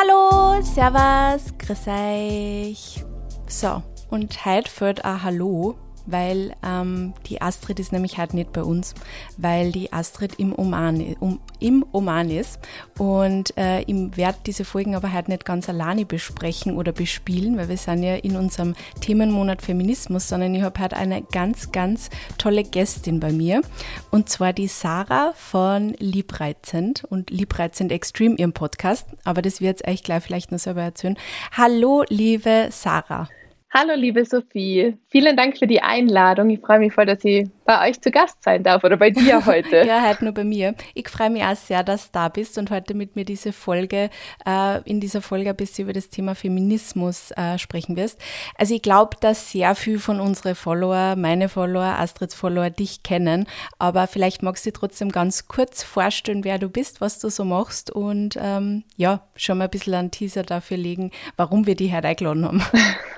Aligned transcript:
Hallo, 0.00 0.62
Servus, 0.62 1.52
grüß 1.58 1.88
euch. 1.88 3.04
So, 3.48 3.82
und 4.10 4.44
heute 4.44 4.70
fällt 4.70 5.04
ein 5.04 5.24
Hallo 5.24 5.76
weil 6.10 6.54
ähm, 6.64 7.14
die 7.26 7.40
Astrid 7.40 7.78
ist 7.80 7.92
nämlich 7.92 8.18
halt 8.18 8.34
nicht 8.34 8.52
bei 8.52 8.62
uns, 8.62 8.94
weil 9.36 9.72
die 9.72 9.92
Astrid 9.92 10.34
im 10.38 10.58
Oman, 10.58 11.16
um, 11.20 11.40
im 11.60 11.84
Oman 11.92 12.30
ist. 12.30 12.58
Und 12.98 13.56
äh, 13.56 13.82
ich 13.82 14.16
werde 14.16 14.38
diese 14.46 14.64
Folgen 14.64 14.94
aber 14.94 15.12
halt 15.12 15.28
nicht 15.28 15.44
ganz 15.44 15.68
alleine 15.68 16.04
besprechen 16.04 16.76
oder 16.76 16.92
bespielen, 16.92 17.56
weil 17.56 17.68
wir 17.68 17.76
sind 17.76 18.02
ja 18.02 18.16
in 18.16 18.36
unserem 18.36 18.74
Themenmonat 19.00 19.62
Feminismus, 19.62 20.28
sondern 20.28 20.54
ich 20.54 20.62
habe 20.62 20.80
halt 20.80 20.94
eine 20.94 21.22
ganz, 21.22 21.72
ganz 21.72 22.10
tolle 22.38 22.64
Gästin 22.64 23.20
bei 23.20 23.32
mir. 23.32 23.62
Und 24.10 24.28
zwar 24.28 24.52
die 24.52 24.68
Sarah 24.68 25.32
von 25.34 25.94
Liebreizend 25.98 27.04
und 27.04 27.30
Liebreizend 27.30 27.92
Extreme, 27.92 28.36
ihrem 28.36 28.52
Podcast. 28.52 29.06
Aber 29.24 29.42
das 29.42 29.60
wird 29.60 29.86
euch 29.86 30.02
gleich 30.02 30.22
vielleicht 30.22 30.52
noch 30.52 30.58
selber 30.58 30.82
erzählen. 30.82 31.16
Hallo, 31.52 32.04
liebe 32.08 32.68
Sarah. 32.70 33.28
Hallo, 33.70 33.94
liebe 33.94 34.24
Sophie. 34.24 34.96
Vielen 35.08 35.36
Dank 35.36 35.58
für 35.58 35.66
die 35.66 35.82
Einladung. 35.82 36.48
Ich 36.48 36.60
freue 36.60 36.78
mich 36.78 36.94
voll, 36.94 37.04
dass 37.04 37.22
ich 37.24 37.50
bei 37.68 37.86
euch 37.86 38.00
zu 38.00 38.10
Gast 38.10 38.42
sein 38.42 38.62
darf 38.62 38.82
oder 38.82 38.96
bei 38.96 39.10
dir 39.10 39.44
heute. 39.44 39.82
ja, 39.86 40.00
halt 40.00 40.22
nur 40.22 40.32
bei 40.32 40.42
mir. 40.42 40.74
Ich 40.94 41.10
freue 41.10 41.28
mich 41.28 41.44
auch 41.44 41.54
sehr, 41.54 41.84
dass 41.84 42.06
du 42.06 42.12
da 42.12 42.30
bist 42.30 42.56
und 42.56 42.70
heute 42.70 42.94
mit 42.94 43.14
mir 43.14 43.26
diese 43.26 43.52
Folge, 43.52 44.08
äh, 44.46 44.80
in 44.88 45.00
dieser 45.00 45.20
Folge 45.20 45.50
ein 45.50 45.56
bisschen 45.56 45.84
über 45.84 45.92
das 45.92 46.08
Thema 46.08 46.34
Feminismus 46.34 47.30
äh, 47.32 47.58
sprechen 47.58 47.94
wirst. 47.96 48.18
Also 48.56 48.74
ich 48.74 48.80
glaube, 48.80 49.18
dass 49.20 49.50
sehr 49.50 49.74
viel 49.74 49.98
von 49.98 50.18
unseren 50.18 50.54
Follower, 50.54 51.14
meine 51.14 51.50
Follower, 51.50 51.98
Astrids 51.98 52.34
Follower 52.34 52.70
dich 52.70 53.02
kennen, 53.02 53.46
aber 53.78 54.06
vielleicht 54.06 54.42
magst 54.42 54.64
du 54.64 54.72
trotzdem 54.72 55.12
ganz 55.12 55.46
kurz 55.46 55.82
vorstellen, 55.82 56.44
wer 56.44 56.58
du 56.58 56.70
bist, 56.70 57.02
was 57.02 57.18
du 57.18 57.28
so 57.28 57.44
machst 57.44 57.90
und 57.90 58.38
ähm, 58.40 58.84
ja, 58.96 59.20
schon 59.36 59.58
mal 59.58 59.64
ein 59.64 59.70
bisschen 59.70 59.92
einen 59.92 60.10
Teaser 60.10 60.42
dafür 60.42 60.78
legen, 60.78 61.10
warum 61.36 61.66
wir 61.66 61.76
dich 61.76 61.92
heute 61.92 62.08
eingeladen 62.08 62.46
haben. 62.46 62.62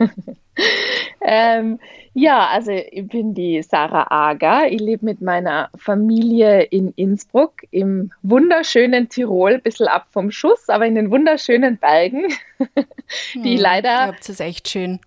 ähm, 1.21 1.79
ja, 2.13 2.49
also 2.49 2.73
ich 2.73 3.07
bin 3.09 3.35
die 3.35 3.63
Sarah 3.63 4.11
Ager. 4.11 4.71
Ich 4.71 4.81
lebe 4.81 5.05
mit 5.05 5.21
meiner 5.21 5.71
Familie 5.77 6.63
in 6.63 6.93
Innsbruck 6.97 7.63
im 7.71 8.13
wunderschönen 8.23 9.09
Tirol, 9.09 9.55
ein 9.55 9.63
bisschen 9.63 9.87
ab 9.87 10.07
vom 10.11 10.31
Schuss, 10.31 10.69
aber 10.69 10.87
in 10.87 10.97
den 10.97 11.11
wunderschönen 11.11 11.79
Bergen, 11.79 12.25
die 13.35 13.57
hm, 13.57 13.61
leider. 13.61 13.89
Ihr 13.89 14.07
habt 14.09 14.29
es 14.29 14.41
echt 14.41 14.69
schön. 14.69 15.01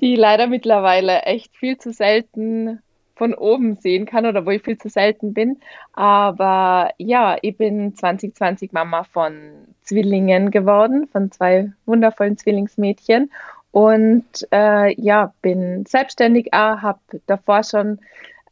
Die 0.00 0.16
leider 0.16 0.46
mittlerweile 0.46 1.22
echt 1.22 1.56
viel 1.56 1.78
zu 1.78 1.92
selten 1.92 2.80
von 3.16 3.32
oben 3.32 3.76
sehen 3.76 4.06
kann 4.06 4.26
oder 4.26 4.44
wo 4.44 4.50
ich 4.50 4.62
viel 4.62 4.76
zu 4.76 4.88
selten 4.88 5.34
bin. 5.34 5.60
Aber 5.92 6.90
ja, 6.98 7.36
ich 7.42 7.56
bin 7.56 7.94
2020 7.94 8.72
Mama 8.72 9.04
von 9.04 9.52
Zwillingen 9.82 10.50
geworden, 10.50 11.06
von 11.10 11.30
zwei 11.30 11.72
wundervollen 11.86 12.36
Zwillingsmädchen 12.36 13.30
und 13.74 14.24
äh, 14.52 14.94
ja, 15.02 15.34
bin 15.42 15.84
selbstständig 15.84 16.54
auch, 16.54 16.80
habe 16.80 17.00
davor 17.26 17.64
schon 17.64 17.98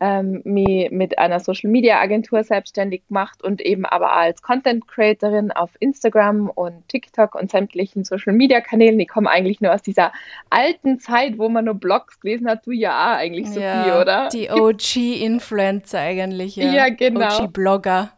ähm, 0.00 0.42
mich 0.42 0.90
mit 0.90 1.16
einer 1.16 1.38
Social 1.38 1.70
Media 1.70 2.00
Agentur 2.00 2.42
selbstständig 2.42 3.06
gemacht 3.06 3.40
und 3.40 3.60
eben 3.60 3.86
aber 3.86 4.16
als 4.16 4.42
Content 4.42 4.88
Creatorin 4.88 5.52
auf 5.52 5.70
Instagram 5.78 6.50
und 6.50 6.88
TikTok 6.88 7.36
und 7.36 7.52
sämtlichen 7.52 8.02
Social 8.02 8.32
Media 8.32 8.60
Kanälen. 8.60 8.98
Ich 8.98 9.06
komme 9.06 9.30
eigentlich 9.30 9.60
nur 9.60 9.72
aus 9.72 9.82
dieser 9.82 10.10
alten 10.50 10.98
Zeit, 10.98 11.38
wo 11.38 11.48
man 11.48 11.66
nur 11.66 11.74
Blogs 11.74 12.18
gelesen 12.18 12.48
hat. 12.48 12.66
Du 12.66 12.72
ja 12.72 13.12
auch 13.12 13.16
eigentlich, 13.18 13.46
Sophie, 13.46 13.60
ja, 13.60 14.00
oder? 14.00 14.28
Die 14.32 14.50
OG-Influencer 14.50 16.00
eigentlich, 16.00 16.56
ja. 16.56 16.72
Ja, 16.72 16.88
genau. 16.88 17.44
OG-Blogger. 17.44 18.10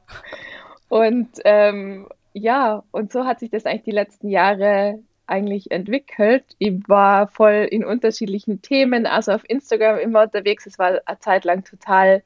Und 0.89 1.29
ähm, 1.45 2.09
ja, 2.33 2.83
und 2.93 3.13
so 3.13 3.27
hat 3.27 3.41
sich 3.41 3.51
das 3.51 3.67
eigentlich 3.67 3.83
die 3.83 3.91
letzten 3.91 4.31
Jahre 4.31 5.01
eigentlich 5.27 5.71
entwickelt. 5.71 6.45
Ich 6.59 6.89
war 6.89 7.29
voll 7.29 7.67
in 7.71 7.85
unterschiedlichen 7.85 8.63
Themen, 8.63 9.07
also 9.07 9.33
auf 9.33 9.49
Instagram 9.49 9.99
immer 9.99 10.23
unterwegs. 10.23 10.67
Es 10.67 10.79
war 10.79 11.01
eine 11.07 11.19
Zeit 11.21 11.45
lang 11.45 11.65
total, 11.65 12.23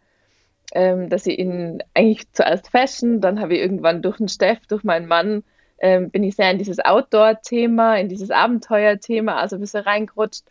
ähm, 0.73 1.09
dass 1.09 1.27
ich 1.27 1.39
in 1.39 1.83
eigentlich 1.95 2.31
zuerst 2.33 2.71
Fashion, 2.71 3.21
dann 3.21 3.41
habe 3.41 3.55
ich 3.55 3.61
irgendwann 3.61 4.03
durch 4.03 4.19
den 4.19 4.29
Steff, 4.29 4.67
durch 4.67 4.85
meinen 4.85 5.07
Mann, 5.07 5.45
ähm, 5.81 6.11
bin 6.11 6.25
ich 6.25 6.37
sehr 6.37 6.51
in 6.51 6.59
dieses 6.59 6.85
Outdoor-Thema, 6.85 7.97
in 7.99 8.09
dieses 8.09 8.31
Abenteuer-Thema, 8.31 9.37
also 9.37 9.57
ein 9.57 9.61
bisschen 9.61 9.85
reingerutscht. 9.85 10.45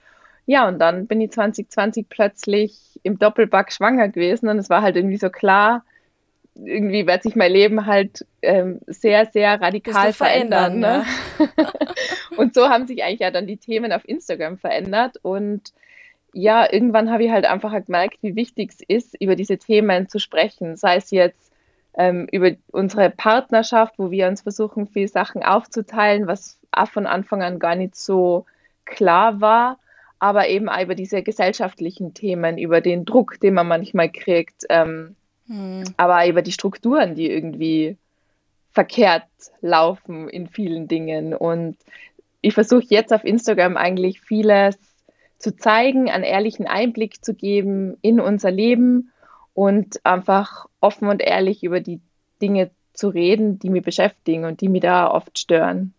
Ja, 0.45 0.67
und 0.67 0.79
dann 0.79 1.07
bin 1.07 1.19
ich 1.19 1.31
2020 1.31 2.07
plötzlich 2.07 2.99
im 3.03 3.19
Doppelback 3.19 3.71
schwanger 3.71 4.07
gewesen 4.07 4.47
und 4.47 4.57
es 4.57 4.69
war 4.69 4.81
halt 4.81 4.95
irgendwie 4.95 5.17
so 5.17 5.29
klar, 5.29 5.83
irgendwie 6.65 7.07
wird 7.07 7.23
sich 7.23 7.35
mein 7.35 7.51
Leben 7.51 7.85
halt 7.85 8.25
ähm, 8.41 8.79
sehr, 8.87 9.25
sehr 9.25 9.59
radikal 9.61 10.13
verändern. 10.13 10.79
ne? 10.79 11.05
und 12.37 12.53
so 12.53 12.69
haben 12.69 12.87
sich 12.87 13.03
eigentlich 13.03 13.19
ja 13.19 13.31
dann 13.31 13.47
die 13.47 13.57
Themen 13.57 13.91
auf 13.91 14.07
Instagram 14.07 14.57
verändert. 14.57 15.17
Und 15.21 15.73
ja, 16.33 16.71
irgendwann 16.71 17.11
habe 17.11 17.25
ich 17.25 17.31
halt 17.31 17.45
einfach 17.45 17.73
gemerkt, 17.85 18.17
wie 18.21 18.35
wichtig 18.35 18.71
es 18.71 18.81
ist, 18.87 19.21
über 19.21 19.35
diese 19.35 19.57
Themen 19.57 20.09
zu 20.09 20.19
sprechen. 20.19 20.75
Sei 20.75 20.95
es 20.95 21.11
jetzt 21.11 21.51
ähm, 21.95 22.27
über 22.31 22.51
unsere 22.71 23.09
Partnerschaft, 23.09 23.95
wo 23.97 24.11
wir 24.11 24.27
uns 24.27 24.41
versuchen, 24.41 24.87
viele 24.87 25.07
Sachen 25.07 25.43
aufzuteilen, 25.43 26.27
was 26.27 26.59
auch 26.71 26.89
von 26.89 27.05
Anfang 27.07 27.41
an 27.41 27.59
gar 27.59 27.75
nicht 27.75 27.95
so 27.95 28.45
klar 28.85 29.41
war 29.41 29.77
aber 30.19 30.47
eben 30.47 30.69
auch 30.69 30.81
über 30.81 30.95
diese 30.95 31.21
gesellschaftlichen 31.21 32.13
Themen, 32.13 32.57
über 32.57 32.81
den 32.81 33.05
Druck, 33.05 33.39
den 33.39 33.53
man 33.53 33.67
manchmal 33.67 34.11
kriegt, 34.11 34.65
ähm, 34.69 35.15
hm. 35.47 35.83
Aber 35.97 36.27
über 36.27 36.41
die 36.41 36.51
Strukturen, 36.51 37.15
die 37.15 37.29
irgendwie 37.29 37.97
verkehrt 38.71 39.23
laufen 39.61 40.29
in 40.29 40.47
vielen 40.47 40.87
Dingen. 40.87 41.33
Und 41.33 41.77
ich 42.41 42.53
versuche 42.53 42.85
jetzt 42.89 43.13
auf 43.13 43.23
Instagram 43.23 43.77
eigentlich 43.77 44.21
vieles 44.21 44.77
zu 45.39 45.55
zeigen, 45.55 46.09
einen 46.09 46.23
ehrlichen 46.23 46.67
Einblick 46.67 47.23
zu 47.23 47.33
geben 47.33 47.97
in 48.01 48.19
unser 48.19 48.51
Leben 48.51 49.11
und 49.53 50.05
einfach 50.05 50.67
offen 50.81 51.07
und 51.07 51.21
ehrlich 51.21 51.63
über 51.63 51.79
die 51.79 51.99
Dinge 52.41 52.69
zu 52.93 53.09
reden, 53.09 53.59
die 53.59 53.69
mich 53.69 53.83
beschäftigen 53.83 54.45
und 54.45 54.61
die 54.61 54.69
mich 54.69 54.81
da 54.81 55.09
oft 55.09 55.37
stören. 55.39 55.93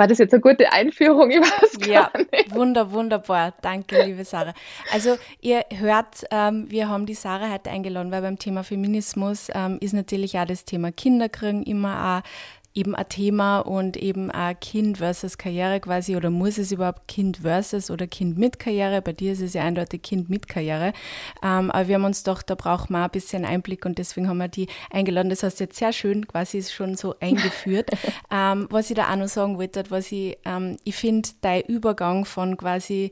War 0.00 0.06
das 0.06 0.16
jetzt 0.16 0.32
eine 0.32 0.40
gute 0.40 0.72
Einführung? 0.72 1.30
Ich 1.30 1.40
weiß 1.40 1.86
ja, 1.86 2.10
wunder, 2.54 2.90
wunderbar. 2.90 3.52
Danke, 3.60 4.02
liebe 4.02 4.24
Sarah. 4.24 4.54
Also 4.94 5.18
ihr 5.42 5.66
hört, 5.76 6.24
ähm, 6.30 6.70
wir 6.70 6.88
haben 6.88 7.04
die 7.04 7.12
Sarah 7.12 7.52
heute 7.52 7.68
eingeladen, 7.68 8.10
weil 8.10 8.22
beim 8.22 8.38
Thema 8.38 8.64
Feminismus 8.64 9.48
ähm, 9.52 9.76
ist 9.82 9.92
natürlich 9.92 10.38
auch 10.38 10.46
das 10.46 10.64
Thema 10.64 10.90
Kinderkriegen 10.90 11.64
immer 11.64 12.22
auch 12.24 12.28
eben 12.74 12.94
ein 12.94 13.08
Thema 13.08 13.60
und 13.60 13.96
eben 13.96 14.30
ein 14.30 14.58
Kind 14.60 14.98
versus 14.98 15.38
Karriere 15.38 15.80
quasi 15.80 16.16
oder 16.16 16.30
muss 16.30 16.56
es 16.56 16.70
überhaupt 16.70 17.08
Kind 17.08 17.38
versus 17.38 17.90
oder 17.90 18.06
Kind 18.06 18.38
mit 18.38 18.58
Karriere? 18.58 19.02
Bei 19.02 19.12
dir 19.12 19.32
ist 19.32 19.40
es 19.40 19.54
ja 19.54 19.62
eindeutig 19.62 20.02
Kind 20.02 20.30
mit 20.30 20.48
Karriere. 20.48 20.92
Ähm, 21.42 21.70
aber 21.70 21.88
wir 21.88 21.96
haben 21.96 22.04
uns 22.04 22.22
doch, 22.22 22.42
da 22.42 22.54
brauchen 22.54 22.92
wir 22.92 23.04
ein 23.04 23.10
bisschen 23.10 23.44
Einblick 23.44 23.84
und 23.84 23.98
deswegen 23.98 24.28
haben 24.28 24.38
wir 24.38 24.48
die 24.48 24.68
eingeladen. 24.90 25.30
Das 25.30 25.42
hast 25.42 25.58
du 25.58 25.64
jetzt 25.64 25.78
sehr 25.78 25.92
schön 25.92 26.28
quasi 26.28 26.62
schon 26.62 26.96
so 26.96 27.16
eingeführt. 27.20 27.90
ähm, 28.30 28.68
was 28.70 28.90
ich 28.90 28.96
da 28.96 29.10
auch 29.10 29.16
noch 29.16 29.28
sagen 29.28 29.58
wollte, 29.58 29.84
was 29.88 30.12
ich, 30.12 30.38
ähm, 30.44 30.76
ich 30.84 30.94
finde, 30.94 31.28
dein 31.40 31.62
Übergang 31.62 32.24
von 32.24 32.56
quasi 32.56 33.10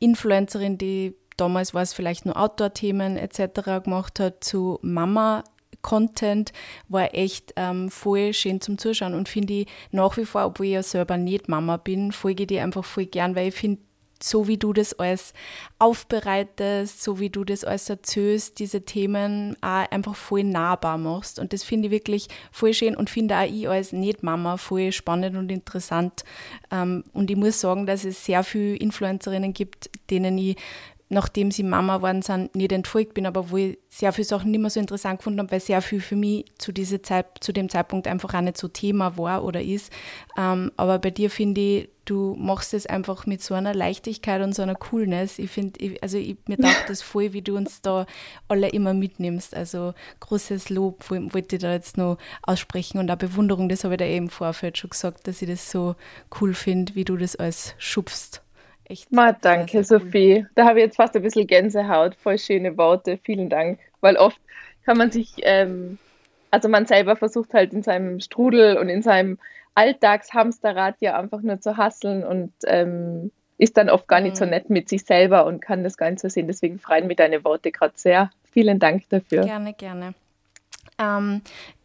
Influencerin, 0.00 0.76
die 0.76 1.14
damals 1.36 1.72
war 1.72 1.82
es 1.82 1.94
vielleicht 1.94 2.26
nur 2.26 2.36
Outdoor-Themen 2.36 3.16
etc. 3.16 3.82
gemacht 3.84 4.20
hat, 4.20 4.44
zu 4.44 4.78
Mama 4.82 5.44
Content 5.82 6.52
war 6.88 7.14
echt 7.14 7.52
ähm, 7.56 7.90
voll 7.90 8.32
schön 8.32 8.60
zum 8.60 8.78
Zuschauen 8.78 9.14
und 9.14 9.28
finde 9.28 9.52
ich 9.52 9.66
nach 9.90 10.16
wie 10.16 10.24
vor, 10.24 10.46
obwohl 10.46 10.66
ich 10.66 10.72
ja 10.72 10.82
selber 10.82 11.16
nicht 11.16 11.48
Mama 11.48 11.76
bin, 11.76 12.12
folge 12.12 12.44
ich 12.44 12.48
dir 12.48 12.62
einfach 12.62 12.84
voll 12.84 13.06
gern, 13.06 13.34
weil 13.36 13.48
ich 13.48 13.54
finde, 13.54 13.80
so 14.22 14.48
wie 14.48 14.56
du 14.56 14.72
das 14.72 14.94
alles 14.94 15.32
aufbereitest, 15.78 17.02
so 17.02 17.18
wie 17.18 17.30
du 17.30 17.44
das 17.44 17.64
alles 17.64 17.88
erzählst, 17.90 18.58
diese 18.58 18.82
Themen 18.82 19.56
auch 19.60 19.90
einfach 19.90 20.14
voll 20.14 20.44
nahbar 20.44 20.98
machst. 20.98 21.38
Und 21.38 21.52
das 21.52 21.64
finde 21.64 21.86
ich 21.86 21.92
wirklich 21.92 22.28
voll 22.50 22.72
schön 22.72 22.96
und 22.96 23.10
finde 23.10 23.36
auch 23.36 23.46
ich 23.46 23.68
als 23.68 23.92
Nicht-Mama 23.92 24.56
voll 24.56 24.92
spannend 24.92 25.36
und 25.36 25.50
interessant. 25.50 26.24
Ähm, 26.70 27.04
und 27.12 27.30
ich 27.30 27.36
muss 27.36 27.60
sagen, 27.60 27.86
dass 27.86 28.04
es 28.04 28.24
sehr 28.24 28.44
viele 28.44 28.76
Influencerinnen 28.76 29.52
gibt, 29.52 29.90
denen 30.10 30.38
ich 30.38 30.56
nachdem 31.12 31.50
sie 31.50 31.62
Mama 31.62 31.98
geworden 31.98 32.22
sind, 32.22 32.54
nicht 32.54 32.72
entfolgt 32.72 33.12
bin, 33.12 33.26
aber 33.26 33.50
wo 33.50 33.58
ich 33.58 33.78
sehr 33.90 34.12
viele 34.12 34.24
Sachen 34.24 34.50
nicht 34.50 34.60
mehr 34.60 34.70
so 34.70 34.80
interessant 34.80 35.18
gefunden 35.18 35.40
habe, 35.40 35.50
weil 35.50 35.60
sehr 35.60 35.82
viel 35.82 36.00
für 36.00 36.16
mich 36.16 36.46
zu, 36.56 36.72
diese 36.72 37.02
Zeit, 37.02 37.26
zu 37.40 37.52
dem 37.52 37.68
Zeitpunkt 37.68 38.08
einfach 38.08 38.32
auch 38.32 38.40
nicht 38.40 38.56
so 38.56 38.66
Thema 38.66 39.18
war 39.18 39.44
oder 39.44 39.60
ist. 39.60 39.92
Ähm, 40.38 40.72
aber 40.78 40.98
bei 40.98 41.10
dir 41.10 41.28
finde 41.28 41.60
ich, 41.60 41.88
du 42.06 42.34
machst 42.38 42.72
es 42.72 42.86
einfach 42.86 43.26
mit 43.26 43.42
so 43.42 43.52
einer 43.52 43.74
Leichtigkeit 43.74 44.40
und 44.40 44.54
so 44.54 44.62
einer 44.62 44.74
Coolness. 44.74 45.38
Ich 45.38 45.50
finde, 45.50 45.98
also 46.00 46.16
ich, 46.16 46.36
mir 46.46 46.56
taugt 46.60 46.88
das 46.88 47.02
voll, 47.02 47.34
wie 47.34 47.42
du 47.42 47.56
uns 47.56 47.82
da 47.82 48.06
alle 48.48 48.70
immer 48.70 48.94
mitnimmst. 48.94 49.54
Also 49.54 49.92
großes 50.20 50.70
Lob 50.70 51.10
wollte 51.10 51.56
ich 51.56 51.62
da 51.62 51.74
jetzt 51.74 51.98
noch 51.98 52.16
aussprechen 52.42 52.98
und 52.98 53.10
auch 53.10 53.16
Bewunderung, 53.16 53.68
das 53.68 53.84
habe 53.84 53.94
ich 53.94 53.98
da 53.98 54.06
eben 54.06 54.24
im 54.24 54.30
Vorfeld 54.30 54.78
schon 54.78 54.90
gesagt, 54.90 55.28
dass 55.28 55.42
ich 55.42 55.48
das 55.48 55.70
so 55.70 55.94
cool 56.40 56.54
finde, 56.54 56.94
wie 56.94 57.04
du 57.04 57.18
das 57.18 57.36
alles 57.36 57.74
schubst 57.76 58.41
echt. 58.92 59.12
Ma, 59.12 59.32
danke, 59.32 59.72
sehr, 59.72 59.84
sehr 59.84 59.98
Sophie. 60.00 60.34
Cool. 60.38 60.50
Da 60.54 60.66
habe 60.66 60.78
ich 60.78 60.86
jetzt 60.86 60.96
fast 60.96 61.16
ein 61.16 61.22
bisschen 61.22 61.46
Gänsehaut. 61.46 62.14
Voll 62.14 62.38
schöne 62.38 62.76
Worte. 62.76 63.18
Vielen 63.22 63.48
Dank. 63.48 63.80
Weil 64.00 64.16
oft 64.16 64.40
kann 64.84 64.98
man 64.98 65.10
sich, 65.10 65.34
ähm, 65.42 65.98
also 66.50 66.68
man 66.68 66.86
selber 66.86 67.16
versucht 67.16 67.54
halt 67.54 67.72
in 67.72 67.82
seinem 67.82 68.20
Strudel 68.20 68.76
und 68.76 68.88
in 68.88 69.02
seinem 69.02 69.38
Alltagshamsterrad 69.74 70.96
ja 71.00 71.18
einfach 71.18 71.40
nur 71.40 71.60
zu 71.60 71.76
hasseln 71.76 72.24
und 72.24 72.52
ähm, 72.66 73.30
ist 73.58 73.76
dann 73.76 73.90
oft 73.90 74.08
gar 74.08 74.20
nicht 74.20 74.36
so 74.36 74.44
mhm. 74.44 74.50
nett 74.50 74.70
mit 74.70 74.88
sich 74.88 75.04
selber 75.04 75.46
und 75.46 75.60
kann 75.60 75.84
das 75.84 75.96
gar 75.96 76.10
nicht 76.10 76.20
so 76.20 76.28
sehen. 76.28 76.46
Deswegen 76.46 76.78
freuen 76.78 77.06
mich 77.06 77.16
deine 77.16 77.44
Worte 77.44 77.70
gerade 77.70 77.94
sehr. 77.96 78.30
Vielen 78.50 78.78
Dank 78.78 79.08
dafür. 79.08 79.44
Gerne, 79.44 79.72
gerne. 79.72 80.14
Ähm, 80.98 81.42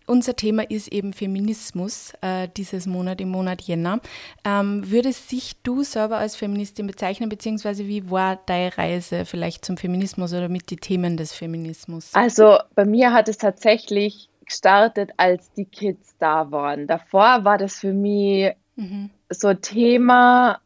unser 0.08 0.36
Thema 0.36 0.64
ist 0.70 0.88
eben 0.92 1.14
Feminismus 1.14 2.14
äh, 2.22 2.48
dieses 2.56 2.88
Monat, 2.88 3.22
im 3.22 3.30
Monat 3.30 3.62
Jänner. 3.62 4.00
Ähm, 4.44 4.90
würdest 4.90 5.30
sich 5.30 5.62
du 5.64 5.84
selber 5.84 6.18
als 6.18 6.36
Feministin 6.36 6.88
bezeichnen, 6.88 7.30
beziehungsweise 7.30 7.88
wie 7.88 8.10
war 8.10 8.40
deine 8.46 8.78
Reise 8.78 9.26
vielleicht 9.26 9.66
zum 9.66 9.78
Feminismus 9.78 10.34
oder 10.34 10.50
mit 10.50 10.72
den 10.72 10.80
Themen 10.80 11.18
des 11.18 11.34
Feminismus? 11.34 12.14
Also 12.14 12.58
bei 12.74 12.86
mir 12.86 13.14
hat 13.14 13.28
es 13.28 13.38
tatsächlich 13.38 14.30
gestartet, 14.46 15.12
als 15.18 15.52
die 15.54 15.66
Kids 15.66 16.16
da 16.20 16.52
waren. 16.52 16.88
Davor 16.88 17.44
war 17.44 17.58
das 17.58 17.76
für 17.80 17.94
mich 17.94 18.54
mhm. 18.76 19.10
so 19.30 19.50
ein 19.50 19.62
Thema, 19.62 20.60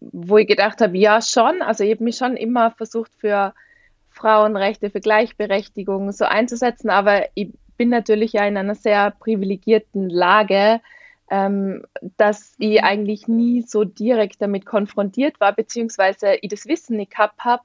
wo 0.00 0.38
ich 0.38 0.48
gedacht 0.48 0.80
habe, 0.80 0.98
ja 0.98 1.22
schon, 1.22 1.62
also 1.62 1.84
ich 1.84 1.92
habe 1.92 2.04
mich 2.04 2.16
schon 2.16 2.36
immer 2.36 2.72
versucht 2.72 3.12
für 3.18 3.54
Frauenrechte, 4.10 4.90
für 4.90 5.00
Gleichberechtigung 5.00 6.10
so 6.10 6.24
einzusetzen, 6.24 6.90
aber 6.90 7.26
ich 7.34 7.50
bin 7.76 7.88
natürlich 7.88 8.32
ja 8.32 8.46
in 8.46 8.56
einer 8.56 8.74
sehr 8.74 9.10
privilegierten 9.10 10.08
Lage, 10.08 10.80
ähm, 11.30 11.84
dass 12.16 12.54
ich 12.58 12.80
mhm. 12.80 12.84
eigentlich 12.84 13.28
nie 13.28 13.62
so 13.62 13.84
direkt 13.84 14.40
damit 14.40 14.66
konfrontiert 14.66 15.40
war, 15.40 15.52
beziehungsweise 15.52 16.34
ich 16.40 16.50
das 16.50 16.66
Wissen 16.66 16.96
nicht 16.96 17.12
gehabt 17.12 17.44
habe, 17.44 17.62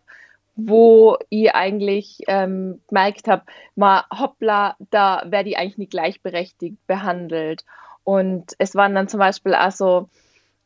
wo 0.55 1.17
ich 1.29 1.53
eigentlich 1.53 2.19
ähm, 2.27 2.81
gemerkt 2.87 3.27
habe, 3.27 3.43
mal 3.75 4.03
hoppla, 4.11 4.75
da 4.89 5.23
werde 5.25 5.49
ich 5.49 5.57
eigentlich 5.57 5.77
nicht 5.77 5.91
gleichberechtigt 5.91 6.75
behandelt. 6.87 7.63
Und 8.03 8.53
es 8.57 8.75
waren 8.75 8.95
dann 8.95 9.07
zum 9.07 9.19
Beispiel 9.19 9.53
also 9.53 10.09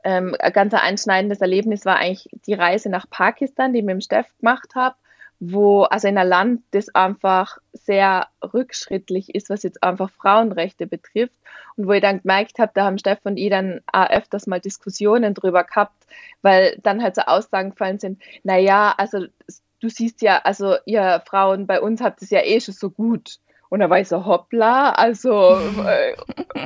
ähm, 0.04 0.36
ein 0.40 0.54
ganz 0.54 0.74
einschneidendes 0.74 1.42
Erlebnis 1.42 1.86
war 1.86 1.98
eigentlich 1.98 2.30
die 2.48 2.54
Reise 2.54 2.90
nach 2.90 3.10
Pakistan, 3.10 3.74
die 3.74 3.80
ich 3.80 3.86
mit 3.86 3.94
dem 3.94 4.02
Steff 4.02 4.28
gemacht 4.40 4.76
habe 4.76 4.96
wo, 5.40 5.84
also 5.84 6.08
in 6.08 6.18
einem 6.18 6.30
Land, 6.30 6.62
das 6.72 6.94
einfach 6.94 7.58
sehr 7.74 8.28
rückschrittlich 8.42 9.36
ist, 9.36 9.50
was 9.50 9.64
jetzt 9.64 9.84
einfach 9.84 10.10
Frauenrechte 10.12 10.88
betrifft. 10.88 11.34
Und 11.76 11.88
wo 11.88 11.92
ich 11.92 12.02
dann 12.02 12.22
gemerkt 12.22 12.58
habe, 12.60 12.72
da 12.74 12.86
haben 12.86 12.98
Stefan 12.98 13.34
und 13.34 13.38
ich 13.38 13.50
dann 13.50 13.82
auch 13.92 14.10
öfters 14.10 14.48
mal 14.48 14.60
Diskussionen 14.60 15.34
drüber 15.34 15.64
gehabt, 15.64 16.06
weil 16.42 16.78
dann 16.84 17.04
halt 17.04 17.16
so 17.16 17.22
Aussagen 17.22 17.72
gefallen 17.72 18.00
sind, 18.00 18.22
naja, 18.44 18.94
also 18.98 19.26
du 19.82 19.90
siehst 19.90 20.22
ja, 20.22 20.40
also 20.44 20.76
ihr 20.86 21.22
Frauen 21.28 21.68
bei 21.68 21.82
uns 21.82 22.02
habt 22.02 22.22
es 22.22 22.30
ja 22.30 22.42
eh 22.44 22.60
schon 22.62 22.74
so 22.74 22.90
gut. 22.90 23.40
Und 23.70 23.80
da 23.80 23.90
war 23.90 24.00
ich 24.00 24.08
so, 24.08 24.26
hoppla, 24.26 24.92
also 24.92 25.58
äh, 25.86 26.16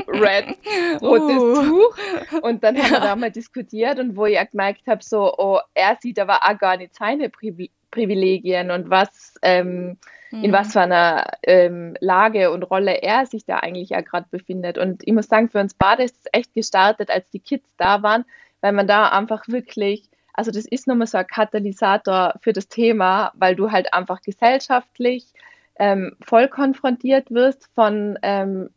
red, 0.07 0.57
rotes 1.01 1.37
uh. 1.37 1.63
Tuch. 1.63 1.97
Und 2.41 2.63
dann 2.63 2.77
haben 2.77 2.91
wir 2.91 2.99
da 2.99 3.15
mal 3.15 3.31
diskutiert 3.31 3.99
und 3.99 4.15
wo 4.15 4.25
ich 4.25 4.37
auch 4.37 4.49
gemerkt 4.49 4.85
habe, 4.85 5.03
so, 5.03 5.33
oh, 5.37 5.59
er 5.73 5.97
sieht 5.99 6.19
aber 6.19 6.43
auch 6.43 6.57
gar 6.57 6.77
nicht 6.77 6.95
seine 6.95 7.29
Privilegien 7.29 7.78
Privilegien 7.91 8.71
und 8.71 8.89
was, 8.89 9.35
ähm, 9.41 9.97
mhm. 10.31 10.43
in 10.43 10.51
was 10.51 10.73
für 10.73 10.81
einer 10.81 11.25
ähm, 11.43 11.95
Lage 11.99 12.51
und 12.51 12.63
Rolle 12.63 13.01
er 13.01 13.25
sich 13.25 13.45
da 13.45 13.57
eigentlich 13.57 13.89
ja 13.89 14.01
gerade 14.01 14.27
befindet. 14.29 14.77
Und 14.77 15.01
ich 15.05 15.13
muss 15.13 15.27
sagen, 15.27 15.49
für 15.49 15.59
uns 15.59 15.73
beide 15.73 16.03
ist 16.03 16.17
es 16.19 16.29
echt 16.31 16.53
gestartet, 16.53 17.09
als 17.09 17.29
die 17.29 17.39
Kids 17.39 17.69
da 17.77 18.03
waren, 18.03 18.25
weil 18.61 18.73
man 18.73 18.87
da 18.87 19.09
einfach 19.09 19.47
wirklich, 19.47 20.03
also 20.33 20.51
das 20.51 20.65
ist 20.65 20.87
nochmal 20.87 21.07
so 21.07 21.17
ein 21.17 21.27
Katalysator 21.27 22.33
für 22.41 22.53
das 22.53 22.67
Thema, 22.67 23.31
weil 23.35 23.55
du 23.55 23.71
halt 23.71 23.93
einfach 23.93 24.21
gesellschaftlich 24.21 25.25
ähm, 25.77 26.15
voll 26.21 26.47
konfrontiert 26.47 27.31
wirst 27.31 27.69
von 27.73 28.19
ähm, 28.21 28.69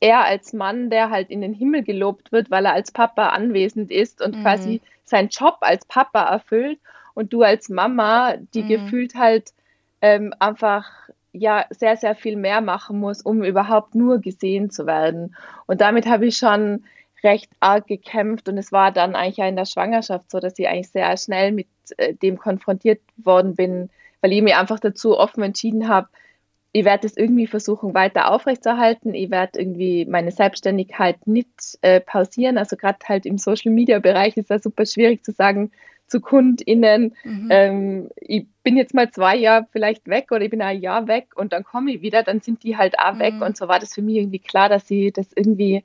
er 0.00 0.24
als 0.24 0.52
Mann, 0.52 0.90
der 0.90 1.10
halt 1.10 1.30
in 1.30 1.40
den 1.40 1.54
Himmel 1.54 1.82
gelobt 1.82 2.32
wird, 2.32 2.50
weil 2.50 2.66
er 2.66 2.72
als 2.72 2.92
Papa 2.92 3.28
anwesend 3.30 3.90
ist 3.90 4.20
und 4.20 4.36
mhm. 4.36 4.42
quasi 4.42 4.80
seinen 5.04 5.28
Job 5.28 5.58
als 5.60 5.84
Papa 5.86 6.22
erfüllt 6.22 6.78
und 7.16 7.32
du 7.32 7.42
als 7.42 7.70
Mama, 7.70 8.34
die 8.52 8.62
mhm. 8.62 8.68
gefühlt 8.68 9.14
halt 9.14 9.52
ähm, 10.02 10.34
einfach 10.38 10.84
ja 11.32 11.64
sehr, 11.70 11.96
sehr 11.96 12.14
viel 12.14 12.36
mehr 12.36 12.60
machen 12.60 13.00
muss, 13.00 13.22
um 13.22 13.42
überhaupt 13.42 13.94
nur 13.94 14.20
gesehen 14.20 14.70
zu 14.70 14.86
werden. 14.86 15.34
Und 15.66 15.80
damit 15.80 16.06
habe 16.06 16.26
ich 16.26 16.36
schon 16.36 16.84
recht 17.22 17.50
arg 17.58 17.86
gekämpft 17.86 18.48
und 18.50 18.58
es 18.58 18.70
war 18.70 18.92
dann 18.92 19.16
eigentlich 19.16 19.38
ja 19.38 19.48
in 19.48 19.56
der 19.56 19.64
Schwangerschaft 19.64 20.30
so, 20.30 20.40
dass 20.40 20.58
ich 20.58 20.68
eigentlich 20.68 20.90
sehr 20.90 21.16
schnell 21.16 21.52
mit 21.52 21.68
äh, 21.96 22.12
dem 22.14 22.38
konfrontiert 22.38 23.00
worden 23.16 23.56
bin, 23.56 23.88
weil 24.20 24.32
ich 24.34 24.42
mir 24.42 24.58
einfach 24.58 24.78
dazu 24.78 25.18
offen 25.18 25.42
entschieden 25.42 25.88
habe, 25.88 26.08
ich 26.72 26.84
werde 26.84 27.06
es 27.06 27.16
irgendwie 27.16 27.46
versuchen 27.46 27.94
weiter 27.94 28.30
aufrechtzuerhalten. 28.30 29.14
Ich 29.14 29.30
werde 29.30 29.58
irgendwie 29.58 30.04
meine 30.04 30.30
Selbstständigkeit 30.30 31.26
nicht 31.26 31.78
äh, 31.80 32.00
pausieren. 32.00 32.58
Also 32.58 32.76
gerade 32.76 32.98
halt 33.08 33.24
im 33.24 33.38
Social 33.38 33.72
Media 33.72 33.98
Bereich 33.98 34.36
ist 34.36 34.50
das 34.50 34.62
super 34.62 34.84
schwierig 34.84 35.24
zu 35.24 35.32
sagen, 35.32 35.70
zu 36.06 36.20
KundInnen, 36.20 37.14
mhm. 37.24 37.48
ähm, 37.50 38.08
ich 38.16 38.46
bin 38.62 38.76
jetzt 38.76 38.94
mal 38.94 39.10
zwei 39.10 39.36
Jahre 39.36 39.66
vielleicht 39.72 40.06
weg 40.06 40.30
oder 40.30 40.42
ich 40.42 40.50
bin 40.50 40.62
ein 40.62 40.80
Jahr 40.80 41.08
weg 41.08 41.28
und 41.34 41.52
dann 41.52 41.64
komme 41.64 41.92
ich 41.92 42.02
wieder, 42.02 42.22
dann 42.22 42.40
sind 42.40 42.62
die 42.62 42.76
halt 42.76 42.98
auch 42.98 43.14
mhm. 43.14 43.18
weg. 43.18 43.34
Und 43.40 43.56
so 43.56 43.68
war 43.68 43.78
das 43.78 43.94
für 43.94 44.02
mich 44.02 44.16
irgendwie 44.16 44.38
klar, 44.38 44.68
dass 44.68 44.90
ich 44.90 45.12
das 45.12 45.32
irgendwie 45.34 45.84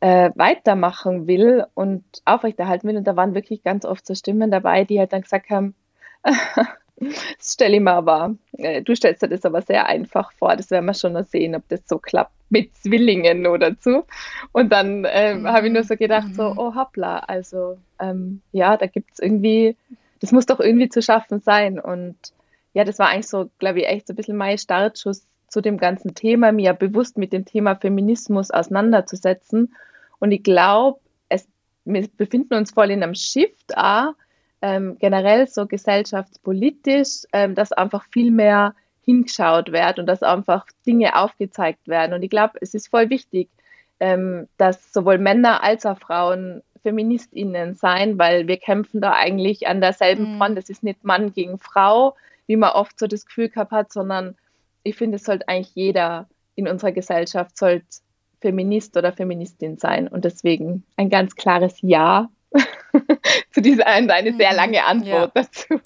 äh, 0.00 0.30
weitermachen 0.34 1.26
will 1.26 1.66
und 1.74 2.04
aufrechterhalten 2.24 2.88
will. 2.88 2.96
Und 2.96 3.04
da 3.04 3.16
waren 3.16 3.34
wirklich 3.34 3.62
ganz 3.62 3.84
oft 3.84 4.06
so 4.06 4.14
Stimmen 4.14 4.50
dabei, 4.50 4.84
die 4.84 4.98
halt 4.98 5.12
dann 5.12 5.22
gesagt 5.22 5.50
haben, 5.50 5.74
das 6.22 7.52
stelle 7.52 7.76
ich 7.76 7.82
mir 7.82 7.92
aber, 7.92 8.34
äh, 8.52 8.82
du 8.82 8.94
stellst 8.94 9.22
dir 9.22 9.28
das 9.28 9.44
aber 9.44 9.62
sehr 9.62 9.86
einfach 9.86 10.32
vor, 10.32 10.56
das 10.56 10.70
werden 10.70 10.86
wir 10.86 10.94
schon 10.94 11.12
noch 11.12 11.24
sehen, 11.24 11.54
ob 11.54 11.68
das 11.68 11.86
so 11.86 11.98
klappt 11.98 12.32
mit 12.50 12.76
Zwillingen 12.76 13.46
oder 13.46 13.76
so. 13.80 14.04
Und 14.52 14.70
dann 14.70 15.04
äh, 15.04 15.34
mhm. 15.34 15.48
habe 15.48 15.66
ich 15.66 15.72
nur 15.72 15.84
so 15.84 15.96
gedacht, 15.96 16.34
so, 16.34 16.50
mhm. 16.50 16.58
oh 16.58 16.74
hoppla, 16.74 17.18
also 17.20 17.78
ähm, 18.00 18.40
ja, 18.52 18.76
da 18.76 18.86
gibt 18.86 19.12
es 19.12 19.18
irgendwie, 19.18 19.76
das 20.20 20.32
muss 20.32 20.46
doch 20.46 20.60
irgendwie 20.60 20.88
zu 20.88 21.02
schaffen 21.02 21.40
sein. 21.40 21.78
Und 21.78 22.16
ja, 22.72 22.84
das 22.84 22.98
war 22.98 23.08
eigentlich 23.08 23.28
so, 23.28 23.50
glaube 23.58 23.80
ich, 23.80 23.86
echt 23.86 24.06
so 24.06 24.12
ein 24.12 24.16
bisschen 24.16 24.36
mein 24.36 24.58
Startschuss 24.58 25.26
zu 25.48 25.60
dem 25.60 25.78
ganzen 25.78 26.14
Thema, 26.14 26.52
mir 26.52 26.74
bewusst 26.74 27.16
mit 27.18 27.32
dem 27.32 27.44
Thema 27.44 27.76
Feminismus 27.76 28.50
auseinanderzusetzen. 28.50 29.74
Und 30.18 30.32
ich 30.32 30.42
glaube, 30.42 31.00
wir 31.88 32.08
befinden 32.16 32.54
uns 32.54 32.72
voll 32.72 32.90
in 32.90 33.02
einem 33.02 33.14
Shift 33.14 33.76
auch, 33.76 34.12
ähm, 34.60 34.96
generell 34.98 35.46
so 35.46 35.66
gesellschaftspolitisch, 35.66 37.24
ähm, 37.32 37.54
dass 37.54 37.72
einfach 37.72 38.04
viel 38.10 38.30
mehr 38.30 38.74
hingeschaut 39.08 39.72
wird 39.72 39.98
und 39.98 40.04
dass 40.04 40.22
einfach 40.22 40.66
Dinge 40.86 41.16
aufgezeigt 41.16 41.88
werden. 41.88 42.12
Und 42.12 42.22
ich 42.22 42.28
glaube, 42.28 42.58
es 42.60 42.74
ist 42.74 42.88
voll 42.88 43.08
wichtig, 43.08 43.48
ähm, 44.00 44.48
dass 44.58 44.92
sowohl 44.92 45.16
Männer 45.16 45.62
als 45.62 45.86
auch 45.86 45.98
Frauen 45.98 46.62
FeministInnen 46.82 47.74
sein, 47.74 48.18
weil 48.18 48.48
wir 48.48 48.58
kämpfen 48.58 49.00
da 49.00 49.14
eigentlich 49.14 49.66
an 49.66 49.80
derselben 49.80 50.34
mhm. 50.34 50.36
Front. 50.36 50.58
Es 50.58 50.68
ist 50.68 50.82
nicht 50.82 51.04
Mann 51.04 51.32
gegen 51.32 51.58
Frau, 51.58 52.16
wie 52.46 52.56
man 52.56 52.72
oft 52.72 52.98
so 52.98 53.06
das 53.06 53.24
Gefühl 53.24 53.48
gehabt 53.48 53.72
hat, 53.72 53.90
sondern 53.90 54.36
ich 54.82 54.94
finde, 54.94 55.16
es 55.16 55.24
sollte 55.24 55.48
eigentlich 55.48 55.74
jeder 55.74 56.28
in 56.54 56.68
unserer 56.68 56.92
Gesellschaft 56.92 57.56
sollte 57.56 57.86
Feminist 58.42 58.94
oder 58.98 59.14
Feministin 59.14 59.78
sein. 59.78 60.06
Und 60.06 60.26
deswegen 60.26 60.84
ein 60.98 61.08
ganz 61.08 61.34
klares 61.34 61.78
Ja 61.80 62.28
zu 63.52 63.62
dieser 63.62 63.86
eine 63.86 64.36
sehr 64.36 64.50
mhm. 64.50 64.56
lange 64.56 64.84
Antwort 64.84 65.32
ja. 65.34 65.42
dazu. 65.42 65.80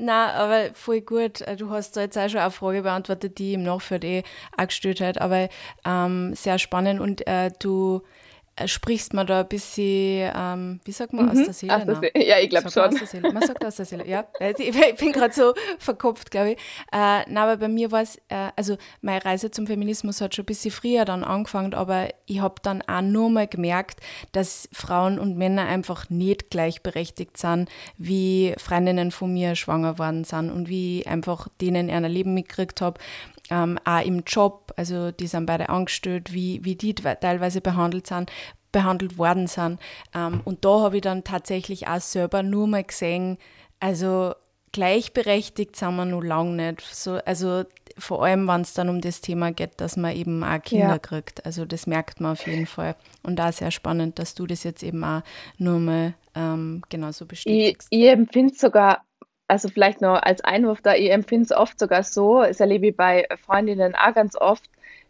Na, 0.00 0.32
aber 0.34 0.72
voll 0.74 1.00
gut. 1.00 1.40
Äh, 1.40 1.56
du 1.56 1.70
hast 1.70 1.96
da 1.96 2.02
jetzt 2.02 2.16
auch 2.16 2.28
schon 2.28 2.38
eine 2.38 2.52
Frage 2.52 2.82
beantwortet, 2.82 3.38
die 3.38 3.54
im 3.54 3.64
Nachfeld 3.64 4.04
eh 4.04 4.22
auch 4.56 4.66
gestellt 4.66 5.00
hat, 5.00 5.20
aber 5.20 5.48
ähm, 5.84 6.34
sehr 6.34 6.60
spannend 6.60 7.00
und 7.00 7.26
äh, 7.26 7.50
du 7.58 8.02
sprichst 8.66 9.14
man 9.14 9.26
da 9.26 9.40
ein 9.40 9.48
bisschen, 9.48 10.32
ähm, 10.34 10.80
wie 10.84 10.92
sagt 10.92 11.12
man, 11.12 11.26
mhm. 11.26 11.30
aus 11.30 11.44
der 11.44 11.52
Seele? 11.52 11.76
Aus 11.76 11.84
der 11.84 11.94
Seele. 11.96 12.12
Ja, 12.28 12.38
ich 12.38 12.50
glaube 12.50 12.70
schon. 12.70 13.32
Man 13.32 13.46
sagt 13.46 13.64
aus 13.64 13.76
der 13.76 13.86
Seele, 13.86 14.06
ja. 14.06 14.26
Ich 14.58 14.96
bin 14.96 15.12
gerade 15.12 15.32
so 15.32 15.54
verkopft, 15.78 16.30
glaube 16.30 16.52
ich. 16.52 16.56
Äh, 16.92 17.24
na, 17.28 17.44
aber 17.44 17.56
bei 17.56 17.68
mir 17.68 17.92
war 17.92 18.02
es, 18.02 18.16
äh, 18.28 18.50
also 18.56 18.76
meine 19.00 19.24
Reise 19.24 19.50
zum 19.50 19.66
Feminismus 19.66 20.20
hat 20.20 20.34
schon 20.34 20.44
ein 20.44 20.46
bisschen 20.46 20.70
früher 20.70 21.04
dann 21.04 21.24
angefangen, 21.24 21.74
aber 21.74 22.08
ich 22.26 22.40
habe 22.40 22.56
dann 22.62 22.82
auch 22.82 23.02
nur 23.02 23.30
mal 23.30 23.46
gemerkt, 23.46 24.00
dass 24.32 24.68
Frauen 24.72 25.18
und 25.18 25.36
Männer 25.36 25.66
einfach 25.66 26.10
nicht 26.10 26.50
gleichberechtigt 26.50 27.36
sind, 27.36 27.68
wie 27.96 28.54
Freundinnen 28.58 29.10
von 29.10 29.32
mir 29.32 29.54
schwanger 29.54 29.98
worden 29.98 30.24
sind 30.24 30.50
und 30.50 30.68
wie 30.68 31.00
ich 31.00 31.08
einfach 31.08 31.48
denen 31.60 31.90
ein 31.90 32.04
Leben 32.04 32.34
mitgekriegt 32.34 32.80
habe 32.80 33.00
ähm, 33.50 33.78
auch 33.84 34.04
im 34.04 34.22
Job, 34.26 34.72
also 34.76 35.10
die 35.10 35.26
sind 35.26 35.46
beide 35.46 35.68
angestellt, 35.68 36.32
wie, 36.32 36.64
wie 36.64 36.76
die 36.76 36.94
teilweise 36.94 37.60
behandelt 37.60 38.06
sind, 38.06 38.30
behandelt 38.72 39.18
worden 39.18 39.46
sind. 39.46 39.80
Ähm, 40.14 40.40
und 40.44 40.64
da 40.64 40.80
habe 40.80 40.96
ich 40.96 41.02
dann 41.02 41.24
tatsächlich 41.24 41.88
auch 41.88 42.00
selber 42.00 42.42
nur 42.42 42.66
mal 42.66 42.84
gesehen, 42.84 43.38
also 43.80 44.34
gleichberechtigt 44.72 45.76
sind 45.76 45.96
wir 45.96 46.04
noch 46.04 46.22
lange 46.22 46.70
nicht. 46.70 46.82
So, 46.82 47.14
also 47.24 47.64
vor 47.96 48.24
allem, 48.24 48.46
wenn 48.46 48.60
es 48.60 48.74
dann 48.74 48.88
um 48.88 49.00
das 49.00 49.20
Thema 49.20 49.52
geht, 49.52 49.80
dass 49.80 49.96
man 49.96 50.14
eben 50.14 50.44
auch 50.44 50.62
Kinder 50.62 50.88
ja. 50.88 50.98
kriegt. 50.98 51.44
Also 51.44 51.64
das 51.64 51.86
merkt 51.86 52.20
man 52.20 52.32
auf 52.32 52.46
jeden 52.46 52.66
Fall. 52.66 52.94
Und 53.22 53.36
da 53.36 53.50
sehr 53.50 53.70
spannend, 53.70 54.18
dass 54.18 54.34
du 54.34 54.46
das 54.46 54.62
jetzt 54.64 54.82
eben 54.82 55.02
auch 55.02 55.22
nur 55.56 55.78
mal 55.80 56.14
ähm, 56.34 56.82
genauso 56.88 57.26
bestätigst. 57.26 57.88
Ich, 57.90 58.00
ich 58.00 58.08
empfinde 58.08 58.54
sogar 58.54 59.02
also 59.48 59.68
vielleicht 59.68 60.00
noch 60.02 60.22
als 60.22 60.42
Einwurf 60.42 60.82
da, 60.82 60.94
ich 60.94 61.10
empfinde 61.10 61.44
es 61.44 61.52
oft 61.52 61.78
sogar 61.78 62.02
so, 62.02 62.42
das 62.42 62.60
erlebe 62.60 62.88
ich 62.88 62.96
bei 62.96 63.26
Freundinnen 63.44 63.94
auch 63.94 64.14
ganz 64.14 64.36
oft, 64.36 64.64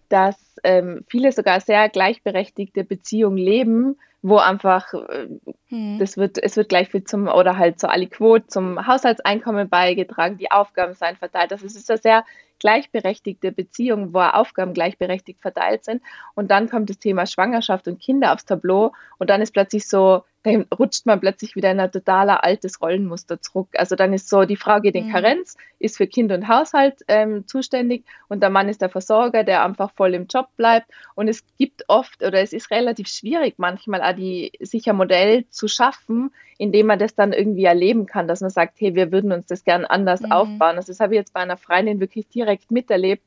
dass 0.08 0.36
ähm, 0.64 1.04
viele 1.08 1.32
sogar 1.32 1.60
sehr 1.60 1.88
gleichberechtigte 1.88 2.84
Beziehungen 2.84 3.36
leben, 3.36 3.98
wo 4.22 4.38
einfach 4.38 4.94
äh, 4.94 5.28
hm. 5.68 5.98
das 5.98 6.16
wird, 6.16 6.42
es 6.42 6.56
wird 6.56 6.68
gleich 6.68 6.88
viel 6.88 7.04
zum 7.04 7.28
oder 7.28 7.58
halt 7.58 7.78
zur 7.78 7.90
Aliquot, 7.90 8.50
zum 8.50 8.86
Haushaltseinkommen 8.86 9.68
beigetragen, 9.68 10.38
die 10.38 10.50
Aufgaben 10.50 10.94
seien 10.94 11.16
verteilt. 11.16 11.50
Das 11.50 11.62
ist 11.62 11.90
eine 11.90 11.98
sehr 11.98 12.24
gleichberechtigte 12.58 13.52
Beziehung, 13.52 14.12
wo 14.12 14.20
Aufgaben 14.20 14.74
gleichberechtigt 14.74 15.40
verteilt 15.40 15.84
sind. 15.84 16.02
Und 16.34 16.50
dann 16.50 16.68
kommt 16.68 16.90
das 16.90 16.98
Thema 16.98 17.26
Schwangerschaft 17.26 17.88
und 17.88 18.00
Kinder 18.00 18.32
aufs 18.32 18.44
Tableau 18.44 18.92
und 19.18 19.30
dann 19.30 19.42
ist 19.42 19.52
plötzlich 19.52 19.88
so, 19.88 20.24
dann 20.44 20.66
rutscht 20.78 21.04
man 21.04 21.20
plötzlich 21.20 21.56
wieder 21.56 21.70
in 21.70 21.80
ein 21.80 21.90
totaler 21.90 22.44
altes 22.44 22.80
Rollenmuster 22.80 23.40
zurück. 23.40 23.68
Also 23.74 23.96
dann 23.96 24.12
ist 24.12 24.28
so, 24.28 24.44
die 24.44 24.56
Frau 24.56 24.80
geht 24.80 24.94
in 24.94 25.08
mhm. 25.08 25.12
Karenz, 25.12 25.56
ist 25.78 25.96
für 25.96 26.06
Kind 26.06 26.32
und 26.32 26.48
Haushalt 26.48 27.02
ähm, 27.08 27.46
zuständig 27.46 28.04
und 28.28 28.40
der 28.40 28.50
Mann 28.50 28.68
ist 28.68 28.80
der 28.80 28.88
Versorger, 28.88 29.44
der 29.44 29.64
einfach 29.64 29.92
voll 29.92 30.14
im 30.14 30.26
Job 30.26 30.48
bleibt. 30.56 30.90
Und 31.14 31.28
es 31.28 31.44
gibt 31.58 31.84
oft 31.88 32.22
oder 32.22 32.40
es 32.40 32.52
ist 32.52 32.70
relativ 32.70 33.08
schwierig 33.08 33.54
manchmal 33.58 34.02
auch 34.02 34.14
die, 34.14 34.52
sich 34.60 34.88
ein 34.88 34.96
Modell 34.96 35.48
zu 35.58 35.68
schaffen, 35.68 36.30
indem 36.56 36.86
man 36.86 36.98
das 36.98 37.14
dann 37.14 37.32
irgendwie 37.32 37.64
erleben 37.64 38.06
kann, 38.06 38.28
dass 38.28 38.40
man 38.40 38.50
sagt, 38.50 38.80
hey, 38.80 38.94
wir 38.94 39.12
würden 39.12 39.32
uns 39.32 39.46
das 39.46 39.64
gern 39.64 39.84
anders 39.84 40.22
mhm. 40.22 40.32
aufbauen. 40.32 40.76
Also 40.76 40.92
das 40.92 41.00
habe 41.00 41.14
ich 41.14 41.18
jetzt 41.18 41.32
bei 41.32 41.40
einer 41.40 41.56
Freundin 41.56 42.00
wirklich 42.00 42.28
direkt 42.28 42.70
miterlebt 42.70 43.24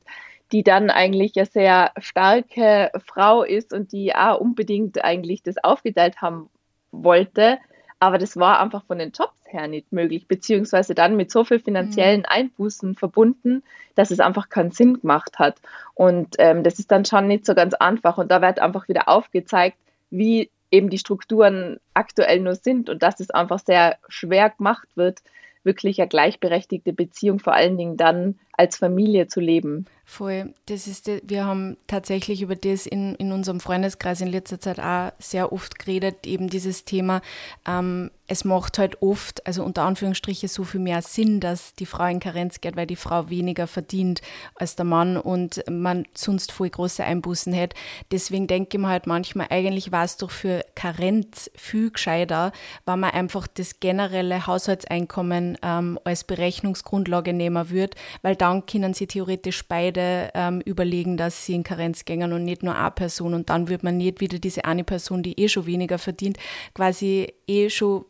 die 0.52 0.62
dann 0.62 0.90
eigentlich 0.90 1.36
eine 1.36 1.46
sehr 1.46 1.92
starke 1.98 2.92
Frau 3.06 3.42
ist 3.42 3.72
und 3.72 3.92
die 3.92 4.14
auch 4.14 4.38
unbedingt 4.38 5.02
eigentlich 5.02 5.42
das 5.42 5.56
aufgeteilt 5.64 6.20
haben 6.20 6.50
wollte. 6.90 7.58
Aber 7.98 8.18
das 8.18 8.36
war 8.36 8.60
einfach 8.60 8.84
von 8.84 8.98
den 8.98 9.12
Jobs 9.12 9.40
her 9.46 9.68
nicht 9.68 9.92
möglich, 9.92 10.26
beziehungsweise 10.28 10.94
dann 10.94 11.16
mit 11.16 11.30
so 11.30 11.44
viel 11.44 11.60
finanziellen 11.60 12.20
mhm. 12.20 12.26
Einbußen 12.28 12.96
verbunden, 12.96 13.62
dass 13.94 14.10
es 14.10 14.20
einfach 14.20 14.48
keinen 14.48 14.72
Sinn 14.72 15.00
gemacht 15.00 15.38
hat. 15.38 15.56
Und 15.94 16.34
ähm, 16.38 16.64
das 16.64 16.78
ist 16.78 16.90
dann 16.90 17.04
schon 17.04 17.28
nicht 17.28 17.46
so 17.46 17.54
ganz 17.54 17.74
einfach. 17.74 18.18
Und 18.18 18.30
da 18.30 18.42
wird 18.42 18.58
einfach 18.58 18.88
wieder 18.88 19.08
aufgezeigt, 19.08 19.78
wie 20.10 20.50
eben 20.72 20.90
die 20.90 20.98
Strukturen 20.98 21.78
aktuell 21.94 22.40
nur 22.40 22.56
sind 22.56 22.90
und 22.90 23.02
dass 23.02 23.20
es 23.20 23.30
einfach 23.30 23.60
sehr 23.60 23.98
schwer 24.08 24.50
gemacht 24.50 24.88
wird, 24.96 25.20
wirklich 25.62 26.00
eine 26.00 26.08
gleichberechtigte 26.08 26.92
Beziehung 26.92 27.38
vor 27.38 27.52
allen 27.52 27.76
Dingen 27.76 27.96
dann 27.96 28.40
als 28.52 28.76
Familie 28.76 29.26
zu 29.28 29.40
leben. 29.40 29.86
Voll. 30.04 30.52
Das 30.66 30.86
ist, 30.86 31.10
wir 31.22 31.46
haben 31.46 31.76
tatsächlich 31.86 32.42
über 32.42 32.54
das 32.54 32.86
in, 32.86 33.14
in 33.14 33.32
unserem 33.32 33.60
Freundeskreis 33.60 34.20
in 34.20 34.28
letzter 34.28 34.60
Zeit 34.60 34.78
auch 34.78 35.12
sehr 35.18 35.52
oft 35.52 35.78
geredet, 35.78 36.26
eben 36.26 36.48
dieses 36.48 36.84
Thema, 36.84 37.22
ähm, 37.66 38.10
es 38.32 38.44
macht 38.44 38.78
halt 38.78 39.02
oft, 39.02 39.46
also 39.46 39.62
unter 39.62 39.82
Anführungsstrichen, 39.82 40.48
so 40.48 40.64
viel 40.64 40.80
mehr 40.80 41.02
Sinn, 41.02 41.38
dass 41.38 41.74
die 41.74 41.84
Frau 41.84 42.06
in 42.06 42.18
Karenz 42.18 42.62
geht, 42.62 42.76
weil 42.76 42.86
die 42.86 42.96
Frau 42.96 43.28
weniger 43.28 43.66
verdient 43.66 44.22
als 44.54 44.74
der 44.74 44.86
Mann 44.86 45.18
und 45.18 45.62
man 45.68 46.06
sonst 46.14 46.50
voll 46.50 46.70
große 46.70 47.04
Einbußen 47.04 47.52
hätte. 47.52 47.76
Deswegen 48.10 48.46
denke 48.46 48.76
ich 48.76 48.80
mir 48.80 48.88
halt 48.88 49.06
manchmal, 49.06 49.48
eigentlich 49.50 49.92
war 49.92 50.04
es 50.04 50.16
doch 50.16 50.30
für 50.30 50.64
Karenz 50.74 51.50
viel 51.54 51.90
gescheiter, 51.90 52.52
wenn 52.86 53.00
man 53.00 53.10
einfach 53.10 53.46
das 53.46 53.80
generelle 53.80 54.46
Haushaltseinkommen 54.46 55.58
ähm, 55.62 55.98
als 56.04 56.24
Berechnungsgrundlage 56.24 57.34
nehmen 57.34 57.68
würde, 57.68 57.96
weil 58.22 58.34
dann 58.42 58.66
können 58.66 58.92
sie 58.92 59.06
theoretisch 59.06 59.68
beide 59.68 60.32
ähm, 60.34 60.62
überlegen, 60.62 61.16
dass 61.16 61.46
sie 61.46 61.54
in 61.54 61.62
Karenz 61.62 62.04
gehen 62.04 62.32
und 62.32 62.42
nicht 62.42 62.64
nur 62.64 62.74
eine 62.74 62.90
Person. 62.90 63.34
Und 63.34 63.50
dann 63.50 63.68
wird 63.68 63.84
man 63.84 63.98
nicht 63.98 64.20
wieder 64.20 64.40
diese 64.40 64.64
eine 64.64 64.82
Person, 64.82 65.22
die 65.22 65.38
eh 65.38 65.48
schon 65.48 65.66
weniger 65.66 65.96
verdient, 65.96 66.38
quasi 66.74 67.32
eh 67.46 67.70
schon, 67.70 68.04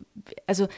also 0.47 0.69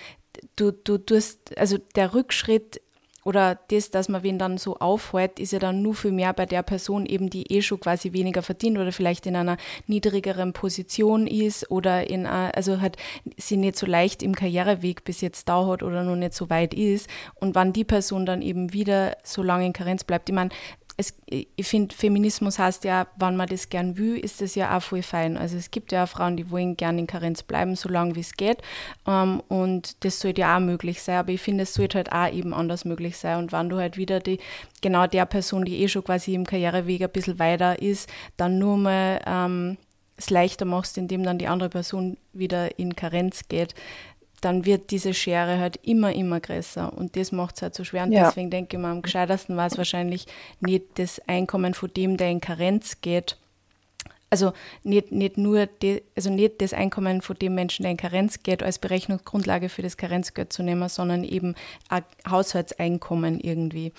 du, 0.56 0.72
du 0.72 0.98
tust, 0.98 1.56
also 1.56 1.78
der 1.94 2.14
Rückschritt 2.14 2.80
oder 3.24 3.58
das, 3.68 3.90
dass 3.90 4.08
man 4.08 4.22
wen 4.22 4.38
dann 4.38 4.58
so 4.58 4.76
aufhält, 4.76 5.40
ist 5.40 5.52
ja 5.52 5.58
dann 5.58 5.82
nur 5.82 5.94
viel 5.94 6.12
mehr 6.12 6.32
bei 6.32 6.46
der 6.46 6.62
Person 6.62 7.06
eben, 7.06 7.30
die 7.30 7.50
eh 7.50 7.62
schon 7.62 7.80
quasi 7.80 8.12
weniger 8.12 8.42
verdient 8.42 8.78
oder 8.78 8.92
vielleicht 8.92 9.26
in 9.26 9.36
einer 9.36 9.56
niedrigeren 9.86 10.52
Position 10.52 11.26
ist 11.26 11.70
oder 11.70 12.08
in, 12.08 12.26
also 12.26 12.80
hat 12.80 12.96
sie 13.36 13.56
nicht 13.56 13.76
so 13.76 13.86
leicht 13.86 14.22
im 14.22 14.34
Karriereweg 14.34 15.04
bis 15.04 15.20
jetzt 15.20 15.48
da 15.48 15.66
hat 15.66 15.82
oder 15.82 16.04
noch 16.04 16.16
nicht 16.16 16.34
so 16.34 16.50
weit 16.50 16.74
ist. 16.74 17.08
Und 17.34 17.54
wann 17.54 17.72
die 17.72 17.84
Person 17.84 18.26
dann 18.26 18.42
eben 18.42 18.72
wieder 18.72 19.16
so 19.24 19.42
lange 19.42 19.66
in 19.66 19.72
Karenz 19.72 20.04
bleibt, 20.04 20.28
ich 20.28 20.34
meine, 20.34 20.50
es, 20.96 21.14
ich 21.26 21.66
finde, 21.66 21.94
Feminismus 21.94 22.58
heißt 22.58 22.84
ja, 22.84 23.08
wenn 23.16 23.36
man 23.36 23.48
das 23.48 23.68
gern 23.68 23.98
will, 23.98 24.16
ist 24.16 24.40
das 24.40 24.54
ja 24.54 24.76
auch 24.76 24.82
voll 24.82 25.02
fein. 25.02 25.36
Also 25.36 25.56
es 25.56 25.70
gibt 25.70 25.90
ja 25.90 26.04
auch 26.04 26.08
Frauen, 26.08 26.36
die 26.36 26.50
wollen 26.50 26.76
gern 26.76 26.98
in 26.98 27.06
Karenz 27.06 27.42
bleiben, 27.42 27.74
so 27.74 27.88
lange 27.88 28.14
wie 28.14 28.20
es 28.20 28.34
geht. 28.34 28.58
Ähm, 29.06 29.42
und 29.48 30.04
das 30.04 30.20
sollte 30.20 30.42
ja 30.42 30.56
auch 30.56 30.60
möglich 30.60 31.02
sein. 31.02 31.16
Aber 31.16 31.32
ich 31.32 31.40
finde, 31.40 31.64
es 31.64 31.74
sollte 31.74 31.98
halt 31.98 32.12
auch 32.12 32.32
eben 32.32 32.54
anders 32.54 32.84
möglich 32.84 33.16
sein. 33.16 33.38
Und 33.38 33.52
wenn 33.52 33.68
du 33.68 33.78
halt 33.78 33.96
wieder 33.96 34.20
die, 34.20 34.38
genau 34.82 35.06
der 35.06 35.26
Person, 35.26 35.64
die 35.64 35.82
eh 35.82 35.88
schon 35.88 36.04
quasi 36.04 36.34
im 36.34 36.46
Karriereweg 36.46 37.02
ein 37.02 37.10
bisschen 37.10 37.38
weiter 37.38 37.82
ist, 37.82 38.08
dann 38.36 38.58
nur 38.58 38.76
mal 38.76 39.20
ähm, 39.26 39.76
es 40.16 40.30
leichter 40.30 40.64
machst, 40.64 40.96
indem 40.96 41.24
dann 41.24 41.38
die 41.38 41.48
andere 41.48 41.68
Person 41.68 42.16
wieder 42.32 42.78
in 42.78 42.94
Karenz 42.94 43.48
geht, 43.48 43.74
dann 44.44 44.66
wird 44.66 44.90
diese 44.90 45.14
Schere 45.14 45.58
halt 45.58 45.78
immer, 45.82 46.12
immer 46.12 46.38
größer. 46.38 46.92
Und 46.92 47.16
das 47.16 47.32
macht 47.32 47.56
es 47.56 47.62
halt 47.62 47.74
so 47.74 47.82
schwer. 47.82 48.04
Und 48.04 48.12
ja. 48.12 48.26
deswegen 48.26 48.50
denke 48.50 48.76
ich 48.76 48.82
mal, 48.82 48.90
am 48.90 49.02
gescheitersten 49.02 49.56
war 49.56 49.66
es 49.66 49.78
wahrscheinlich 49.78 50.26
nicht 50.60 50.98
das 50.98 51.20
Einkommen 51.26 51.72
von 51.72 51.90
dem, 51.94 52.16
der 52.16 52.30
in 52.30 52.40
Karenz 52.40 53.00
geht. 53.00 53.38
Also 54.28 54.52
nicht, 54.82 55.12
nicht 55.12 55.38
nur 55.38 55.66
die, 55.66 56.02
also 56.16 56.28
nicht 56.28 56.60
das 56.60 56.74
Einkommen 56.74 57.22
von 57.22 57.36
dem 57.36 57.54
Menschen, 57.54 57.84
der 57.84 57.92
in 57.92 57.96
Karenz 57.96 58.42
geht, 58.42 58.62
als 58.62 58.78
Berechnungsgrundlage 58.78 59.68
für 59.68 59.82
das 59.82 59.96
Karenzgeld 59.96 60.52
zu 60.52 60.62
nehmen, 60.62 60.88
sondern 60.88 61.24
eben 61.24 61.54
ein 61.88 62.02
Haushaltseinkommen 62.28 63.40
irgendwie. 63.40 63.92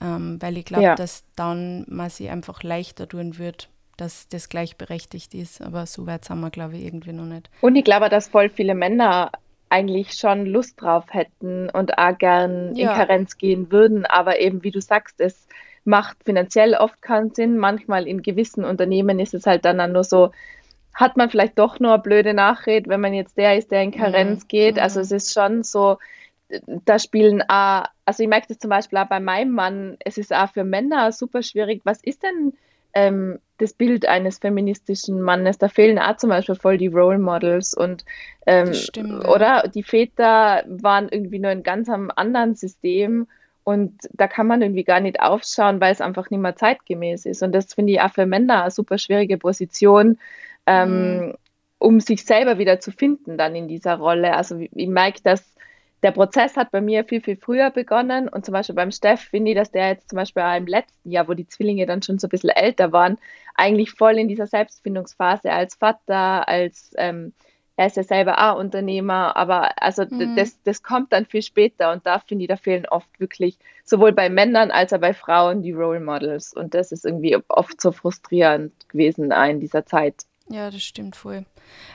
Ähm, 0.00 0.40
weil 0.40 0.56
ich 0.56 0.64
glaube, 0.64 0.84
ja. 0.84 0.94
dass 0.94 1.24
dann 1.36 1.84
man 1.88 2.08
sich 2.08 2.30
einfach 2.30 2.62
leichter 2.62 3.06
tun 3.06 3.36
wird, 3.36 3.68
dass 3.98 4.28
das 4.28 4.48
gleichberechtigt 4.48 5.34
ist. 5.34 5.60
Aber 5.60 5.84
so 5.84 6.06
weit 6.06 6.24
sind 6.24 6.40
wir, 6.40 6.50
glaube 6.50 6.78
ich, 6.78 6.84
irgendwie 6.84 7.12
noch 7.12 7.26
nicht. 7.26 7.50
Und 7.60 7.76
ich 7.76 7.84
glaube, 7.84 8.08
dass 8.08 8.28
voll 8.28 8.48
viele 8.48 8.74
Männer 8.74 9.30
eigentlich 9.70 10.12
schon 10.14 10.46
Lust 10.46 10.80
drauf 10.82 11.04
hätten 11.10 11.70
und 11.70 11.96
auch 11.96 12.18
gern 12.18 12.74
ja. 12.74 12.90
in 12.90 12.96
Karenz 12.96 13.38
gehen 13.38 13.70
würden. 13.72 14.04
Aber 14.04 14.40
eben, 14.40 14.62
wie 14.62 14.72
du 14.72 14.80
sagst, 14.80 15.20
es 15.20 15.46
macht 15.84 16.18
finanziell 16.24 16.74
oft 16.74 17.00
keinen 17.00 17.34
Sinn. 17.34 17.56
Manchmal 17.56 18.06
in 18.06 18.22
gewissen 18.22 18.64
Unternehmen 18.64 19.18
ist 19.20 19.32
es 19.32 19.46
halt 19.46 19.64
dann, 19.64 19.92
nur 19.92 20.04
so, 20.04 20.32
hat 20.92 21.16
man 21.16 21.30
vielleicht 21.30 21.58
doch 21.58 21.80
nur 21.80 21.94
eine 21.94 22.02
blöde 22.02 22.34
Nachrede, 22.34 22.90
wenn 22.90 23.00
man 23.00 23.14
jetzt 23.14 23.38
der 23.38 23.56
ist, 23.56 23.70
der 23.70 23.82
in 23.82 23.92
Karenz 23.92 24.42
mhm. 24.42 24.48
geht. 24.48 24.78
Also 24.78 24.98
mhm. 24.98 25.04
es 25.04 25.12
ist 25.12 25.32
schon 25.32 25.62
so, 25.62 25.98
da 26.84 26.98
spielen 26.98 27.42
auch, 27.48 27.84
also 28.04 28.22
ich 28.22 28.28
merke 28.28 28.48
das 28.48 28.58
zum 28.58 28.70
Beispiel 28.70 28.98
auch 28.98 29.08
bei 29.08 29.20
meinem 29.20 29.52
Mann, 29.52 29.96
es 30.04 30.18
ist 30.18 30.34
auch 30.34 30.50
für 30.50 30.64
Männer 30.64 31.12
super 31.12 31.42
schwierig. 31.42 31.82
Was 31.84 32.02
ist 32.02 32.22
denn 32.24 32.54
ähm, 32.94 33.38
das 33.58 33.74
Bild 33.74 34.06
eines 34.06 34.38
feministischen 34.38 35.20
Mannes. 35.20 35.58
Da 35.58 35.68
fehlen 35.68 35.98
auch 35.98 36.16
zum 36.16 36.30
Beispiel 36.30 36.54
voll 36.54 36.78
die 36.78 36.88
Role 36.88 37.18
Models 37.18 37.74
und 37.74 38.04
ähm, 38.46 38.72
stimmt, 38.72 39.26
oder 39.26 39.64
die 39.74 39.82
Väter 39.82 40.64
waren 40.66 41.08
irgendwie 41.10 41.38
nur 41.38 41.50
in 41.50 41.62
ganz 41.62 41.88
einem 41.88 42.10
anderen 42.14 42.54
System 42.54 43.26
und 43.64 44.00
da 44.12 44.26
kann 44.26 44.46
man 44.46 44.62
irgendwie 44.62 44.84
gar 44.84 45.00
nicht 45.00 45.20
aufschauen, 45.20 45.80
weil 45.80 45.92
es 45.92 46.00
einfach 46.00 46.30
nicht 46.30 46.40
mehr 46.40 46.56
zeitgemäß 46.56 47.26
ist. 47.26 47.42
Und 47.42 47.52
das 47.52 47.74
finde 47.74 47.92
ich 47.92 48.00
auch 48.00 48.12
für 48.12 48.26
Männer 48.26 48.62
eine 48.62 48.70
super 48.70 48.98
schwierige 48.98 49.36
Position, 49.36 50.18
ähm, 50.66 51.18
mhm. 51.18 51.34
um 51.78 52.00
sich 52.00 52.24
selber 52.24 52.58
wieder 52.58 52.80
zu 52.80 52.90
finden 52.90 53.36
dann 53.36 53.54
in 53.54 53.68
dieser 53.68 53.96
Rolle. 53.96 54.34
Also 54.34 54.58
ich 54.58 54.88
merke, 54.88 55.20
dass 55.22 55.54
der 56.02 56.12
Prozess 56.12 56.56
hat 56.56 56.70
bei 56.70 56.80
mir 56.80 57.04
viel, 57.04 57.20
viel 57.20 57.36
früher 57.36 57.70
begonnen 57.70 58.28
und 58.28 58.44
zum 58.44 58.52
Beispiel 58.52 58.74
beim 58.74 58.90
Steff 58.90 59.20
finde 59.20 59.50
ich, 59.50 59.56
dass 59.56 59.70
der 59.70 59.88
jetzt 59.88 60.08
zum 60.08 60.16
Beispiel 60.16 60.42
auch 60.42 60.56
im 60.56 60.66
letzten 60.66 61.10
Jahr, 61.10 61.28
wo 61.28 61.34
die 61.34 61.46
Zwillinge 61.46 61.86
dann 61.86 62.02
schon 62.02 62.18
so 62.18 62.26
ein 62.26 62.30
bisschen 62.30 62.50
älter 62.50 62.92
waren, 62.92 63.18
eigentlich 63.54 63.90
voll 63.92 64.18
in 64.18 64.28
dieser 64.28 64.46
Selbstfindungsphase 64.46 65.52
als 65.52 65.74
Vater, 65.74 66.48
als 66.48 66.92
ähm, 66.96 67.32
er 67.76 67.86
ist 67.86 67.96
ja 67.96 68.02
selber 68.02 68.38
auch 68.38 68.58
Unternehmer, 68.58 69.36
aber 69.36 69.82
also 69.82 70.04
mhm. 70.04 70.36
das, 70.36 70.62
das 70.64 70.82
kommt 70.82 71.14
dann 71.14 71.24
viel 71.24 71.40
später 71.40 71.92
und 71.92 72.04
da 72.04 72.18
finde 72.18 72.44
ich, 72.44 72.48
da 72.48 72.56
fehlen 72.56 72.86
oft 72.86 73.08
wirklich 73.18 73.58
sowohl 73.84 74.12
bei 74.12 74.28
Männern 74.28 74.70
als 74.70 74.92
auch 74.92 75.00
bei 75.00 75.14
Frauen 75.14 75.62
die 75.62 75.72
Role 75.72 76.00
Models 76.00 76.52
und 76.52 76.74
das 76.74 76.92
ist 76.92 77.06
irgendwie 77.06 77.38
oft 77.48 77.80
so 77.80 77.90
frustrierend 77.90 78.72
gewesen 78.90 79.32
in 79.32 79.60
dieser 79.60 79.86
Zeit. 79.86 80.26
Ja, 80.52 80.68
das 80.68 80.82
stimmt 80.82 81.14
voll. 81.14 81.46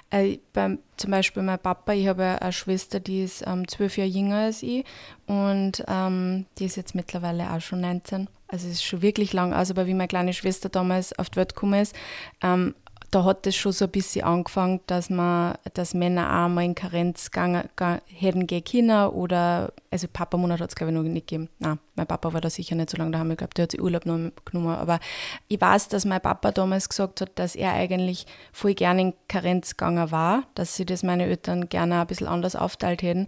Äh, 0.10 0.38
beim, 0.54 0.80
zum 0.96 1.12
Beispiel 1.12 1.44
mein 1.44 1.60
Papa, 1.60 1.92
ich 1.92 2.08
habe 2.08 2.42
eine 2.42 2.54
Schwester, 2.54 3.02
die 3.02 3.22
ist 3.22 3.44
ähm, 3.46 3.68
zwölf 3.68 3.98
Jahre 3.98 4.10
jünger 4.10 4.38
als 4.38 4.64
ich 4.64 4.86
und 5.28 5.84
ähm, 5.90 6.46
die 6.58 6.66
ist 6.66 6.78
jetzt 6.78 6.96
mittlerweile 6.96 7.52
auch 7.52 7.60
schon 7.60 7.82
19. 7.82 8.30
Also 8.48 8.68
es 8.68 8.76
ist 8.76 8.86
schon 8.86 9.02
wirklich 9.02 9.34
lang 9.34 9.54
aus, 9.54 9.72
aber 9.72 9.88
wie 9.88 9.94
meine 9.94 10.08
kleine 10.08 10.32
Schwester 10.32 10.70
damals 10.70 11.12
auf 11.20 11.30
die 11.30 11.36
Welt 11.36 11.54
gekommen 11.54 11.82
ist, 11.82 11.94
ähm, 12.42 12.76
da 13.12 13.24
hat 13.24 13.48
es 13.48 13.56
schon 13.56 13.72
so 13.72 13.86
ein 13.86 13.92
bisschen 13.92 14.26
angefangen, 14.26 14.82
dass 14.88 15.10
man, 15.10 15.56
dass 15.74 15.94
Männer 15.94 16.46
auch 16.46 16.50
mal 16.50 16.64
in 16.64 16.76
Karenz 16.76 17.32
gegangen, 17.32 17.70
hätten 18.06 18.48
gehen 18.48 18.64
können 18.64 19.08
oder, 19.10 19.72
also 19.92 20.08
Papa-Monat 20.12 20.60
hat 20.60 20.70
es 20.70 20.76
glaube 20.76 20.92
ich 20.92 20.98
noch 20.98 21.04
nicht 21.04 21.28
gegeben. 21.28 21.50
Nein, 21.60 21.80
mein 21.96 22.08
Papa 22.08 22.34
war 22.34 22.42
da 22.42 22.50
sicher 22.50 22.76
nicht 22.76 22.90
so 22.90 22.98
lange 22.98 23.12
daheim, 23.12 23.32
ich 23.32 23.38
glaube, 23.38 23.54
der 23.54 23.64
hat 23.64 23.72
sich 23.72 23.82
Urlaub 23.82 24.04
genommen, 24.04 24.32
aber 24.54 25.00
ich 25.48 25.60
weiß, 25.60 25.88
dass 25.90 26.06
mein 26.06 26.22
Papa 26.22 26.52
damals 26.52 26.90
gesagt 26.90 27.22
hat, 27.22 27.32
dass 27.36 27.56
er 27.56 27.74
eigentlich 27.74 28.26
voll 28.52 28.74
gerne 28.74 29.02
in 29.02 29.14
Karenz 29.28 29.72
gegangen 29.72 30.12
war, 30.12 30.44
dass 30.56 30.76
sie 30.76 30.86
das 30.86 31.04
meine 31.04 31.26
Eltern 31.26 31.70
gerne 31.70 32.02
ein 32.02 32.08
bisschen 32.08 32.28
anders 32.28 32.56
aufteilt 32.56 33.02
hätten, 33.02 33.28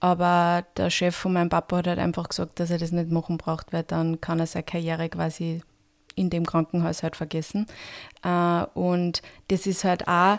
aber 0.00 0.64
der 0.76 0.90
Chef 0.90 1.14
von 1.14 1.32
meinem 1.32 1.48
Papa 1.48 1.78
hat 1.78 1.86
halt 1.86 1.98
einfach 1.98 2.28
gesagt, 2.28 2.60
dass 2.60 2.70
er 2.70 2.78
das 2.78 2.92
nicht 2.92 3.10
machen 3.10 3.36
braucht, 3.36 3.72
weil 3.72 3.82
dann 3.82 4.20
kann 4.20 4.38
er 4.38 4.46
seine 4.46 4.62
Karriere 4.62 5.08
quasi 5.08 5.62
in 6.18 6.30
dem 6.30 6.46
Krankenhaus 6.46 7.02
halt 7.02 7.16
vergessen. 7.16 7.66
Äh, 8.22 8.64
und 8.74 9.22
das 9.48 9.66
ist 9.66 9.84
halt 9.84 10.08
auch 10.08 10.38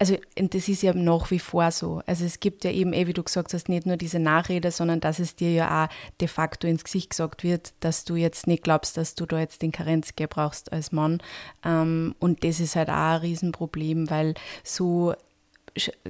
also 0.00 0.16
das 0.34 0.66
ist 0.68 0.82
ja 0.82 0.94
nach 0.94 1.30
wie 1.30 1.38
vor 1.38 1.70
so. 1.70 2.00
Also 2.06 2.24
es 2.24 2.40
gibt 2.40 2.64
ja 2.64 2.70
eben, 2.70 2.94
eh, 2.94 3.06
wie 3.06 3.12
du 3.12 3.22
gesagt 3.22 3.52
hast, 3.52 3.68
nicht 3.68 3.84
nur 3.84 3.98
diese 3.98 4.18
Nachrede, 4.18 4.70
sondern 4.70 5.00
dass 5.00 5.18
es 5.18 5.36
dir 5.36 5.52
ja 5.52 5.84
auch 5.84 5.88
de 6.22 6.26
facto 6.26 6.66
ins 6.66 6.84
Gesicht 6.84 7.10
gesagt 7.10 7.44
wird, 7.44 7.74
dass 7.80 8.06
du 8.06 8.16
jetzt 8.16 8.46
nicht 8.46 8.62
glaubst, 8.62 8.96
dass 8.96 9.14
du 9.14 9.26
da 9.26 9.38
jetzt 9.38 9.60
den 9.60 9.72
Karenzgeld 9.72 10.30
brauchst 10.30 10.72
als 10.72 10.90
Mann. 10.90 11.18
Ähm, 11.66 12.14
und 12.18 12.44
das 12.44 12.60
ist 12.60 12.76
halt 12.76 12.88
auch 12.88 12.94
ein 12.94 13.20
Riesenproblem, 13.20 14.08
weil 14.08 14.32
so 14.64 15.12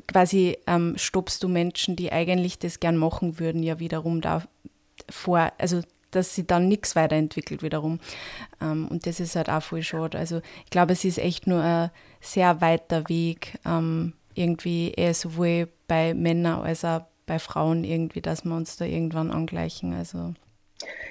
quasi 0.07 0.57
ähm, 0.69 0.95
stoppst 0.97 1.43
du 1.43 1.49
Menschen, 1.49 1.97
die 1.97 2.12
eigentlich 2.12 2.61
das 2.61 2.79
gern 2.79 2.97
machen 2.97 3.40
würden, 3.40 3.64
ja 3.64 3.81
wiederum 3.81 4.21
da 4.21 4.45
vor, 5.09 5.52
also 5.59 5.83
dass 6.11 6.35
sie 6.35 6.47
dann 6.47 6.69
nichts 6.69 6.97
weiterentwickelt 6.97 7.62
wiederum. 7.62 8.00
Ähm, 8.61 8.88
und 8.88 9.07
das 9.07 9.21
ist 9.21 9.37
halt 9.37 9.49
auch 9.49 9.62
voll 9.62 9.83
schade. 9.83 10.19
Also 10.19 10.40
ich 10.64 10.71
glaube, 10.71 10.93
es 10.93 11.05
ist 11.05 11.19
echt 11.19 11.47
nur 11.47 11.62
ein 11.62 11.90
sehr 12.21 12.61
weiter 12.61 13.09
Weg, 13.09 13.59
ähm, 13.67 14.14
irgendwie 14.35 14.93
eher 14.93 15.14
sowohl 15.14 15.69
bei 15.88 16.14
Männern 16.14 16.62
als 16.62 16.85
auch 16.85 17.02
bei 17.26 17.38
Frauen 17.38 17.85
irgendwie, 17.85 18.21
dass 18.21 18.45
wir 18.45 18.55
uns 18.55 18.76
da 18.76 18.85
irgendwann 18.85 19.31
angleichen. 19.31 19.95
Also 19.95 20.35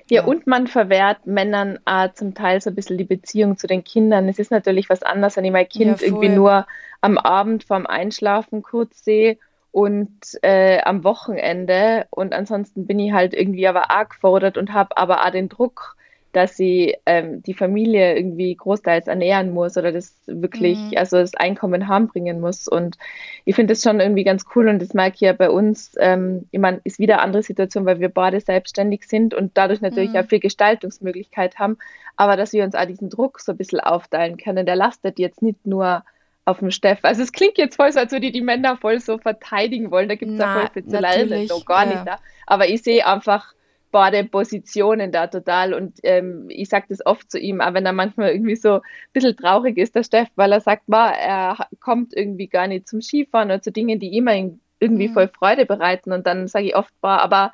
ja, 0.10 0.26
und 0.26 0.48
man 0.48 0.68
verwehrt 0.68 1.28
Männern 1.28 1.78
auch 1.86 2.14
zum 2.14 2.34
Teil 2.34 2.60
so 2.62 2.72
ein 2.72 2.76
bisschen 2.76 2.98
die 2.98 3.04
Beziehung 3.04 3.58
zu 3.58 3.68
den 3.68 3.84
Kindern. 3.84 4.28
Es 4.28 4.40
ist 4.40 4.50
natürlich 4.50 4.90
was 4.90 5.04
anderes, 5.04 5.38
wenn 5.38 5.46
ich 5.46 5.52
mein 5.52 5.70
Kind 5.70 6.02
ja, 6.02 6.08
irgendwie 6.08 6.30
nur 6.30 6.66
am 7.02 7.18
Abend 7.18 7.64
vorm 7.64 7.86
Einschlafen 7.86 8.64
kurz 8.64 9.04
sehe 9.04 9.38
und 9.72 10.12
äh, 10.42 10.82
am 10.82 11.04
Wochenende. 11.04 12.08
Und 12.10 12.34
ansonsten 12.34 12.88
bin 12.88 13.00
ich 13.00 13.12
halt 13.12 13.34
irgendwie 13.34 13.68
aber 13.68 13.92
arg 13.92 14.12
gefordert 14.12 14.58
und 14.58 14.74
habe 14.74 14.98
aber 14.98 15.26
auch 15.26 15.32
den 15.32 15.50
Druck, 15.50 15.96
dass 16.32 16.56
sie 16.56 16.96
ähm, 17.08 17.42
die 17.42 17.56
Familie 17.56 18.16
irgendwie 18.16 18.56
großteils 18.56 19.08
ernähren 19.08 19.52
muss 19.52 19.78
oder 19.78 19.92
das 19.92 20.14
wirklich, 20.28 20.78
mhm. 20.78 20.98
also 20.98 21.18
das 21.18 21.34
Einkommen 21.34 21.88
harmbringen 21.88 22.40
muss. 22.40 22.68
Und 22.68 22.98
ich 23.46 23.56
finde 23.56 23.74
das 23.74 23.82
schon 23.82 24.00
irgendwie 24.00 24.24
ganz 24.24 24.46
cool 24.56 24.68
und 24.70 24.80
das 24.80 24.94
merke 24.94 25.16
ich 25.16 25.22
ja 25.22 25.34
bei 25.34 25.50
uns, 25.50 25.96
ähm, 26.00 26.48
ich 26.52 26.60
meine, 26.60 26.82
ist 26.84 27.00
wieder 27.00 27.16
eine 27.16 27.24
andere 27.24 27.42
Situation, 27.42 27.86
weil 27.86 28.00
wir 28.00 28.10
beide 28.10 28.40
selbstständig 28.42 29.08
sind 29.08 29.34
und 29.34 29.58
dadurch 29.58 29.82
natürlich 29.82 30.12
mhm. 30.12 30.18
auch 30.18 30.26
viel 30.26 30.40
Gestaltungsmöglichkeit 30.40 31.58
haben, 31.58 31.78
aber 32.16 32.38
dass 32.38 32.54
wir 32.54 32.64
uns 32.64 32.76
auch 32.76 32.86
diesen 32.86 33.10
Druck 33.10 33.40
so 33.40 33.54
ein 33.54 33.58
bisschen 33.58 33.80
aufteilen 33.80 34.38
können, 34.38 34.68
der 34.68 34.76
lastet 34.76 35.18
jetzt 35.18 35.42
nicht 35.42 35.66
nur 35.66 36.04
auf 36.50 36.60
dem 36.60 36.72
Steff. 36.72 37.00
Also 37.04 37.22
es 37.22 37.32
klingt 37.32 37.58
jetzt 37.58 37.76
voll 37.76 37.92
so, 37.92 38.00
als 38.00 38.12
würde 38.12 38.28
die 38.28 38.32
die 38.32 38.42
Männer 38.42 38.78
voll 38.78 39.00
so 39.00 39.18
verteidigen 39.18 39.92
wollen. 39.92 40.10
Da 40.10 40.16
gibt 40.16 40.32
es 40.32 40.40
ja 40.40 40.54
voll 40.54 41.00
lernen, 41.00 41.48
so 41.48 41.62
gar 41.64 41.86
ja. 41.86 41.92
nicht 41.92 42.08
da. 42.08 42.20
Aber 42.46 42.68
ich 42.68 42.82
sehe 42.82 43.06
einfach 43.06 43.54
beide 43.92 44.24
Positionen 44.24 45.12
da 45.12 45.28
total 45.28 45.74
und 45.74 46.00
ähm, 46.04 46.46
ich 46.50 46.70
sage 46.70 46.86
das 46.90 47.06
oft 47.06 47.30
zu 47.32 47.40
ihm, 47.40 47.62
auch 47.62 47.74
wenn 47.74 47.86
er 47.86 47.94
manchmal 47.94 48.32
irgendwie 48.32 48.56
so 48.56 48.76
ein 48.76 48.82
bisschen 49.14 49.36
traurig 49.36 49.78
ist, 49.78 49.96
der 49.96 50.04
Steff, 50.04 50.28
weil 50.36 50.52
er 50.52 50.62
sagt, 50.62 50.88
ma, 50.88 51.12
er 51.12 51.58
kommt 51.80 52.16
irgendwie 52.16 52.48
gar 52.48 52.68
nicht 52.68 52.88
zum 52.88 53.02
Skifahren 53.02 53.50
oder 53.50 53.62
zu 53.62 53.72
Dingen, 53.72 54.00
die 54.00 54.16
immer 54.16 54.34
irgendwie 54.80 55.08
mhm. 55.08 55.14
voll 55.14 55.28
Freude 55.28 55.66
bereiten 55.66 56.12
und 56.12 56.28
dann 56.28 56.48
sage 56.48 56.68
ich 56.68 56.76
oft, 56.76 56.94
boah, 57.02 57.20
aber 57.20 57.52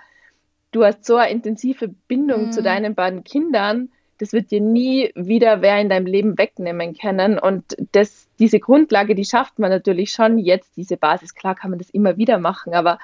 du 0.72 0.84
hast 0.84 1.06
so 1.06 1.16
eine 1.16 1.32
intensive 1.32 1.88
Bindung 1.88 2.48
mhm. 2.48 2.52
zu 2.52 2.62
deinen 2.62 2.96
beiden 2.96 3.24
Kindern, 3.24 3.90
das 4.18 4.34
wird 4.34 4.52
dir 4.52 4.62
nie 4.62 5.12
wieder 5.16 5.62
wer 5.62 5.80
in 5.80 5.90
deinem 5.90 6.06
Leben 6.06 6.38
wegnehmen 6.38 6.98
können. 6.98 7.38
Und 7.38 7.76
das, 7.92 8.28
diese 8.40 8.60
Grundlage, 8.60 9.16
die 9.16 9.26
schafft 9.26 9.60
man 9.60 9.70
natürlich 9.70 10.12
schon 10.12 10.38
jetzt, 10.38 10.78
diese 10.78 10.98
Basis. 10.98 11.36
Klar 11.36 11.56
kann 11.56 11.70
man 11.70 11.80
das 11.80 11.90
immer 11.90 12.18
wieder 12.18 12.38
machen, 12.38 12.74
aber 12.74 13.00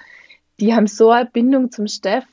die 0.60 0.74
haben 0.74 0.88
so 0.88 1.10
eine 1.10 1.30
Bindung 1.30 1.72
zum 1.72 1.88
Steff 1.88 2.26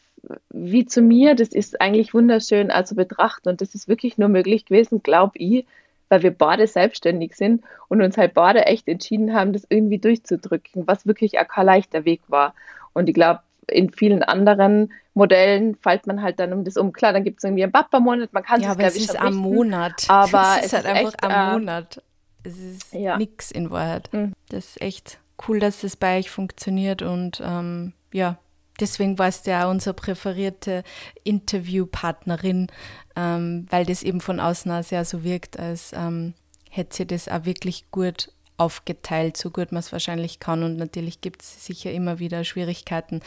wie 0.50 0.84
zu 0.84 1.02
mir. 1.02 1.34
Das 1.34 1.48
ist 1.48 1.80
eigentlich 1.80 2.14
wunderschön 2.14 2.70
also 2.70 2.94
betrachten. 2.94 3.48
Und 3.48 3.60
das 3.60 3.74
ist 3.74 3.88
wirklich 3.88 4.18
nur 4.18 4.28
möglich 4.28 4.66
gewesen, 4.66 5.02
glaube 5.02 5.38
ich, 5.38 5.66
weil 6.08 6.22
wir 6.22 6.30
beide 6.30 6.66
selbstständig 6.66 7.34
sind 7.34 7.62
und 7.88 8.02
uns 8.02 8.16
halt 8.16 8.34
beide 8.34 8.66
echt 8.66 8.88
entschieden 8.88 9.34
haben, 9.34 9.52
das 9.52 9.66
irgendwie 9.68 9.98
durchzudrücken, 9.98 10.86
was 10.86 11.06
wirklich 11.06 11.38
auch 11.38 11.48
kein 11.48 11.66
leichter 11.66 12.04
Weg 12.04 12.20
war. 12.28 12.54
Und 12.92 13.08
ich 13.08 13.14
glaube, 13.14 13.40
in 13.70 13.90
vielen 13.90 14.22
anderen 14.22 14.92
Modellen 15.14 15.76
fällt 15.76 16.06
man 16.06 16.22
halt 16.22 16.38
dann 16.40 16.52
um 16.52 16.64
das 16.64 16.76
um. 16.76 16.92
Klar, 16.92 17.12
dann 17.12 17.24
gibt 17.24 17.38
es 17.38 17.44
irgendwie 17.44 17.64
einen 17.64 17.72
Papa-Monat, 17.72 18.32
man 18.32 18.42
kann 18.42 18.60
ja, 18.60 18.72
es, 18.72 18.78
glaube 18.78 18.96
ich, 18.96 19.06
schon 19.06 19.16
am 19.16 19.26
richten, 19.26 19.40
Monat. 19.40 20.04
Aber 20.08 20.56
es 20.58 20.66
ist, 20.66 20.72
halt 20.72 20.86
einfach 20.86 21.12
echt, 21.12 21.24
am 21.24 21.30
äh, 21.30 21.52
Monat. 21.52 22.02
Es 22.44 22.58
ist 22.58 22.92
ja. 22.92 23.16
nix 23.18 23.50
in 23.50 23.70
Wahrheit. 23.70 24.08
Mhm. 24.12 24.32
Das 24.48 24.66
ist 24.66 24.80
echt 24.80 25.18
cool, 25.46 25.58
dass 25.60 25.80
das 25.80 25.96
bei 25.96 26.18
euch 26.18 26.30
funktioniert 26.30 27.02
und 27.02 27.42
ähm, 27.44 27.92
ja, 28.12 28.38
deswegen 28.80 29.18
warst 29.18 29.46
du 29.46 29.50
ja 29.50 29.68
unsere 29.68 29.94
präferierte 29.94 30.82
Interviewpartnerin, 31.24 32.68
ähm, 33.16 33.66
weil 33.70 33.84
das 33.84 34.02
eben 34.02 34.20
von 34.20 34.40
außen 34.40 34.70
auch 34.72 34.82
sehr 34.82 35.04
so 35.04 35.24
wirkt, 35.24 35.58
als 35.58 35.92
ähm, 35.94 36.34
hätte 36.70 36.96
sie 36.96 37.06
das 37.06 37.28
auch 37.28 37.44
wirklich 37.44 37.90
gut 37.90 38.32
aufgeteilt, 38.58 39.36
so 39.36 39.50
gut 39.50 39.72
man 39.72 39.80
es 39.80 39.92
wahrscheinlich 39.92 40.40
kann. 40.40 40.62
Und 40.62 40.76
natürlich 40.76 41.20
gibt 41.20 41.42
es 41.42 41.64
sicher 41.64 41.92
immer 41.92 42.18
wieder 42.18 42.44
Schwierigkeiten, 42.44 43.20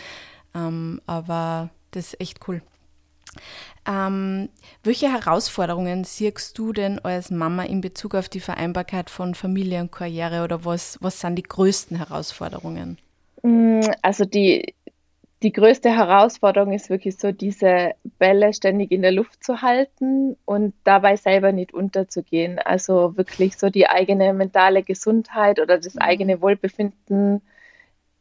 ähm, 0.53 1.01
aber 1.07 1.69
das 1.91 2.13
ist 2.13 2.21
echt 2.21 2.47
cool. 2.47 2.61
Ähm, 3.87 4.49
welche 4.83 5.11
Herausforderungen 5.11 6.03
siehst 6.03 6.57
du 6.57 6.73
denn 6.73 6.99
als 6.99 7.31
Mama 7.31 7.63
in 7.63 7.81
Bezug 7.81 8.13
auf 8.13 8.29
die 8.29 8.39
Vereinbarkeit 8.39 9.09
von 9.09 9.33
Familie 9.33 9.81
und 9.81 9.91
Karriere 9.91 10.43
oder 10.43 10.65
was, 10.65 10.97
was 11.01 11.19
sind 11.19 11.35
die 11.35 11.43
größten 11.43 11.97
Herausforderungen? 11.97 12.97
Mm, 13.41 13.81
also 14.01 14.25
die, 14.25 14.75
die 15.43 15.51
größte 15.51 15.89
Herausforderung 15.89 16.71
ist 16.71 16.89
wirklich 16.89 17.17
so, 17.17 17.32
diese 17.32 17.93
Bälle 18.19 18.54
ständig 18.54 18.91
in 18.91 19.01
der 19.01 19.12
Luft 19.12 19.43
zu 19.43 19.62
halten 19.62 20.38
und 20.45 20.75
dabei 20.84 21.15
selber 21.15 21.51
nicht 21.51 21.73
unterzugehen. 21.73 22.60
Also 22.60 23.17
wirklich 23.17 23.58
so 23.58 23.69
die 23.69 23.88
eigene 23.88 24.34
mentale 24.34 24.84
Gesundheit 24.84 25.60
oder 25.60 25.77
das 25.80 25.95
mhm. 25.95 26.01
eigene 26.01 26.41
Wohlbefinden. 26.41 27.41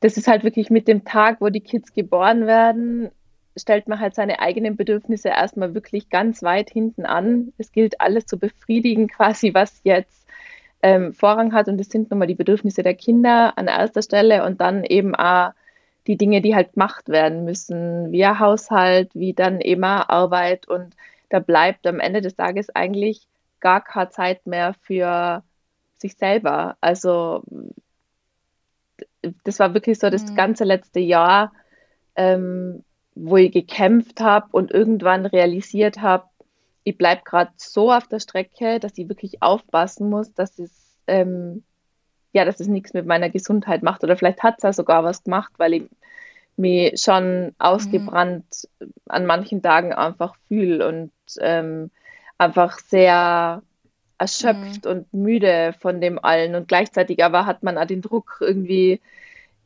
Das 0.01 0.17
ist 0.17 0.29
halt 0.29 0.45
wirklich 0.45 0.71
mit 0.71 0.89
dem 0.89 1.05
Tag, 1.05 1.43
wo 1.43 1.51
die 1.51 1.61
Kids 1.61 1.93
geboren 1.93 2.47
werden, 2.47 3.11
stellt 3.55 3.87
man 3.87 4.01
halt 4.01 4.15
seine 4.15 4.41
eigenen 4.41 4.77
Bedürfnisse 4.77 5.29
erstmal 5.29 5.75
wirklich 5.75 6.09
ganz 6.09 6.43
weit 6.43 6.71
hinten 6.71 7.05
an. 7.05 7.53
Es 7.59 7.71
gilt 7.71 8.01
alles 8.01 8.25
zu 8.25 8.39
befriedigen, 8.39 9.09
quasi 9.15 9.53
was 9.53 9.83
jetzt 9.85 10.27
ähm, 10.83 11.13
Vorrang 11.13 11.53
hat. 11.53 11.69
Und 11.69 11.77
das 11.77 11.91
sind 11.91 12.11
nun 12.11 12.19
mal 12.19 12.27
die 12.27 12.35
Bedürfnisse 12.35 12.83
der 12.83 12.95
Kinder 12.95 13.59
an 13.59 13.67
erster 13.67 14.01
Stelle 14.01 14.47
und 14.47 14.63
dann 14.63 14.85
eben 14.85 15.15
auch 15.15 15.51
die 16.11 16.17
Dinge, 16.17 16.41
die 16.41 16.57
halt 16.57 16.73
gemacht 16.73 17.09
werden 17.09 17.45
müssen, 17.45 18.11
wie 18.11 18.27
Haushalt, 18.27 19.15
wie 19.15 19.33
dann 19.33 19.61
immer 19.61 20.11
Arbeit 20.11 20.67
und 20.67 20.97
da 21.29 21.39
bleibt 21.39 21.87
am 21.87 22.01
Ende 22.01 22.21
des 22.21 22.35
Tages 22.35 22.69
eigentlich 22.75 23.29
gar 23.61 23.81
keine 23.81 24.11
Zeit 24.11 24.45
mehr 24.45 24.75
für 24.83 25.45
sich 25.99 26.17
selber. 26.17 26.77
Also 26.81 27.45
das 29.45 29.61
war 29.61 29.73
wirklich 29.73 30.01
so 30.01 30.11
das 30.11 30.33
mhm. 30.33 30.35
ganze 30.35 30.65
letzte 30.65 30.99
Jahr, 30.99 31.53
ähm, 32.17 32.83
wo 33.15 33.37
ich 33.37 33.53
gekämpft 33.53 34.21
habe 34.21 34.49
und 34.51 34.73
irgendwann 34.73 35.27
realisiert 35.27 36.03
habe, 36.03 36.25
ich 36.83 36.99
bleibe 36.99 37.23
gerade 37.25 37.53
so 37.55 37.93
auf 37.93 38.09
der 38.09 38.19
Strecke, 38.19 38.81
dass 38.81 38.99
ich 38.99 39.09
wirklich 39.09 39.43
aufpassen 39.43 40.11
muss, 40.11 40.35
dass 40.35 40.59
es 40.59 40.99
ähm, 41.07 41.63
ja, 42.33 42.45
dass 42.45 42.61
es 42.61 42.69
nichts 42.69 42.93
mit 42.95 43.07
meiner 43.07 43.31
Gesundheit 43.31 43.83
macht. 43.83 44.05
Oder 44.05 44.17
vielleicht 44.17 44.43
hat 44.43 44.57
es 44.59 44.63
ja 44.63 44.73
sogar 44.73 45.05
was 45.05 45.25
gemacht, 45.25 45.53
weil 45.57 45.75
ich 45.75 45.83
mich 46.57 47.01
schon 47.01 47.55
ausgebrannt 47.59 48.45
mhm. 48.79 48.93
an 49.09 49.27
manchen 49.27 49.63
Tagen 49.63 49.93
einfach 49.93 50.35
fühle 50.49 50.87
und 50.87 51.13
ähm, 51.41 51.91
einfach 52.39 52.79
sehr 52.79 53.63
erschöpft 54.19 54.85
mhm. 54.85 54.91
und 54.91 55.15
müde 55.15 55.75
von 55.79 56.01
dem 56.01 56.19
allen. 56.23 56.55
Und 56.55 56.69
gleichzeitig 56.69 57.25
aber 57.25 57.47
hat 57.47 57.63
man 57.63 57.79
auch 57.79 57.87
den 57.87 58.03
Druck 58.03 58.39
irgendwie, 58.41 59.01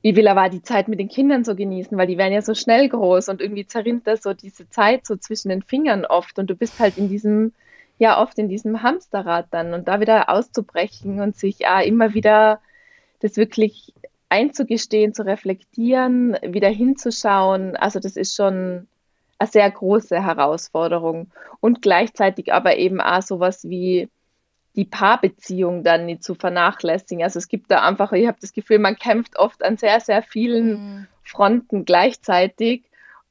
ich 0.02 0.14
will 0.16 0.28
aber 0.28 0.48
die 0.48 0.62
Zeit 0.62 0.88
mit 0.88 1.00
den 1.00 1.08
Kindern 1.08 1.44
so 1.44 1.54
genießen, 1.54 1.96
weil 1.98 2.06
die 2.06 2.18
werden 2.18 2.32
ja 2.32 2.42
so 2.42 2.54
schnell 2.54 2.88
groß 2.88 3.28
und 3.28 3.40
irgendwie 3.40 3.66
zerrinnt 3.66 4.06
das 4.06 4.22
so 4.22 4.32
diese 4.32 4.68
Zeit 4.68 5.06
so 5.06 5.16
zwischen 5.16 5.48
den 5.48 5.62
Fingern 5.62 6.04
oft 6.04 6.38
und 6.38 6.48
du 6.48 6.54
bist 6.54 6.78
halt 6.78 6.98
in 6.98 7.08
diesem 7.08 7.52
ja 7.98 8.20
oft 8.20 8.38
in 8.38 8.48
diesem 8.48 8.82
Hamsterrad 8.82 9.46
dann 9.50 9.72
und 9.72 9.88
da 9.88 10.00
wieder 10.00 10.28
auszubrechen 10.28 11.20
und 11.20 11.36
sich 11.36 11.60
ja 11.60 11.80
immer 11.80 12.14
wieder 12.14 12.60
das 13.20 13.36
wirklich 13.36 13.94
einzugestehen, 14.28 15.14
zu 15.14 15.24
reflektieren, 15.24 16.36
wieder 16.42 16.68
hinzuschauen. 16.68 17.76
Also 17.76 18.00
das 18.00 18.16
ist 18.16 18.34
schon 18.34 18.88
eine 19.38 19.48
sehr 19.50 19.70
große 19.70 20.22
Herausforderung 20.22 21.30
und 21.60 21.82
gleichzeitig 21.82 22.52
aber 22.52 22.76
eben 22.76 23.00
auch 23.00 23.22
sowas 23.22 23.64
wie 23.64 24.08
die 24.76 24.84
Paarbeziehung 24.84 25.84
dann 25.84 26.06
nicht 26.06 26.24
zu 26.24 26.34
vernachlässigen. 26.34 27.22
Also 27.22 27.38
es 27.38 27.48
gibt 27.48 27.70
da 27.70 27.86
einfach, 27.86 28.12
ich 28.12 28.26
habe 28.26 28.38
das 28.40 28.52
Gefühl, 28.52 28.80
man 28.80 28.96
kämpft 28.96 29.38
oft 29.38 29.64
an 29.64 29.76
sehr, 29.76 30.00
sehr 30.00 30.22
vielen 30.22 30.68
mhm. 30.68 31.06
Fronten 31.22 31.84
gleichzeitig 31.84 32.84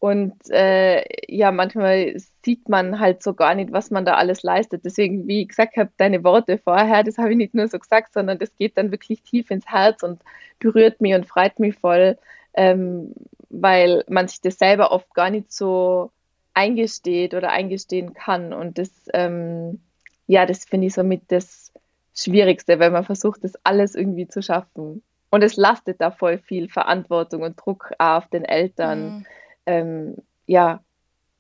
und 0.03 0.33
äh, 0.49 1.01
ja, 1.33 1.53
manchmal 1.53 2.13
sieht 2.43 2.67
man 2.67 2.99
halt 2.99 3.23
so 3.23 3.33
gar 3.33 3.55
nicht, 3.55 3.71
was 3.71 3.89
man 3.89 4.03
da 4.03 4.15
alles 4.15 4.43
leistet. 4.43 4.83
Deswegen, 4.83 5.29
wie 5.29 5.43
ich 5.43 5.47
gesagt 5.47 5.77
habe, 5.77 5.91
deine 5.95 6.25
Worte 6.25 6.57
vorher, 6.57 7.03
das 7.03 7.17
habe 7.17 7.31
ich 7.31 7.37
nicht 7.37 7.53
nur 7.53 7.69
so 7.69 7.79
gesagt, 7.79 8.11
sondern 8.11 8.37
das 8.37 8.53
geht 8.57 8.77
dann 8.77 8.91
wirklich 8.91 9.21
tief 9.21 9.49
ins 9.49 9.65
Herz 9.65 10.03
und 10.03 10.21
berührt 10.59 10.99
mich 10.99 11.13
und 11.13 11.25
freut 11.25 11.57
mich 11.57 11.75
voll, 11.75 12.17
ähm, 12.53 13.13
weil 13.47 14.03
man 14.09 14.27
sich 14.27 14.41
das 14.41 14.59
selber 14.59 14.91
oft 14.91 15.13
gar 15.13 15.29
nicht 15.29 15.53
so 15.53 16.11
eingesteht 16.53 17.33
oder 17.33 17.51
eingestehen 17.51 18.13
kann. 18.13 18.51
Und 18.51 18.79
das, 18.79 18.89
ähm, 19.13 19.79
ja, 20.27 20.45
das 20.45 20.65
finde 20.65 20.87
ich 20.87 20.95
somit 20.95 21.21
das 21.29 21.71
Schwierigste, 22.13 22.77
weil 22.77 22.91
man 22.91 23.05
versucht, 23.05 23.45
das 23.45 23.53
alles 23.63 23.95
irgendwie 23.95 24.27
zu 24.27 24.41
schaffen. 24.41 25.01
Und 25.29 25.43
es 25.43 25.55
lastet 25.55 26.01
da 26.01 26.11
voll 26.11 26.39
viel 26.39 26.67
Verantwortung 26.67 27.43
und 27.43 27.55
Druck 27.55 27.93
auf 27.99 28.27
den 28.27 28.43
Eltern. 28.43 29.19
Mhm. 29.19 29.25
Ähm, 29.65 30.17
ja, 30.45 30.81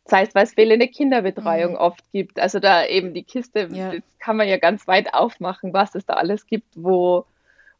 sei 0.05 0.23
es, 0.23 0.35
weil 0.35 0.43
es 0.43 0.53
fehlende 0.53 0.87
Kinderbetreuung 0.87 1.73
mhm. 1.73 1.77
oft 1.77 2.03
gibt. 2.11 2.39
Also 2.39 2.59
da 2.59 2.85
eben 2.85 3.13
die 3.13 3.23
Kiste, 3.23 3.69
ja. 3.71 3.93
das 3.93 4.03
kann 4.19 4.37
man 4.37 4.47
ja 4.47 4.57
ganz 4.57 4.87
weit 4.87 5.13
aufmachen, 5.13 5.73
was 5.73 5.95
es 5.95 6.05
da 6.05 6.13
alles 6.13 6.45
gibt, 6.45 6.67
wo, 6.75 7.25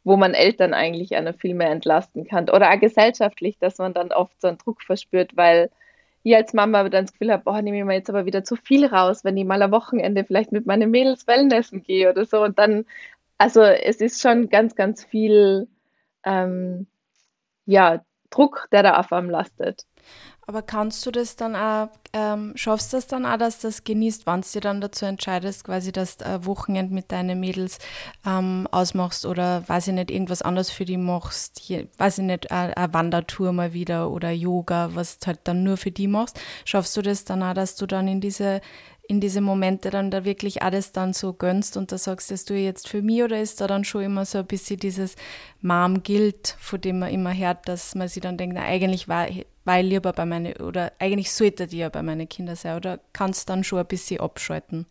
wo 0.04 0.16
man 0.16 0.34
Eltern 0.34 0.74
eigentlich 0.74 1.16
einer 1.16 1.34
viel 1.34 1.54
mehr 1.54 1.70
entlasten 1.70 2.26
kann. 2.26 2.48
Oder 2.50 2.72
auch 2.72 2.80
gesellschaftlich, 2.80 3.58
dass 3.58 3.78
man 3.78 3.94
dann 3.94 4.12
oft 4.12 4.40
so 4.40 4.48
einen 4.48 4.58
Druck 4.58 4.82
verspürt, 4.82 5.36
weil 5.36 5.70
ich 6.22 6.34
als 6.34 6.54
Mama 6.54 6.88
dann 6.88 7.04
das 7.04 7.12
Gefühl 7.12 7.32
habe, 7.32 7.44
boah, 7.44 7.60
nehme 7.60 7.78
ich 7.78 7.84
mir 7.84 7.94
jetzt 7.94 8.08
aber 8.08 8.24
wieder 8.24 8.44
zu 8.44 8.56
viel 8.56 8.86
raus, 8.86 9.24
wenn 9.24 9.36
ich 9.36 9.44
mal 9.44 9.60
am 9.60 9.72
Wochenende 9.72 10.24
vielleicht 10.24 10.52
mit 10.52 10.64
meinen 10.66 10.90
Mädels 10.90 11.26
Wellnessen 11.26 11.82
gehe 11.82 12.10
oder 12.10 12.24
so. 12.24 12.42
Und 12.42 12.58
dann, 12.58 12.86
also 13.36 13.62
es 13.62 14.00
ist 14.00 14.22
schon 14.22 14.48
ganz, 14.48 14.74
ganz 14.74 15.04
viel, 15.04 15.68
ähm, 16.24 16.86
ja, 17.66 18.02
Druck, 18.30 18.68
der 18.72 18.82
da 18.82 18.98
auf 18.98 19.12
einem 19.12 19.30
lastet. 19.30 19.84
Aber 20.46 20.62
kannst 20.62 21.04
du 21.06 21.10
das 21.10 21.36
dann 21.36 21.56
auch, 21.56 21.88
ähm, 22.12 22.52
schaffst 22.54 22.92
du 22.92 22.96
das 22.96 23.06
dann 23.06 23.24
auch, 23.24 23.38
dass 23.38 23.60
du 23.60 23.68
das 23.68 23.84
genießt, 23.84 24.26
wann 24.26 24.42
du 24.42 24.48
dir 24.48 24.60
dann 24.60 24.80
dazu 24.80 25.06
entscheidest, 25.06 25.64
quasi, 25.64 25.90
dass 25.90 26.18
du 26.18 26.26
ein 26.26 26.46
Wochenende 26.46 26.94
mit 26.94 27.10
deinen 27.12 27.40
Mädels 27.40 27.78
ähm, 28.26 28.68
ausmachst 28.70 29.24
oder, 29.26 29.66
weiß 29.68 29.88
ich 29.88 29.94
nicht, 29.94 30.10
irgendwas 30.10 30.42
anderes 30.42 30.70
für 30.70 30.84
die 30.84 30.98
machst, 30.98 31.58
hier, 31.60 31.88
weiß 31.98 32.18
ich 32.18 32.24
nicht, 32.24 32.50
eine, 32.50 32.76
eine 32.76 32.92
Wandertour 32.92 33.52
mal 33.52 33.72
wieder 33.72 34.10
oder 34.10 34.30
Yoga, 34.30 34.90
was 34.94 35.18
du 35.18 35.28
halt 35.28 35.40
dann 35.44 35.64
nur 35.64 35.76
für 35.76 35.90
die 35.90 36.08
machst. 36.08 36.38
Schaffst 36.64 36.96
du 36.96 37.02
das 37.02 37.24
dann 37.24 37.42
auch, 37.42 37.54
dass 37.54 37.76
du 37.76 37.86
dann 37.86 38.08
in 38.08 38.20
diese 38.20 38.60
in 39.06 39.20
diese 39.20 39.40
Momente 39.40 39.90
dann 39.90 40.10
da 40.10 40.24
wirklich 40.24 40.62
alles 40.62 40.92
dann 40.92 41.12
so 41.12 41.34
gönnst 41.34 41.76
und 41.76 41.92
da 41.92 41.98
sagst, 41.98 42.30
das 42.30 42.44
tue 42.44 42.56
ich 42.56 42.64
jetzt 42.64 42.88
für 42.88 43.02
mich 43.02 43.22
oder 43.22 43.40
ist 43.40 43.60
da 43.60 43.66
dann 43.66 43.84
schon 43.84 44.02
immer 44.02 44.24
so 44.24 44.38
ein 44.38 44.46
bisschen 44.46 44.78
dieses 44.78 45.16
Mom-Guilt, 45.60 46.56
von 46.58 46.80
dem 46.80 47.00
man 47.00 47.10
immer 47.10 47.34
hört, 47.34 47.68
dass 47.68 47.94
man 47.94 48.08
sich 48.08 48.22
dann 48.22 48.38
denkt, 48.38 48.56
na, 48.56 48.62
eigentlich 48.62 49.08
war, 49.08 49.28
ich 49.66 49.86
lieber 49.86 50.12
bei 50.12 50.26
meinen, 50.26 50.54
oder 50.56 50.92
eigentlich 50.98 51.32
sollte 51.32 51.66
die 51.66 51.78
ja 51.78 51.88
bei 51.88 52.02
meinen 52.02 52.28
Kindern 52.28 52.56
sein 52.56 52.76
oder 52.76 53.00
kannst 53.12 53.48
dann 53.48 53.64
schon 53.64 53.78
ein 53.78 53.86
bisschen 53.86 54.20
abschalten? 54.20 54.86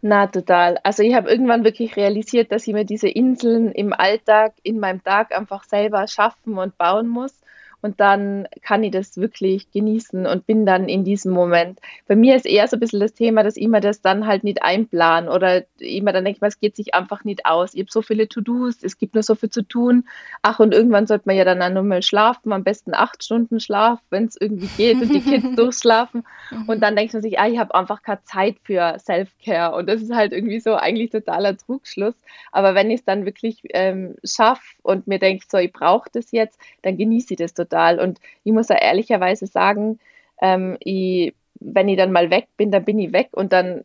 Na, 0.00 0.26
total. 0.26 0.78
Also 0.82 1.02
ich 1.02 1.14
habe 1.14 1.30
irgendwann 1.30 1.64
wirklich 1.64 1.96
realisiert, 1.96 2.52
dass 2.52 2.66
ich 2.66 2.74
mir 2.74 2.84
diese 2.84 3.08
Inseln 3.08 3.72
im 3.72 3.92
Alltag, 3.92 4.54
in 4.62 4.78
meinem 4.78 5.02
Tag 5.02 5.34
einfach 5.34 5.64
selber 5.64 6.06
schaffen 6.08 6.58
und 6.58 6.76
bauen 6.76 7.08
muss 7.08 7.43
und 7.84 8.00
dann 8.00 8.48
kann 8.62 8.82
ich 8.82 8.92
das 8.92 9.18
wirklich 9.18 9.70
genießen 9.70 10.24
und 10.24 10.46
bin 10.46 10.64
dann 10.64 10.88
in 10.88 11.04
diesem 11.04 11.34
Moment. 11.34 11.80
Bei 12.08 12.16
mir 12.16 12.34
ist 12.34 12.46
eher 12.46 12.66
so 12.66 12.78
ein 12.78 12.80
bisschen 12.80 13.00
das 13.00 13.12
Thema, 13.12 13.42
dass 13.42 13.58
ich 13.58 13.68
mir 13.68 13.82
das 13.82 14.00
dann 14.00 14.26
halt 14.26 14.42
nicht 14.42 14.62
einplan 14.62 15.28
oder 15.28 15.64
immer 15.78 16.14
dann 16.14 16.24
denke 16.24 16.40
es 16.46 16.58
geht 16.58 16.76
sich 16.76 16.94
einfach 16.94 17.24
nicht 17.24 17.44
aus. 17.44 17.74
Ich 17.74 17.80
habe 17.80 17.90
so 17.90 18.00
viele 18.00 18.26
To-Dos, 18.26 18.82
es 18.82 18.96
gibt 18.96 19.12
nur 19.12 19.22
so 19.22 19.34
viel 19.34 19.50
zu 19.50 19.60
tun. 19.60 20.08
Ach, 20.40 20.60
und 20.60 20.72
irgendwann 20.72 21.06
sollte 21.06 21.24
man 21.26 21.36
ja 21.36 21.44
dann 21.44 21.60
auch 21.60 21.68
nur 21.68 21.82
mal 21.82 22.02
schlafen, 22.02 22.54
am 22.54 22.64
besten 22.64 22.94
acht 22.94 23.22
Stunden 23.22 23.60
Schlaf, 23.60 24.00
wenn 24.08 24.24
es 24.24 24.40
irgendwie 24.40 24.70
geht 24.78 25.02
und 25.02 25.12
die 25.12 25.20
Kids 25.20 25.44
durchschlafen. 25.56 26.24
Mhm. 26.50 26.66
Und 26.66 26.80
dann 26.80 26.96
denkt 26.96 27.12
man 27.12 27.20
sich, 27.20 27.38
ah, 27.38 27.48
ich 27.48 27.58
habe 27.58 27.74
einfach 27.74 28.02
keine 28.02 28.24
Zeit 28.24 28.56
für 28.62 28.96
Self-Care. 28.98 29.76
Und 29.76 29.90
das 29.90 30.00
ist 30.00 30.14
halt 30.14 30.32
irgendwie 30.32 30.60
so 30.60 30.74
eigentlich 30.74 31.10
totaler 31.10 31.54
Trugschluss. 31.54 32.14
Aber 32.50 32.74
wenn 32.74 32.90
ich 32.90 33.00
es 33.00 33.04
dann 33.04 33.26
wirklich 33.26 33.60
ähm, 33.74 34.14
schaffe 34.24 34.64
und 34.82 35.06
mir 35.06 35.18
denke, 35.18 35.44
so, 35.46 35.58
ich 35.58 35.70
brauche 35.72 36.08
das 36.10 36.32
jetzt, 36.32 36.58
dann 36.80 36.96
genieße 36.96 37.34
ich 37.34 37.38
das 37.38 37.52
total 37.52 37.73
total. 37.74 38.00
Und 38.00 38.20
ich 38.44 38.52
muss 38.52 38.68
da 38.68 38.76
ehrlicherweise 38.76 39.46
sagen, 39.46 39.98
ähm, 40.40 40.76
ich, 40.80 41.34
wenn 41.60 41.88
ich 41.88 41.96
dann 41.96 42.12
mal 42.12 42.30
weg 42.30 42.46
bin, 42.56 42.70
dann 42.70 42.84
bin 42.84 42.98
ich 42.98 43.12
weg 43.12 43.28
und 43.32 43.52
dann 43.52 43.84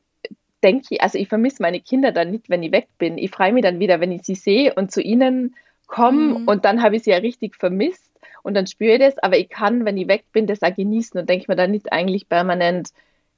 denke 0.64 0.88
ich, 0.90 1.02
also 1.02 1.18
ich 1.18 1.30
vermisse 1.30 1.62
meine 1.62 1.80
Kinder 1.80 2.12
dann 2.12 2.32
nicht, 2.32 2.50
wenn 2.50 2.64
ich 2.64 2.72
weg 2.72 2.88
bin. 2.98 3.18
Ich 3.18 3.32
freue 3.32 3.54
mich 3.54 3.64
dann 3.64 3.80
wieder, 3.80 4.00
wenn 4.00 4.12
ich 4.12 4.24
sie 4.24 4.36
sehe 4.36 4.74
und 4.74 4.92
zu 4.92 5.02
ihnen 5.02 5.56
komme 5.88 6.40
mhm. 6.40 6.48
und 6.48 6.66
dann 6.66 6.84
habe 6.84 6.98
ich 6.98 7.04
sie 7.04 7.12
ja 7.12 7.18
richtig 7.18 7.56
vermisst 7.56 8.12
und 8.44 8.54
dann 8.56 8.68
spüre 8.68 8.94
ich 8.94 9.00
das, 9.00 9.18
aber 9.20 9.38
ich 9.38 9.50
kann, 9.50 9.86
wenn 9.86 9.98
ich 9.98 10.08
weg 10.08 10.26
bin, 10.34 10.48
das 10.48 10.62
auch 10.62 10.76
genießen 10.76 11.20
und 11.20 11.30
denke 11.30 11.46
mir 11.48 11.56
dann 11.56 11.72
nicht 11.72 11.92
eigentlich 11.92 12.28
permanent, 12.28 12.90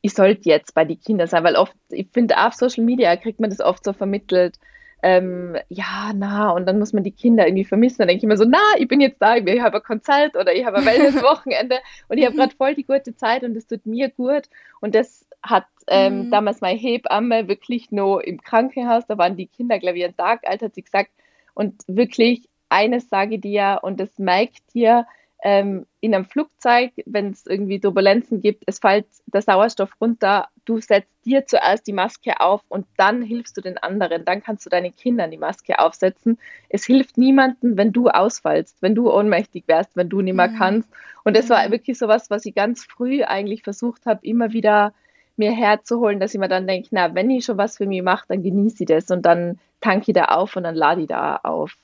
ich 0.02 0.14
sollte 0.14 0.50
jetzt 0.50 0.74
bei 0.74 0.84
den 0.84 1.00
Kindern 1.00 1.28
sein, 1.28 1.44
weil 1.44 1.56
oft, 1.56 1.76
ich 1.90 2.08
finde, 2.12 2.44
auf 2.44 2.56
Social 2.56 2.84
Media 2.84 3.16
kriegt 3.16 3.40
man 3.40 3.52
das 3.52 3.62
oft 3.62 3.86
so 3.86 3.94
vermittelt, 3.94 4.58
ähm, 5.04 5.58
ja, 5.70 6.12
na, 6.16 6.52
und 6.52 6.68
dann 6.68 6.78
muss 6.78 6.94
man 6.94 7.04
die 7.04 7.12
Kinder 7.12 7.48
irgendwie 7.48 7.66
vermissen. 7.66 7.98
Dann 8.00 8.08
denke 8.08 8.20
ich 8.20 8.24
immer 8.24 8.38
so, 8.38 8.46
na, 8.48 8.60
ich 8.78 8.88
bin 8.88 9.02
jetzt 9.02 9.22
da, 9.22 9.36
ich 9.36 9.62
habe 9.62 9.78
ein 9.78 9.84
Konzert 9.84 10.36
oder 10.36 10.54
ich 10.54 10.66
habe 10.66 10.78
ein 10.78 10.86
Wellness-Wochenende 10.86 11.78
und 12.08 12.18
ich 12.18 12.26
habe 12.26 12.36
gerade 12.36 12.56
voll 12.56 12.76
die 12.76 12.86
gute 12.86 13.16
Zeit 13.16 13.44
und 13.44 13.56
es 13.58 13.66
tut 13.68 13.86
mir 13.86 14.10
gut. 14.10 14.44
Und 14.80 14.94
das 14.94 15.28
hat 15.42 15.66
ähm, 15.88 16.26
mhm. 16.26 16.32
damals 16.32 16.62
meine 16.62 16.80
Hebamme 16.80 17.48
wirklich 17.48 17.92
nur 17.92 18.26
im 18.26 18.42
Krankenhaus, 18.42 19.08
da 19.08 19.18
waren 19.18 19.38
die 19.38 19.48
Kinder, 19.48 19.80
glaube 19.80 19.98
ich, 19.98 20.06
einen 20.06 20.16
Tag 20.16 20.48
alt, 20.48 20.62
hat 20.62 20.76
sie 20.76 20.84
gesagt. 20.84 21.12
Und 21.54 21.82
wirklich, 21.88 22.48
eines 22.70 23.10
sage 23.10 23.36
ich 23.36 23.42
dir, 23.42 23.80
und 23.82 24.00
das 24.00 24.18
merkt 24.20 24.74
dir, 24.74 25.06
ähm, 25.44 25.88
in 26.02 26.14
einem 26.14 26.26
Flugzeug, 26.26 26.92
wenn 27.06 27.32
es 27.32 27.46
irgendwie 27.48 27.80
Turbulenzen 27.80 28.42
gibt, 28.42 28.64
es 28.68 28.80
fällt 28.80 29.08
der 29.26 29.42
Sauerstoff 29.42 29.90
runter, 30.00 30.50
du 30.66 30.80
setzt 30.80 31.10
dir 31.26 31.48
zuerst 31.48 31.88
die 31.88 31.94
Maske 31.94 32.40
auf 32.40 32.62
und 32.70 32.86
dann 32.98 33.24
hilfst 33.24 33.58
du 33.58 33.62
den 33.62 33.78
anderen, 33.80 34.24
dann 34.24 34.44
kannst 34.44 34.66
du 34.66 34.70
deinen 34.70 34.96
Kindern 34.96 35.32
die 35.32 35.38
Maske 35.38 35.80
aufsetzen. 35.80 36.38
Es 36.70 36.86
hilft 36.86 37.18
niemandem, 37.18 37.76
wenn 37.76 37.92
du 37.92 38.10
ausfallst, 38.10 38.78
wenn 38.82 38.94
du 38.94 39.12
ohnmächtig 39.12 39.64
wärst, 39.68 39.96
wenn 39.96 40.10
du 40.10 40.22
nicht 40.22 40.36
mehr 40.36 40.50
mhm. 40.50 40.58
kannst. 40.58 40.90
Und 41.24 41.36
das 41.36 41.50
war 41.50 41.68
mhm. 41.68 41.72
wirklich 41.72 41.98
so 41.98 42.08
was, 42.08 42.30
was 42.30 42.46
ich 42.46 42.54
ganz 42.54 42.86
früh 42.86 43.24
eigentlich 43.24 43.64
versucht 43.64 44.06
habe, 44.06 44.26
immer 44.26 44.54
wieder 44.54 44.94
mir 45.38 45.52
herzuholen, 45.52 46.20
dass 46.20 46.36
ich 46.36 46.40
mir 46.40 46.50
dann 46.50 46.68
denke, 46.68 46.90
na, 46.92 47.16
wenn 47.16 47.32
ich 47.32 47.46
schon 47.46 47.58
was 47.58 47.78
für 47.78 47.88
mich 47.88 48.04
mache, 48.04 48.26
dann 48.28 48.44
genieße 48.44 48.84
ich 48.84 48.88
das 48.88 49.10
und 49.10 49.24
dann 49.24 49.60
tanke 49.80 50.12
ich 50.12 50.14
da 50.16 50.26
auf 50.26 50.56
und 50.56 50.64
dann 50.64 50.76
lade 50.76 51.02
ich 51.02 51.08
da 51.08 51.38
auf. 51.38 51.76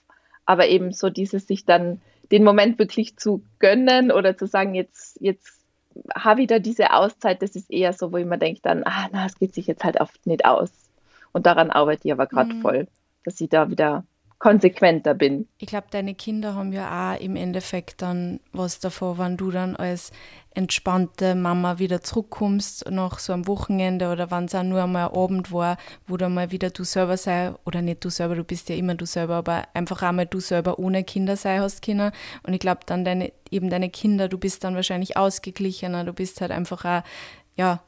Aber 0.46 0.68
eben 0.68 0.92
so 0.92 1.10
dieses 1.10 1.48
sich 1.48 1.66
dann 1.66 2.00
den 2.32 2.44
Moment 2.44 2.80
wirklich 2.80 3.18
zu 3.18 3.44
gönnen 3.60 4.12
oder 4.12 4.38
zu 4.38 4.48
sagen, 4.48 4.74
jetzt, 4.76 5.18
jetzt 5.22 5.62
habe 6.16 6.42
ich 6.42 6.48
da 6.48 6.60
diese 6.60 6.94
Auszeit, 6.94 7.42
das 7.42 7.56
ist 7.56 7.72
eher 7.72 7.94
so, 7.94 8.12
wo 8.12 8.18
ich 8.18 8.26
mir 8.26 8.38
denke 8.38 8.62
dann, 8.62 8.84
ah, 8.86 9.08
na, 9.12 9.26
es 9.26 9.38
geht 9.38 9.54
sich 9.54 9.68
jetzt 9.68 9.84
halt 9.84 10.00
oft 10.00 10.26
nicht 10.26 10.46
aus. 10.46 10.72
Und 11.32 11.46
daran 11.46 11.72
arbeite 11.72 12.08
ich 12.08 12.12
aber 12.12 12.28
gerade 12.28 12.54
mhm. 12.54 12.62
voll, 12.62 12.88
dass 13.24 13.40
ich 13.42 13.50
da 13.50 13.70
wieder 13.70 14.04
konsequenter 14.40 15.16
bin. 15.16 15.48
Ich 15.58 15.68
glaube, 15.68 15.88
deine 15.90 16.14
Kinder 16.14 16.54
haben 16.54 16.72
ja 16.72 17.16
auch 17.16 17.20
im 17.20 17.36
Endeffekt 17.36 18.02
dann 18.02 18.40
was 18.52 18.80
davor, 18.80 19.18
wenn 19.18 19.36
du 19.36 19.50
dann 19.50 19.76
als 19.76 20.12
entspannte 20.54 21.36
Mama 21.36 21.80
wieder 21.80 22.02
zurückkommst 22.02 22.90
nach 22.90 23.20
so 23.20 23.34
einem 23.34 23.48
Wochenende 23.48 24.12
oder 24.12 24.32
wenn 24.32 24.46
es 24.46 24.56
auch 24.56 24.64
nur 24.64 24.84
einmal 24.84 25.12
Abend 25.12 25.52
war, 25.52 25.78
wo 26.08 26.18
du 26.18 26.30
mal 26.30 26.52
wieder 26.52 26.70
du 26.70 26.84
selber 26.84 27.18
sei, 27.18 27.54
oder 27.66 27.82
nicht 27.82 28.04
du 28.04 28.10
selber, 28.10 28.36
du 28.36 28.44
bist 28.44 28.70
ja 28.70 28.76
immer 28.76 28.96
du 28.96 29.06
selber, 29.06 29.36
aber 29.36 29.64
einfach 29.74 30.02
einmal 30.02 30.26
du 30.26 30.40
selber 30.40 30.80
ohne 30.80 31.04
Kinder 31.04 31.36
sei 31.36 31.58
hast 31.60 31.82
Kinder. 31.82 32.12
Und 32.44 32.54
ich 32.54 32.60
glaube 32.60 32.82
dann 32.86 33.06
deine, 33.06 33.32
eben 33.52 33.70
deine 33.70 33.90
Kinder, 33.90 34.30
du 34.30 34.38
bist 34.38 34.64
dann 34.64 34.76
wahrscheinlich 34.76 35.18
ausgeglichener, 35.18 36.04
du 36.04 36.14
bist 36.14 36.42
halt 36.42 36.52
einfach 36.52 36.86
auch, 36.86 37.04
ja, 37.56 37.82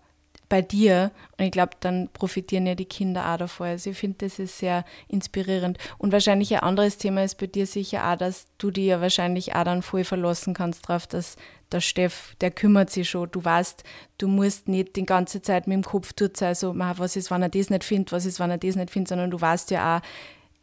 bei 0.49 0.61
dir. 0.61 1.11
Und 1.37 1.45
ich 1.45 1.51
glaube, 1.51 1.71
dann 1.79 2.09
profitieren 2.11 2.65
ja 2.65 2.75
die 2.75 2.85
Kinder 2.85 3.31
auch 3.31 3.37
davon. 3.37 3.67
Also 3.67 3.91
ich 3.91 3.97
finde, 3.97 4.25
das 4.25 4.39
ist 4.39 4.57
sehr 4.57 4.83
inspirierend. 5.07 5.77
Und 5.97 6.11
wahrscheinlich 6.11 6.53
ein 6.53 6.61
anderes 6.61 6.97
Thema 6.97 7.23
ist 7.23 7.35
bei 7.35 7.47
dir 7.47 7.67
sicher 7.67 8.11
auch, 8.11 8.17
dass 8.17 8.47
du 8.57 8.71
dir 8.71 8.85
ja 8.85 9.01
wahrscheinlich 9.01 9.55
auch 9.55 9.63
dann 9.63 9.81
voll 9.81 10.03
verlassen 10.03 10.53
kannst 10.53 10.87
drauf, 10.87 11.07
dass 11.07 11.37
der 11.71 11.81
Steff, 11.81 12.35
der 12.41 12.51
kümmert 12.51 12.89
sich 12.89 13.09
schon. 13.09 13.29
Du 13.31 13.43
weißt, 13.43 13.83
du 14.17 14.27
musst 14.27 14.67
nicht 14.67 14.95
die 14.95 15.05
ganze 15.05 15.41
Zeit 15.41 15.67
mit 15.67 15.75
dem 15.75 15.83
Kopf 15.83 16.13
tut 16.13 16.35
sein, 16.35 16.55
so, 16.55 16.73
was 16.75 17.15
ist, 17.15 17.29
wenn 17.29 17.43
er 17.43 17.49
das 17.49 17.69
nicht 17.69 17.83
findet, 17.83 18.11
was 18.11 18.25
ist, 18.25 18.39
wenn 18.39 18.49
er 18.49 18.57
das 18.57 18.75
nicht 18.75 18.89
findet, 18.89 19.09
sondern 19.09 19.31
du 19.31 19.39
weißt 19.39 19.69
ja 19.71 19.97
auch, 19.97 20.01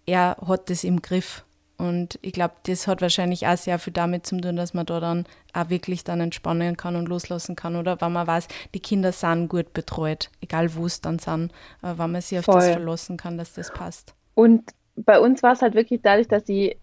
er 0.05 0.37
hat 0.46 0.68
das 0.68 0.85
im 0.85 1.01
Griff. 1.01 1.45
Und 1.79 2.19
ich 2.23 2.33
glaube, 2.33 2.55
das 2.67 2.87
hat 2.87 3.03
wahrscheinlich 3.03 3.47
auch 3.47 3.57
sehr 3.57 3.79
viel 3.79 3.93
damit 3.93 4.27
zu 4.27 4.41
tun, 4.41 4.57
dass 4.57 4.73
man 4.73 4.87
da 4.87 4.99
dann 4.99 5.27
auch 5.53 5.69
wirklich 5.69 6.05
dann 6.05 6.21
entspannen 6.21 6.77
kann 6.77 6.97
und 6.97 7.09
loslassen 7.09 7.55
kann. 7.55 7.77
Oder 7.77 8.01
wenn 8.01 8.12
man 8.12 8.27
weiß, 8.27 8.49
die 8.75 8.81
Kinder 8.81 9.12
sind 9.12 9.49
gut 9.49 9.73
betreut, 9.73 10.31
egal 10.41 10.75
wo 10.75 10.87
es 10.87 11.01
dann 11.01 11.19
sind, 11.19 11.53
aber 11.83 11.99
wenn 11.99 12.12
man 12.12 12.23
sich 12.23 12.39
auf 12.39 12.47
Voll. 12.47 12.57
das 12.57 12.71
verlassen 12.71 13.17
kann, 13.17 13.37
dass 13.37 13.53
das 13.53 13.73
passt. 13.73 14.15
Und 14.35 14.71
bei 14.97 15.21
uns 15.21 15.43
war 15.43 15.53
es 15.53 15.62
halt 15.62 15.75
wirklich 15.75 16.01
dadurch, 16.03 16.29
dass 16.29 16.49
ich 16.49 16.79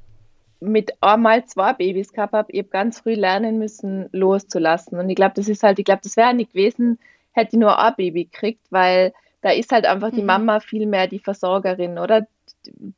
mit 0.60 0.94
einmal 1.02 1.46
zwei 1.46 1.74
Babys 1.74 2.14
gehabt 2.14 2.34
habe, 2.34 2.52
ich 2.52 2.60
habe 2.60 2.70
ganz 2.70 3.02
früh 3.02 3.16
lernen 3.16 3.60
müssen, 3.60 4.08
loszulassen. 4.12 4.98
Und 4.98 5.10
ich 5.10 5.16
glaube, 5.16 5.34
das 5.36 5.50
ist 5.50 5.64
halt, 5.64 5.80
ich 5.80 5.86
glaube, 5.86 6.02
das 6.04 6.16
wäre 6.16 6.34
nicht 6.34 6.54
gewesen, 6.54 7.00
hätte 7.32 7.56
ich 7.56 7.60
nur 7.60 7.78
ein 7.78 7.94
Baby 7.98 8.26
gekriegt, 8.26 8.66
weil 8.70 9.14
da 9.42 9.52
ist 9.52 9.72
halt 9.72 9.86
einfach 9.86 10.12
mhm. 10.12 10.16
die 10.16 10.24
Mama 10.24 10.60
viel 10.60 10.86
mehr 10.86 11.08
die 11.08 11.20
Versorgerin, 11.20 12.00
oder? 12.00 12.28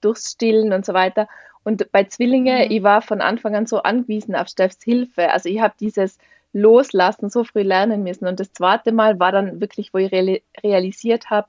Durchs 0.02 0.32
Stillen 0.32 0.74
und 0.74 0.86
so 0.86 0.94
weiter. 0.94 1.28
Und 1.66 1.92
bei 1.92 2.06
Zwillinge, 2.06 2.66
mhm. 2.66 2.72
ich 2.72 2.84
war 2.84 3.02
von 3.02 3.20
Anfang 3.20 3.56
an 3.56 3.66
so 3.66 3.82
angewiesen 3.82 4.36
auf 4.36 4.48
Steffs 4.48 4.82
Hilfe. 4.82 5.32
Also 5.32 5.50
ich 5.50 5.60
habe 5.60 5.74
dieses 5.78 6.18
Loslassen 6.54 7.30
so 7.30 7.44
früh 7.44 7.64
lernen 7.64 8.04
müssen. 8.04 8.28
Und 8.28 8.40
das 8.40 8.54
zweite 8.54 8.94
Mal 8.94 9.20
war 9.20 9.34
dann 9.34 9.60
wirklich, 9.60 9.94
wo 9.94 9.98
ich 9.98 10.12
realisiert 10.64 11.30
habe, 11.30 11.48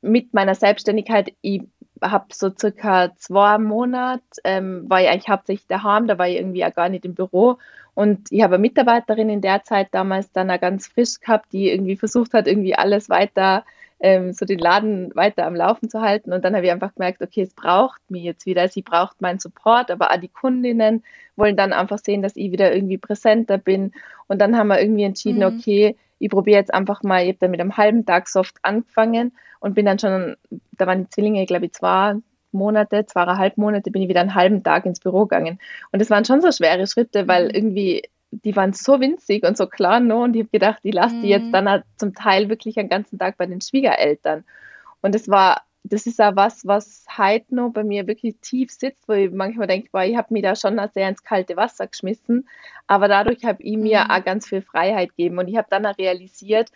mit 0.00 0.34
meiner 0.34 0.54
Selbstständigkeit, 0.54 1.32
ich 1.40 1.62
habe 2.02 2.26
so 2.32 2.50
circa 2.50 3.14
zwei 3.16 3.58
Monate, 3.58 4.22
ähm, 4.44 4.88
war 4.88 5.00
ich 5.00 5.08
eigentlich 5.08 5.28
hauptsächlich 5.28 5.66
daheim, 5.66 6.06
da 6.06 6.18
war 6.18 6.28
ich 6.28 6.36
irgendwie 6.36 6.64
auch 6.64 6.74
gar 6.74 6.88
nicht 6.88 7.04
im 7.04 7.14
Büro. 7.14 7.58
Und 7.94 8.32
ich 8.32 8.42
habe 8.42 8.54
eine 8.54 8.62
Mitarbeiterin 8.62 9.30
in 9.30 9.40
der 9.40 9.62
Zeit 9.62 9.88
damals 9.92 10.32
dann 10.32 10.50
auch 10.50 10.60
ganz 10.60 10.88
frisch 10.88 11.20
gehabt, 11.20 11.52
die 11.52 11.70
irgendwie 11.70 11.96
versucht 11.96 12.34
hat, 12.34 12.46
irgendwie 12.46 12.74
alles 12.74 13.08
weiter 13.08 13.64
ähm, 14.04 14.34
so 14.34 14.44
den 14.44 14.58
Laden 14.58 15.16
weiter 15.16 15.46
am 15.46 15.56
Laufen 15.56 15.88
zu 15.88 16.02
halten. 16.02 16.34
Und 16.34 16.44
dann 16.44 16.54
habe 16.54 16.66
ich 16.66 16.72
einfach 16.72 16.94
gemerkt, 16.94 17.22
okay, 17.22 17.40
es 17.40 17.54
braucht 17.54 18.02
mich 18.10 18.22
jetzt 18.22 18.44
wieder. 18.44 18.68
Sie 18.68 18.82
braucht 18.82 19.22
meinen 19.22 19.38
Support, 19.38 19.90
aber 19.90 20.12
auch 20.12 20.20
die 20.20 20.28
Kundinnen 20.28 21.02
wollen 21.36 21.56
dann 21.56 21.72
einfach 21.72 21.98
sehen, 21.98 22.20
dass 22.20 22.36
ich 22.36 22.52
wieder 22.52 22.74
irgendwie 22.74 22.98
präsenter 22.98 23.56
bin. 23.56 23.92
Und 24.26 24.42
dann 24.42 24.58
haben 24.58 24.68
wir 24.68 24.78
irgendwie 24.78 25.04
entschieden, 25.04 25.38
mhm. 25.38 25.58
okay, 25.58 25.96
ich 26.18 26.28
probiere 26.28 26.58
jetzt 26.58 26.74
einfach 26.74 27.02
mal, 27.02 27.22
ich 27.22 27.28
habe 27.28 27.38
dann 27.40 27.50
mit 27.50 27.60
einem 27.60 27.78
halben 27.78 28.04
Tag 28.04 28.28
Soft 28.28 28.56
angefangen 28.60 29.32
und 29.58 29.74
bin 29.74 29.86
dann 29.86 29.98
schon, 29.98 30.36
da 30.72 30.86
waren 30.86 31.04
die 31.04 31.08
Zwillinge, 31.08 31.46
glaube 31.46 31.64
ich, 31.64 31.72
zwei 31.72 32.16
Monate, 32.52 33.06
zweieinhalb 33.06 33.56
Monate, 33.56 33.90
bin 33.90 34.02
ich 34.02 34.08
wieder 34.10 34.20
einen 34.20 34.34
halben 34.34 34.62
Tag 34.62 34.84
ins 34.84 35.00
Büro 35.00 35.22
gegangen. 35.22 35.58
Und 35.92 36.02
das 36.02 36.10
waren 36.10 36.26
schon 36.26 36.42
so 36.42 36.52
schwere 36.52 36.86
Schritte, 36.86 37.26
weil 37.26 37.44
mhm. 37.44 37.54
irgendwie 37.54 38.02
die 38.42 38.56
waren 38.56 38.72
so 38.72 39.00
winzig 39.00 39.44
und 39.44 39.56
so 39.56 39.66
klein 39.66 40.06
noch 40.06 40.24
und 40.24 40.34
ich 40.34 40.42
habe 40.42 40.50
gedacht, 40.50 40.80
ich 40.82 40.94
lasse 40.94 41.20
die 41.20 41.28
jetzt 41.28 41.46
mhm. 41.46 41.52
dann 41.52 41.68
halt 41.68 41.84
zum 41.96 42.14
Teil 42.14 42.48
wirklich 42.48 42.78
einen 42.78 42.88
ganzen 42.88 43.18
Tag 43.18 43.36
bei 43.36 43.46
den 43.46 43.60
Schwiegereltern. 43.60 44.44
Und 45.02 45.14
das 45.14 45.28
war, 45.28 45.62
das 45.84 46.06
ist 46.06 46.20
auch 46.20 46.34
was, 46.34 46.66
was 46.66 47.04
heute 47.16 47.54
noch 47.54 47.70
bei 47.70 47.84
mir 47.84 48.06
wirklich 48.06 48.36
tief 48.40 48.70
sitzt, 48.70 49.06
wo 49.08 49.12
ich 49.12 49.30
manchmal 49.30 49.66
denke, 49.66 49.90
boah, 49.92 50.02
ich 50.02 50.16
habe 50.16 50.32
mich 50.32 50.42
da 50.42 50.56
schon 50.56 50.80
sehr 50.94 51.08
ins 51.08 51.22
kalte 51.22 51.56
Wasser 51.56 51.86
geschmissen, 51.86 52.48
aber 52.86 53.08
dadurch 53.08 53.44
habe 53.44 53.62
ich 53.62 53.76
mir 53.76 54.04
mhm. 54.04 54.10
auch 54.10 54.24
ganz 54.24 54.48
viel 54.48 54.62
Freiheit 54.62 55.10
gegeben 55.10 55.38
und 55.38 55.48
ich 55.48 55.56
habe 55.56 55.68
dann 55.70 55.86
auch 55.86 55.98
realisiert, 55.98 56.70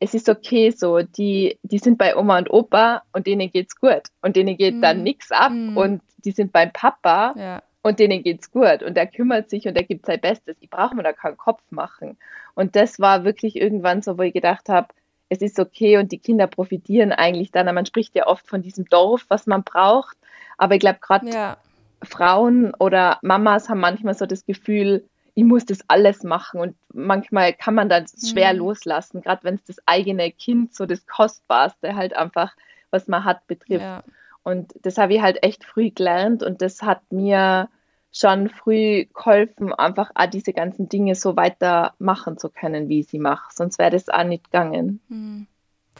es 0.00 0.14
ist 0.14 0.28
okay 0.28 0.70
so, 0.70 1.00
die, 1.00 1.56
die 1.62 1.78
sind 1.78 1.96
bei 1.96 2.16
Oma 2.16 2.38
und 2.38 2.50
Opa 2.50 3.04
und 3.12 3.28
denen 3.28 3.52
geht's 3.52 3.76
gut 3.76 4.02
und 4.20 4.34
denen 4.34 4.56
geht 4.56 4.74
mhm. 4.74 4.82
dann 4.82 5.02
nichts 5.02 5.30
ab 5.30 5.52
mhm. 5.52 5.76
und 5.76 6.02
die 6.24 6.32
sind 6.32 6.52
beim 6.52 6.72
Papa 6.72 7.34
ja 7.36 7.62
und 7.82 7.98
denen 7.98 8.22
geht's 8.22 8.50
gut 8.50 8.82
und 8.82 8.96
der 8.96 9.06
kümmert 9.06 9.50
sich 9.50 9.66
und 9.66 9.74
der 9.74 9.84
gibt 9.84 10.06
sein 10.06 10.20
Bestes. 10.20 10.56
Ich 10.60 10.70
brauche 10.70 10.94
mir 10.94 11.02
da 11.02 11.12
keinen 11.12 11.36
Kopf 11.36 11.62
machen. 11.70 12.18
Und 12.54 12.76
das 12.76 13.00
war 13.00 13.24
wirklich 13.24 13.56
irgendwann 13.56 14.02
so, 14.02 14.18
wo 14.18 14.22
ich 14.22 14.34
gedacht 14.34 14.68
habe, 14.68 14.88
es 15.28 15.40
ist 15.40 15.58
okay 15.58 15.96
und 15.96 16.12
die 16.12 16.18
Kinder 16.18 16.46
profitieren 16.46 17.12
eigentlich 17.12 17.52
dann. 17.52 17.72
Man 17.74 17.86
spricht 17.86 18.14
ja 18.14 18.26
oft 18.26 18.46
von 18.46 18.62
diesem 18.62 18.84
Dorf, 18.86 19.24
was 19.28 19.46
man 19.46 19.62
braucht. 19.62 20.16
Aber 20.58 20.74
ich 20.74 20.80
glaube, 20.80 20.98
gerade 21.00 21.30
ja. 21.30 21.56
Frauen 22.02 22.74
oder 22.74 23.18
Mamas 23.22 23.68
haben 23.68 23.80
manchmal 23.80 24.14
so 24.14 24.26
das 24.26 24.44
Gefühl, 24.44 25.04
ich 25.34 25.44
muss 25.44 25.64
das 25.64 25.78
alles 25.88 26.24
machen 26.24 26.60
und 26.60 26.76
manchmal 26.92 27.52
kann 27.52 27.74
man 27.74 27.88
das 27.88 28.12
schwer 28.28 28.52
mhm. 28.52 28.58
loslassen, 28.58 29.22
gerade 29.22 29.44
wenn 29.44 29.54
es 29.54 29.64
das 29.64 29.76
eigene 29.86 30.30
Kind 30.32 30.74
so 30.74 30.84
das 30.86 31.06
Kostbarste 31.06 31.94
halt 31.94 32.14
einfach, 32.16 32.54
was 32.90 33.06
man 33.06 33.24
hat, 33.24 33.46
betrifft. 33.46 33.82
Ja. 33.82 34.02
Und 34.42 34.72
das 34.82 34.98
habe 34.98 35.14
ich 35.14 35.22
halt 35.22 35.42
echt 35.42 35.64
früh 35.64 35.90
gelernt 35.90 36.42
und 36.42 36.62
das 36.62 36.82
hat 36.82 37.12
mir 37.12 37.68
schon 38.12 38.48
früh 38.48 39.06
geholfen, 39.14 39.72
einfach 39.72 40.10
auch 40.14 40.26
diese 40.26 40.52
ganzen 40.52 40.88
Dinge 40.88 41.14
so 41.14 41.36
weitermachen 41.36 42.38
zu 42.38 42.50
können, 42.50 42.88
wie 42.88 43.00
ich 43.00 43.06
sie 43.06 43.18
mache. 43.18 43.50
Sonst 43.54 43.78
wäre 43.78 43.90
das 43.90 44.08
auch 44.08 44.24
nicht 44.24 44.44
gegangen. 44.44 45.00
Mhm. 45.08 45.46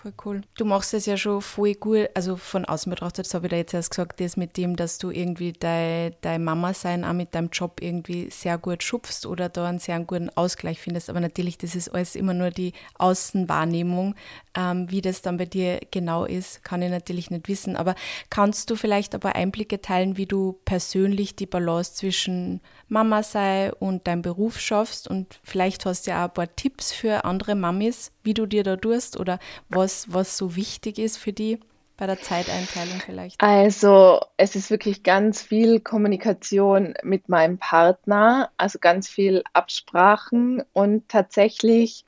Voll 0.03 0.15
cool. 0.25 0.41
Du 0.57 0.65
machst 0.65 0.95
es 0.95 1.05
ja 1.05 1.19
schon 1.19 1.43
voll 1.43 1.75
gut, 1.75 2.09
also 2.15 2.37
von 2.37 2.65
außen 2.65 2.89
betrachtet, 2.89 3.27
das 3.27 3.35
habe 3.35 3.47
ich 3.47 3.51
da 3.51 3.57
jetzt 3.57 3.75
erst 3.75 3.91
gesagt, 3.91 4.19
das 4.19 4.39
mit 4.39 4.57
dem, 4.57 4.75
dass 4.75 4.97
du 4.97 5.11
irgendwie 5.11 5.53
dein 5.53 6.43
Mama 6.43 6.73
sein 6.73 7.05
auch 7.05 7.13
mit 7.13 7.35
deinem 7.35 7.51
Job 7.51 7.83
irgendwie 7.83 8.31
sehr 8.31 8.57
gut 8.57 8.83
schupfst 8.83 9.27
oder 9.27 9.51
da 9.51 9.67
einen 9.67 9.79
sehr 9.79 10.01
guten 10.01 10.31
Ausgleich 10.31 10.81
findest. 10.81 11.11
Aber 11.11 11.21
natürlich, 11.21 11.59
das 11.59 11.75
ist 11.75 11.91
alles 11.91 12.15
immer 12.17 12.33
nur 12.33 12.51
die 12.51 12.73
Außenwahrnehmung. 12.97 14.15
Ähm, 14.55 14.91
wie 14.91 15.03
das 15.03 15.21
dann 15.21 15.37
bei 15.37 15.45
dir 15.45 15.81
genau 15.91 16.25
ist, 16.25 16.65
kann 16.65 16.81
ich 16.81 16.91
natürlich 16.91 17.31
nicht 17.31 17.49
wissen. 17.49 17.77
Aber 17.77 17.95
kannst 18.31 18.71
du 18.71 18.77
vielleicht 18.77 19.15
aber 19.15 19.35
Einblicke 19.35 19.83
teilen, 19.83 20.17
wie 20.17 20.27
du 20.27 20.59
persönlich 20.65 21.37
die 21.37 21.47
Balance 21.47 21.95
zwischen 21.95 22.63
Mama 22.89 23.23
sei 23.23 23.71
und 23.75 24.07
deinem 24.07 24.23
Beruf 24.23 24.59
schaffst? 24.59 25.09
Und 25.09 25.41
vielleicht 25.45 25.85
hast 25.85 26.07
du 26.07 26.13
ja 26.13 26.25
auch 26.25 26.29
ein 26.29 26.35
paar 26.35 26.57
Tipps 26.57 26.91
für 26.91 27.27
andere 27.27 27.55
Mamis, 27.55 28.13
wie 28.23 28.35
du 28.35 28.47
dir 28.47 28.65
da 28.65 28.77
tust 28.77 29.19
oder 29.19 29.39
was, 29.69 30.13
was 30.13 30.37
so 30.37 30.57
wichtig 30.57 30.99
ist 30.99 31.17
für 31.17 31.33
die 31.33 31.59
bei 31.97 32.07
der 32.07 32.21
Zeiteinteilung 32.21 33.01
vielleicht? 33.05 33.41
Also 33.41 34.21
es 34.37 34.57
ist 34.57 34.71
wirklich 34.71 35.03
ganz 35.03 35.43
viel 35.43 35.81
Kommunikation 35.81 36.95
mit 37.03 37.29
meinem 37.29 37.59
Partner, 37.59 38.51
also 38.57 38.79
ganz 38.79 39.09
viel 39.09 39.45
Absprachen 39.53 40.63
und 40.73 41.09
tatsächlich 41.09 42.05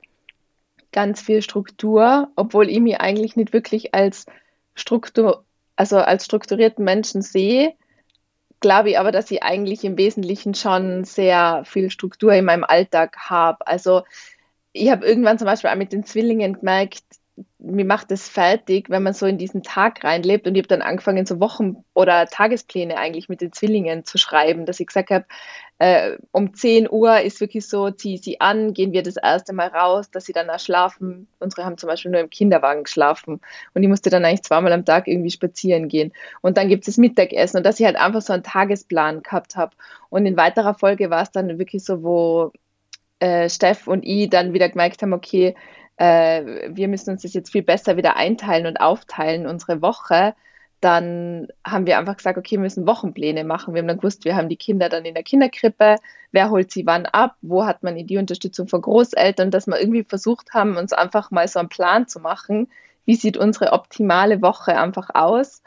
ganz 0.91 1.21
viel 1.21 1.41
Struktur, 1.41 2.29
obwohl 2.35 2.69
ich 2.69 2.79
mich 2.79 2.99
eigentlich 2.99 3.35
nicht 3.35 3.53
wirklich 3.53 3.93
als 3.93 4.25
Struktur, 4.73 5.45
also 5.75 5.97
als 5.97 6.25
strukturierten 6.25 6.83
Menschen 6.83 7.21
sehe, 7.21 7.73
glaube 8.63 8.91
ich 8.91 8.99
aber, 8.99 9.11
dass 9.11 9.29
ich 9.29 9.43
eigentlich 9.43 9.83
im 9.83 9.97
Wesentlichen 9.97 10.55
schon 10.55 11.03
sehr 11.03 11.63
viel 11.65 11.91
Struktur 11.91 12.33
in 12.33 12.45
meinem 12.45 12.63
Alltag 12.63 13.17
habe. 13.17 13.67
Also 13.67 14.03
ich 14.73 14.91
habe 14.91 15.05
irgendwann 15.05 15.37
zum 15.37 15.45
Beispiel 15.45 15.69
auch 15.69 15.75
mit 15.75 15.93
den 15.93 16.03
Zwillingen 16.03 16.53
gemerkt, 16.53 17.03
mir 17.57 17.85
macht 17.85 18.11
es 18.11 18.27
fertig, 18.27 18.89
wenn 18.89 19.01
man 19.03 19.13
so 19.13 19.25
in 19.25 19.37
diesen 19.37 19.63
Tag 19.63 20.03
reinlebt. 20.03 20.45
Und 20.45 20.55
ich 20.55 20.59
habe 20.59 20.67
dann 20.67 20.81
angefangen, 20.81 21.25
so 21.25 21.39
Wochen- 21.39 21.83
oder 21.93 22.27
Tagespläne 22.27 22.97
eigentlich 22.97 23.29
mit 23.29 23.41
den 23.41 23.53
Zwillingen 23.53 24.05
zu 24.05 24.17
schreiben, 24.17 24.65
dass 24.65 24.79
ich 24.79 24.87
gesagt 24.87 25.09
habe, 25.09 25.25
äh, 25.79 26.17
um 26.31 26.53
10 26.53 26.89
Uhr 26.89 27.21
ist 27.21 27.39
wirklich 27.39 27.67
so, 27.67 27.89
zieh 27.89 28.17
sie 28.17 28.41
an, 28.41 28.73
gehen 28.73 28.91
wir 28.91 29.01
das 29.01 29.17
erste 29.17 29.53
Mal 29.53 29.69
raus, 29.69 30.11
dass 30.11 30.25
sie 30.25 30.33
dann 30.33 30.49
auch 30.49 30.59
schlafen. 30.59 31.27
Unsere 31.39 31.65
haben 31.65 31.77
zum 31.77 31.87
Beispiel 31.87 32.11
nur 32.11 32.21
im 32.21 32.29
Kinderwagen 32.29 32.83
geschlafen 32.83 33.41
und 33.73 33.81
ich 33.83 33.89
musste 33.89 34.09
dann 34.09 34.25
eigentlich 34.25 34.43
zweimal 34.43 34.73
am 34.73 34.85
Tag 34.85 35.07
irgendwie 35.07 35.31
spazieren 35.31 35.87
gehen. 35.87 36.13
Und 36.41 36.57
dann 36.57 36.69
gibt 36.69 36.87
es 36.87 36.97
Mittagessen 36.97 37.57
und 37.57 37.65
dass 37.65 37.79
ich 37.79 37.85
halt 37.85 37.95
einfach 37.95 38.21
so 38.21 38.33
einen 38.33 38.43
Tagesplan 38.43 39.23
gehabt 39.23 39.55
habe. 39.55 39.75
Und 40.09 40.25
in 40.25 40.37
weiterer 40.37 40.75
Folge 40.75 41.09
war 41.09 41.23
es 41.23 41.31
dann 41.31 41.57
wirklich 41.57 41.83
so, 41.83 42.03
wo 42.03 42.51
äh, 43.23 43.49
Steff 43.49 43.87
und 43.87 44.03
ich 44.03 44.29
dann 44.29 44.53
wieder 44.53 44.67
gemerkt 44.67 45.01
haben, 45.01 45.13
okay, 45.13 45.55
äh, 45.95 46.69
wir 46.69 46.89
müssen 46.89 47.11
uns 47.11 47.21
das 47.21 47.33
jetzt 47.33 47.51
viel 47.51 47.63
besser 47.63 47.95
wieder 47.95 48.17
einteilen 48.17 48.65
und 48.65 48.81
aufteilen, 48.81 49.47
unsere 49.47 49.81
Woche, 49.81 50.35
dann 50.81 51.47
haben 51.65 51.85
wir 51.85 51.97
einfach 51.97 52.17
gesagt, 52.17 52.37
okay, 52.37 52.57
wir 52.57 52.59
müssen 52.59 52.85
Wochenpläne 52.85 53.45
machen. 53.45 53.73
Wir 53.73 53.81
haben 53.81 53.87
dann 53.87 53.99
gewusst, 53.99 54.25
wir 54.25 54.35
haben 54.35 54.49
die 54.49 54.57
Kinder 54.57 54.89
dann 54.89 55.05
in 55.05 55.13
der 55.13 55.23
Kinderkrippe, 55.23 55.95
wer 56.33 56.49
holt 56.49 56.71
sie 56.71 56.85
wann 56.85 57.05
ab, 57.05 57.37
wo 57.41 57.65
hat 57.65 57.83
man 57.83 57.95
die 57.95 58.17
Unterstützung 58.17 58.67
von 58.67 58.81
Großeltern, 58.81 59.49
dass 59.49 59.67
wir 59.67 59.79
irgendwie 59.79 60.03
versucht 60.03 60.53
haben, 60.53 60.75
uns 60.75 60.91
einfach 60.91 61.31
mal 61.31 61.47
so 61.47 61.59
einen 61.59 61.69
Plan 61.69 62.09
zu 62.09 62.19
machen, 62.19 62.69
wie 63.05 63.15
sieht 63.15 63.37
unsere 63.37 63.71
optimale 63.71 64.41
Woche 64.41 64.77
einfach 64.77 65.11
aus. 65.13 65.63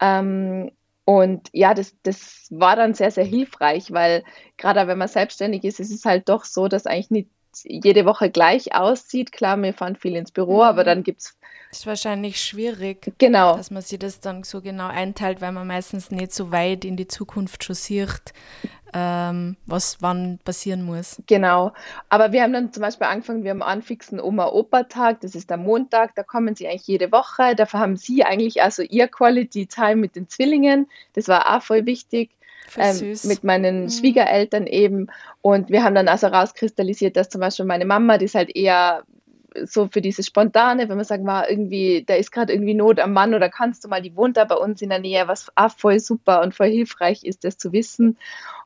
Ähm, 0.00 0.70
und 1.08 1.48
ja, 1.54 1.72
das, 1.72 1.96
das 2.02 2.48
war 2.50 2.76
dann 2.76 2.92
sehr, 2.92 3.10
sehr 3.10 3.24
hilfreich, 3.24 3.92
weil 3.92 4.24
gerade 4.58 4.86
wenn 4.86 4.98
man 4.98 5.08
selbstständig 5.08 5.64
ist, 5.64 5.80
ist 5.80 5.90
es 5.90 6.04
halt 6.04 6.28
doch 6.28 6.44
so, 6.44 6.68
dass 6.68 6.84
eigentlich 6.84 7.10
nicht 7.10 7.30
jede 7.64 8.04
Woche 8.04 8.28
gleich 8.30 8.74
aussieht. 8.74 9.32
Klar, 9.32 9.56
wir 9.56 9.72
fahren 9.72 9.96
viel 9.96 10.16
ins 10.16 10.32
Büro, 10.32 10.56
mhm. 10.56 10.64
aber 10.64 10.84
dann 10.84 11.02
gibt 11.02 11.22
es. 11.22 11.38
Ist 11.70 11.86
wahrscheinlich 11.86 12.38
schwierig, 12.38 13.14
genau. 13.16 13.56
dass 13.56 13.70
man 13.70 13.80
sich 13.80 13.98
das 13.98 14.20
dann 14.20 14.42
so 14.42 14.60
genau 14.60 14.88
einteilt, 14.88 15.40
weil 15.40 15.52
man 15.52 15.66
meistens 15.66 16.10
nicht 16.10 16.34
so 16.34 16.52
weit 16.52 16.84
in 16.84 16.98
die 16.98 17.08
Zukunft 17.08 17.64
schon 17.64 17.74
sieht, 17.74 18.34
ähm, 18.92 19.56
was 19.66 19.98
wann 20.00 20.38
passieren 20.44 20.82
muss. 20.82 21.22
Genau. 21.26 21.72
Aber 22.08 22.32
wir 22.32 22.42
haben 22.42 22.52
dann 22.52 22.72
zum 22.72 22.82
Beispiel 22.82 23.06
angefangen, 23.06 23.44
wir 23.44 23.50
haben 23.50 23.62
einen 23.62 23.82
fixen 23.82 24.20
Oma-Opa-Tag, 24.20 25.20
das 25.20 25.34
ist 25.34 25.50
der 25.50 25.56
Montag, 25.56 26.14
da 26.14 26.22
kommen 26.22 26.54
sie 26.54 26.68
eigentlich 26.68 26.86
jede 26.86 27.12
Woche. 27.12 27.54
Dafür 27.54 27.80
haben 27.80 27.96
sie 27.96 28.24
eigentlich 28.24 28.62
also 28.62 28.82
ihr 28.82 29.08
Quality 29.08 29.66
Time 29.66 29.96
mit 29.96 30.16
den 30.16 30.28
Zwillingen. 30.28 30.88
Das 31.14 31.28
war 31.28 31.56
auch 31.56 31.62
voll 31.62 31.86
wichtig 31.86 32.30
ähm, 32.76 33.16
mit 33.24 33.44
meinen 33.44 33.84
mhm. 33.84 33.90
Schwiegereltern 33.90 34.66
eben. 34.66 35.08
Und 35.42 35.70
wir 35.70 35.84
haben 35.84 35.94
dann 35.94 36.08
also 36.08 36.26
rauskristallisiert, 36.26 37.16
dass 37.16 37.28
zum 37.28 37.40
Beispiel 37.40 37.64
meine 37.64 37.84
Mama, 37.84 38.18
die 38.18 38.26
ist 38.26 38.34
halt 38.34 38.54
eher 38.54 39.04
so 39.66 39.88
für 39.88 40.00
dieses 40.00 40.26
Spontane, 40.26 40.88
wenn 40.88 40.96
man 40.96 41.04
sagt, 41.04 41.24
mal 41.24 41.46
irgendwie, 41.48 42.04
da 42.06 42.14
ist 42.14 42.32
gerade 42.32 42.52
irgendwie 42.52 42.74
Not 42.74 43.00
am 43.00 43.12
Mann 43.12 43.34
oder 43.34 43.48
kannst 43.48 43.84
du 43.84 43.88
mal, 43.88 44.02
die 44.02 44.16
wohnt 44.16 44.36
da 44.36 44.44
bei 44.44 44.56
uns 44.56 44.82
in 44.82 44.90
der 44.90 44.98
Nähe, 44.98 45.28
was 45.28 45.50
auch 45.56 45.70
voll 45.70 46.00
super 46.00 46.42
und 46.42 46.54
voll 46.54 46.68
hilfreich 46.68 47.24
ist, 47.24 47.44
das 47.44 47.58
zu 47.58 47.72
wissen. 47.72 48.18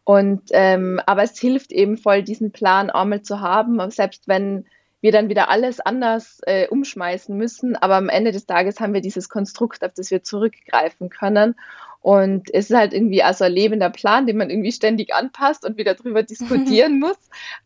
Und 0.05 0.43
ähm, 0.51 1.01
aber 1.07 1.23
es 1.23 1.39
hilft 1.39 1.73
eben 1.73 1.97
voll, 1.97 2.23
diesen 2.23 2.51
Plan 2.53 2.91
einmal 2.91 3.23
zu 3.23 3.41
haben, 3.41 3.91
selbst 3.91 4.29
wenn 4.29 4.67
wir 5.03 5.13
dann 5.13 5.29
wieder 5.29 5.51
alles 5.51 5.81
anders 5.81 6.41
äh, 6.47 6.69
umschmeißen 6.69 7.37
müssen. 7.37 7.77
Aber 7.77 7.97
am 7.97 8.09
Ende 8.09 8.33
des 8.33 8.47
Tages 8.47 8.81
haben 8.81 8.95
wir 8.95 9.01
dieses 9.01 9.29
Konstrukt, 9.29 9.85
auf 9.85 9.93
das 9.95 10.11
wir 10.11 10.23
zurückgreifen 10.23 11.11
können. 11.11 11.57
Und 12.01 12.53
es 12.53 12.71
ist 12.71 12.77
halt 12.77 12.93
irgendwie 12.93 13.23
also 13.23 13.45
ein 13.45 13.53
lebender 13.53 13.91
Plan, 13.91 14.27
den 14.27 14.37
man 14.37 14.51
irgendwie 14.51 14.73
ständig 14.73 15.15
anpasst 15.15 15.65
und 15.65 15.77
wieder 15.77 15.95
drüber 15.95 16.23
diskutieren 16.23 16.99
muss. 16.99 17.19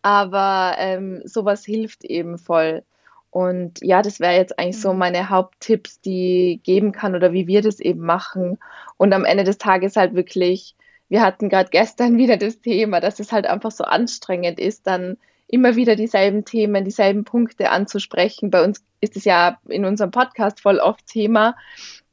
Aber 0.03 0.75
ähm, 0.79 1.23
sowas 1.25 1.65
hilft 1.65 2.05
eben 2.05 2.39
voll. 2.39 2.83
Und 3.31 3.81
ja, 3.83 4.03
das 4.03 4.21
wäre 4.21 4.35
jetzt 4.35 4.59
eigentlich 4.59 4.81
so 4.81 4.93
mhm. 4.93 4.99
meine 4.99 5.29
Haupttipps, 5.31 6.01
die 6.01 6.61
geben 6.63 6.93
kann 6.93 7.15
oder 7.15 7.33
wie 7.33 7.47
wir 7.47 7.63
das 7.63 7.81
eben 7.81 8.01
machen. 8.01 8.59
Und 8.97 9.13
am 9.13 9.25
Ende 9.25 9.45
des 9.45 9.59
Tages 9.59 9.97
halt 9.97 10.15
wirklich, 10.15 10.75
wir 11.09 11.23
hatten 11.23 11.49
gerade 11.49 11.71
gestern 11.71 12.17
wieder 12.19 12.37
das 12.37 12.61
Thema, 12.61 13.01
dass 13.01 13.21
es 13.21 13.33
halt 13.33 13.47
einfach 13.47 13.71
so 13.71 13.85
anstrengend 13.85 14.59
ist, 14.59 14.87
dann 14.87 15.17
immer 15.49 15.77
wieder 15.77 15.95
dieselben 15.95 16.45
Themen, 16.45 16.85
dieselben 16.85 17.25
Punkte 17.25 17.71
anzusprechen. 17.71 18.51
Bei 18.51 18.65
uns 18.65 18.83
ist 19.01 19.17
es 19.17 19.25
ja 19.25 19.59
in 19.69 19.85
unserem 19.85 20.11
Podcast 20.11 20.61
voll 20.61 20.79
oft 20.79 21.07
Thema 21.07 21.55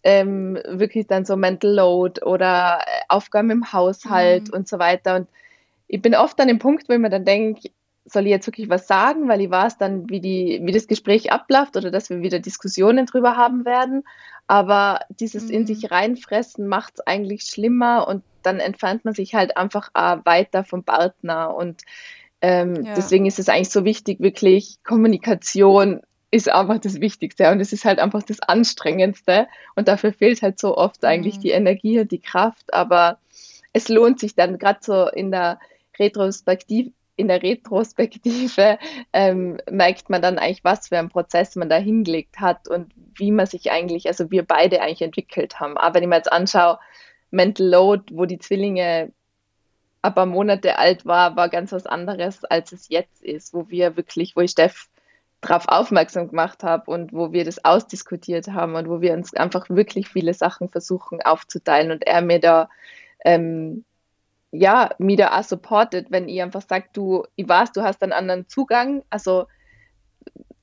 ähm, 0.03 0.59
wirklich 0.67 1.07
dann 1.07 1.25
so 1.25 1.35
Mental 1.35 1.71
Load 1.71 2.21
oder 2.23 2.79
äh, 2.85 3.01
Aufgaben 3.07 3.49
im 3.49 3.73
Haushalt 3.73 4.49
mhm. 4.49 4.53
und 4.53 4.67
so 4.67 4.77
weiter. 4.77 5.15
Und 5.15 5.27
ich 5.87 6.01
bin 6.01 6.13
oft 6.13 6.39
an 6.39 6.49
dem 6.49 6.59
Punkt, 6.59 6.89
wo 6.89 6.93
ich 6.93 6.99
mir 6.99 7.09
dann 7.09 7.25
denke, 7.25 7.69
soll 8.05 8.23
ich 8.23 8.31
jetzt 8.31 8.47
wirklich 8.47 8.69
was 8.69 8.87
sagen, 8.87 9.29
weil 9.29 9.41
ich 9.41 9.49
weiß 9.49 9.77
dann, 9.77 10.09
wie, 10.09 10.19
die, 10.19 10.59
wie 10.63 10.71
das 10.71 10.87
Gespräch 10.87 11.31
abläuft 11.31 11.77
oder 11.77 11.89
dass 11.89 12.09
wir 12.09 12.21
wieder 12.21 12.39
Diskussionen 12.39 13.05
drüber 13.05 13.37
haben 13.37 13.65
werden. 13.65 14.03
Aber 14.47 14.99
dieses 15.09 15.45
mhm. 15.45 15.51
in 15.51 15.67
sich 15.67 15.89
reinfressen 15.91 16.67
macht 16.67 16.95
es 16.95 17.07
eigentlich 17.07 17.43
schlimmer 17.43 18.07
und 18.07 18.23
dann 18.41 18.59
entfernt 18.59 19.05
man 19.05 19.13
sich 19.13 19.35
halt 19.35 19.55
einfach 19.55 19.89
weiter 19.93 20.63
vom 20.65 20.83
Partner. 20.83 21.55
Und 21.55 21.83
ähm, 22.41 22.83
ja. 22.83 22.93
deswegen 22.95 23.25
ist 23.25 23.39
es 23.39 23.47
eigentlich 23.47 23.69
so 23.69 23.85
wichtig, 23.85 24.19
wirklich 24.19 24.77
Kommunikation 24.83 26.01
ist 26.29 26.49
einfach 26.49 26.79
das 26.79 26.99
Wichtigste 26.99 27.51
und 27.51 27.59
es 27.59 27.73
ist 27.73 27.85
halt 27.85 27.99
einfach 27.99 28.23
das 28.23 28.39
Anstrengendste 28.39 29.47
und 29.75 29.87
dafür 29.87 30.11
fehlt 30.11 30.41
halt 30.41 30.59
so 30.59 30.75
oft 30.75 31.05
eigentlich 31.05 31.37
mhm. 31.37 31.41
die 31.41 31.51
Energie 31.51 31.99
und 31.99 32.11
die 32.11 32.19
Kraft, 32.19 32.73
aber 32.73 33.19
es 33.71 33.87
lohnt 33.87 34.19
sich 34.19 34.33
dann 34.33 34.57
gerade 34.57 34.79
so 34.81 35.07
in 35.07 35.29
der 35.29 35.59
Retrospektive, 35.99 36.91
in 37.15 37.27
der 37.27 37.43
Retrospektive 37.43 38.79
ähm, 39.13 39.57
merkt 39.69 40.09
man 40.09 40.21
dann 40.21 40.39
eigentlich, 40.39 40.63
was 40.63 40.87
für 40.87 40.97
einen 40.97 41.09
Prozess 41.09 41.55
man 41.55 41.69
da 41.69 41.77
hingelegt 41.77 42.39
hat 42.39 42.67
und 42.67 42.91
wie 43.15 43.31
man 43.31 43.45
sich 43.45 43.71
eigentlich, 43.71 44.07
also 44.07 44.31
wir 44.31 44.43
beide 44.43 44.81
eigentlich 44.81 45.01
entwickelt 45.01 45.59
haben. 45.59 45.77
Aber 45.77 45.95
wenn 45.95 46.03
ich 46.03 46.09
mir 46.09 46.15
jetzt 46.17 46.31
anschaue, 46.31 46.79
Mental 47.31 47.67
Load, 47.67 48.15
wo 48.15 48.25
die 48.25 48.39
Zwillinge 48.39 49.11
ein 50.01 50.13
paar 50.13 50.25
Monate 50.25 50.77
alt 50.77 51.05
war, 51.05 51.35
war 51.35 51.49
ganz 51.49 51.71
was 51.71 51.85
anderes, 51.85 52.43
als 52.45 52.71
es 52.71 52.89
jetzt 52.89 53.23
ist, 53.23 53.53
wo 53.53 53.69
wir 53.69 53.95
wirklich, 53.95 54.35
wo 54.35 54.41
ich 54.41 54.51
Steff 54.51 54.89
darauf 55.41 55.67
aufmerksam 55.67 56.29
gemacht 56.29 56.63
habe 56.63 56.89
und 56.89 57.13
wo 57.13 57.31
wir 57.31 57.45
das 57.45 57.63
ausdiskutiert 57.63 58.47
haben 58.49 58.75
und 58.75 58.89
wo 58.89 59.01
wir 59.01 59.13
uns 59.13 59.33
einfach 59.33 59.69
wirklich 59.69 60.07
viele 60.07 60.33
Sachen 60.33 60.69
versuchen 60.69 61.21
aufzuteilen 61.21 61.91
und 61.91 62.05
er 62.05 62.21
mir 62.21 62.39
da 62.39 62.69
ähm, 63.25 63.83
ja, 64.53 64.91
mir 64.99 65.17
da 65.17 65.39
auch 65.39 65.43
supportet, 65.43 66.07
wenn 66.11 66.29
ich 66.29 66.41
einfach 66.41 66.61
sagt, 66.61 66.95
du, 66.95 67.25
ich 67.35 67.49
weiß, 67.49 67.71
du 67.71 67.81
hast 67.81 68.03
einen 68.03 68.13
anderen 68.13 68.47
Zugang, 68.47 69.03
also 69.09 69.47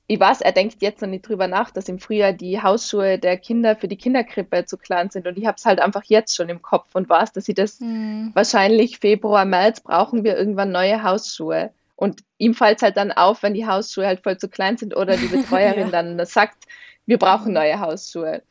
ich 0.07 0.19
weiß, 0.19 0.41
er 0.41 0.53
denkt 0.53 0.81
jetzt 0.81 1.01
noch 1.01 1.09
nicht 1.09 1.27
drüber 1.27 1.47
nach, 1.47 1.71
dass 1.71 1.89
im 1.89 1.99
Frühjahr 1.99 2.31
die 2.31 2.61
Hausschuhe 2.61 3.19
der 3.19 3.37
Kinder 3.37 3.75
für 3.75 3.89
die 3.89 3.97
Kinderkrippe 3.97 4.65
zu 4.65 4.77
klein 4.77 5.09
sind 5.09 5.27
und 5.27 5.37
ich 5.37 5.45
habe 5.45 5.55
es 5.57 5.65
halt 5.65 5.81
einfach 5.81 6.03
jetzt 6.05 6.35
schon 6.35 6.47
im 6.47 6.61
Kopf 6.61 6.95
und 6.95 7.09
weiß, 7.09 7.33
dass 7.33 7.45
sie 7.45 7.53
das 7.53 7.81
mhm. 7.81 8.31
wahrscheinlich 8.33 8.99
Februar, 8.99 9.43
März 9.43 9.81
brauchen 9.81 10.23
wir 10.23 10.37
irgendwann 10.37 10.71
neue 10.71 11.03
Hausschuhe. 11.03 11.71
Und 11.97 12.23
ihm 12.39 12.55
fällt 12.55 12.77
es 12.77 12.83
halt 12.83 12.97
dann 12.97 13.11
auf, 13.11 13.43
wenn 13.43 13.53
die 13.53 13.67
Hausschuhe 13.67 14.07
halt 14.07 14.21
voll 14.23 14.37
zu 14.37 14.49
klein 14.49 14.77
sind 14.77 14.95
oder 14.95 15.17
die 15.17 15.27
Betreuerin 15.35 15.91
ja. 15.91 16.01
dann 16.01 16.25
sagt, 16.25 16.63
wir 17.05 17.19
brauchen 17.19 17.53
neue 17.53 17.79
Hausschuhe. 17.79 18.41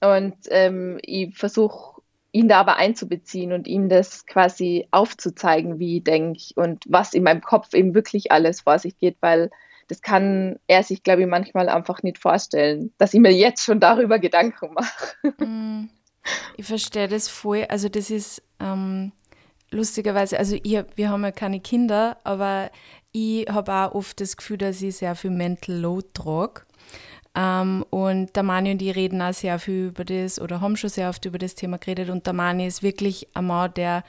Und 0.00 0.36
ähm, 0.48 0.98
ich 1.02 1.36
versuche 1.36 1.89
ihn 2.32 2.48
da 2.48 2.60
aber 2.60 2.76
einzubeziehen 2.76 3.52
und 3.52 3.66
ihm 3.66 3.88
das 3.88 4.26
quasi 4.26 4.86
aufzuzeigen, 4.90 5.78
wie 5.78 5.98
ich 5.98 6.04
denke 6.04 6.40
und 6.56 6.84
was 6.88 7.14
in 7.14 7.24
meinem 7.24 7.40
Kopf 7.40 7.74
eben 7.74 7.94
wirklich 7.94 8.30
alles 8.32 8.62
vor 8.62 8.78
sich 8.78 8.98
geht, 8.98 9.16
weil 9.20 9.50
das 9.88 10.02
kann 10.02 10.60
er 10.68 10.84
sich, 10.84 11.02
glaube 11.02 11.22
ich, 11.22 11.26
manchmal 11.26 11.68
einfach 11.68 12.02
nicht 12.04 12.18
vorstellen, 12.18 12.92
dass 12.98 13.12
ich 13.12 13.20
mir 13.20 13.32
jetzt 13.32 13.64
schon 13.64 13.80
darüber 13.80 14.20
Gedanken 14.20 14.74
mache. 14.74 15.44
Mm. 15.44 15.90
Ich 16.56 16.66
verstehe 16.66 17.08
das 17.08 17.28
voll. 17.28 17.66
Also 17.68 17.88
das 17.88 18.10
ist 18.10 18.42
ähm, 18.60 19.10
lustigerweise, 19.70 20.38
also 20.38 20.56
ich, 20.62 20.84
wir 20.94 21.08
haben 21.08 21.24
ja 21.24 21.32
keine 21.32 21.60
Kinder, 21.60 22.18
aber 22.24 22.70
ich 23.10 23.48
habe 23.48 23.72
auch 23.72 23.94
oft 23.94 24.20
das 24.20 24.36
Gefühl, 24.36 24.58
dass 24.58 24.80
ich 24.82 24.96
sehr 24.96 25.14
viel 25.16 25.30
Mental 25.30 25.74
Load 25.74 26.08
trage. 26.14 26.62
Ähm, 27.34 27.84
und 27.90 28.34
der 28.34 28.42
Mani 28.42 28.72
und 28.72 28.82
ich 28.82 28.96
reden 28.96 29.22
auch 29.22 29.32
sehr 29.32 29.58
viel 29.58 29.88
über 29.88 30.04
das 30.04 30.40
oder 30.40 30.60
haben 30.60 30.76
schon 30.76 30.90
sehr 30.90 31.08
oft 31.08 31.24
über 31.24 31.38
das 31.38 31.54
Thema 31.54 31.78
geredet. 31.78 32.10
Und 32.10 32.26
der 32.26 32.32
Mani 32.32 32.66
ist 32.66 32.82
wirklich 32.82 33.28
ein 33.34 33.46
Mann, 33.46 33.72
der 33.74 34.04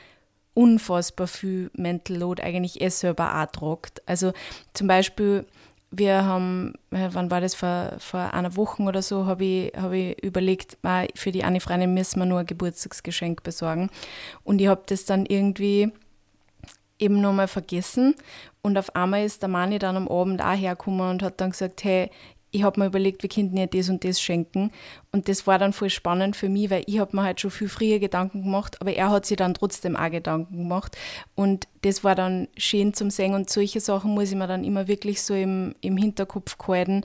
unfassbar 0.54 1.28
viel 1.28 1.72
Mental 1.76 2.18
Load 2.18 2.42
eigentlich 2.42 2.82
eh 2.82 2.90
selber 2.90 3.42
auch 3.42 3.52
tragt. 3.52 4.02
Also 4.08 4.34
zum 4.74 4.88
Beispiel, 4.88 5.46
wir 5.92 6.26
haben, 6.26 6.74
äh, 6.92 7.10
wann 7.12 7.30
war 7.30 7.42
das, 7.42 7.54
vor, 7.54 7.94
vor 8.00 8.34
einer 8.34 8.56
Woche 8.56 8.82
oder 8.84 9.02
so, 9.02 9.26
habe 9.26 9.44
ich, 9.44 9.74
hab 9.76 9.92
ich 9.92 10.22
überlegt, 10.24 10.78
für 11.16 11.32
die 11.32 11.44
eine 11.44 11.60
Freundin 11.60 11.94
müssen 11.94 12.20
wir 12.20 12.26
nur 12.26 12.40
ein 12.40 12.46
Geburtstagsgeschenk 12.46 13.44
besorgen. 13.44 13.90
Und 14.44 14.62
ich 14.62 14.68
habe 14.68 14.84
das 14.88 15.06
dann 15.06 15.26
irgendwie 15.26 15.92
eben 16.98 17.20
nochmal 17.20 17.48
vergessen. 17.48 18.16
Und 18.62 18.78
auf 18.78 18.96
einmal 18.96 19.26
ist 19.26 19.42
der 19.42 19.50
Mani 19.50 19.80
dann 19.80 19.98
am 19.98 20.08
Abend 20.08 20.42
auch 20.42 20.56
hergekommen 20.56 21.10
und 21.10 21.24
hat 21.24 21.42
dann 21.42 21.52
gesagt, 21.52 21.84
hey, 21.84 22.10
ich 22.52 22.64
habe 22.64 22.80
mir 22.80 22.88
überlegt, 22.88 23.24
wir 23.24 23.30
könnten 23.30 23.58
ihr 23.58 23.68
das 23.68 23.90
und 23.90 24.04
das 24.04 24.22
schenken. 24.22 24.72
Und 25.12 25.30
das 25.30 25.48
war 25.48 25.58
dann 25.58 25.74
voll 25.74 25.90
spannend 25.90 26.36
für 26.36 26.50
mich, 26.50 26.70
weil 26.70 26.84
ich 26.86 27.00
habe 27.00 27.16
mir 27.16 27.24
halt 27.24 27.40
schon 27.40 27.52
viel 27.52 27.70
früher 27.70 28.00
Gedanken 28.00 28.44
gemacht, 28.44 28.80
aber 28.82 28.94
er 28.94 29.10
hat 29.10 29.26
sich 29.26 29.38
dann 29.38 29.54
trotzdem 29.54 29.96
auch 29.96 30.12
Gedanken 30.12 30.58
gemacht. 30.58 30.98
Und 31.36 31.68
das 31.82 32.04
war 32.04 32.16
dann 32.16 32.48
schön 32.58 32.94
zum 32.94 33.10
Singen. 33.10 33.36
Und 33.36 33.50
solche 33.50 33.80
Sachen 33.80 34.14
muss 34.14 34.32
ich 34.32 34.38
mir 34.38 34.48
dann 34.48 34.64
immer 34.64 34.88
wirklich 34.88 35.22
so 35.22 35.34
im, 35.34 35.76
im 35.82 35.98
Hinterkopf 35.98 36.58
halten, 36.68 37.04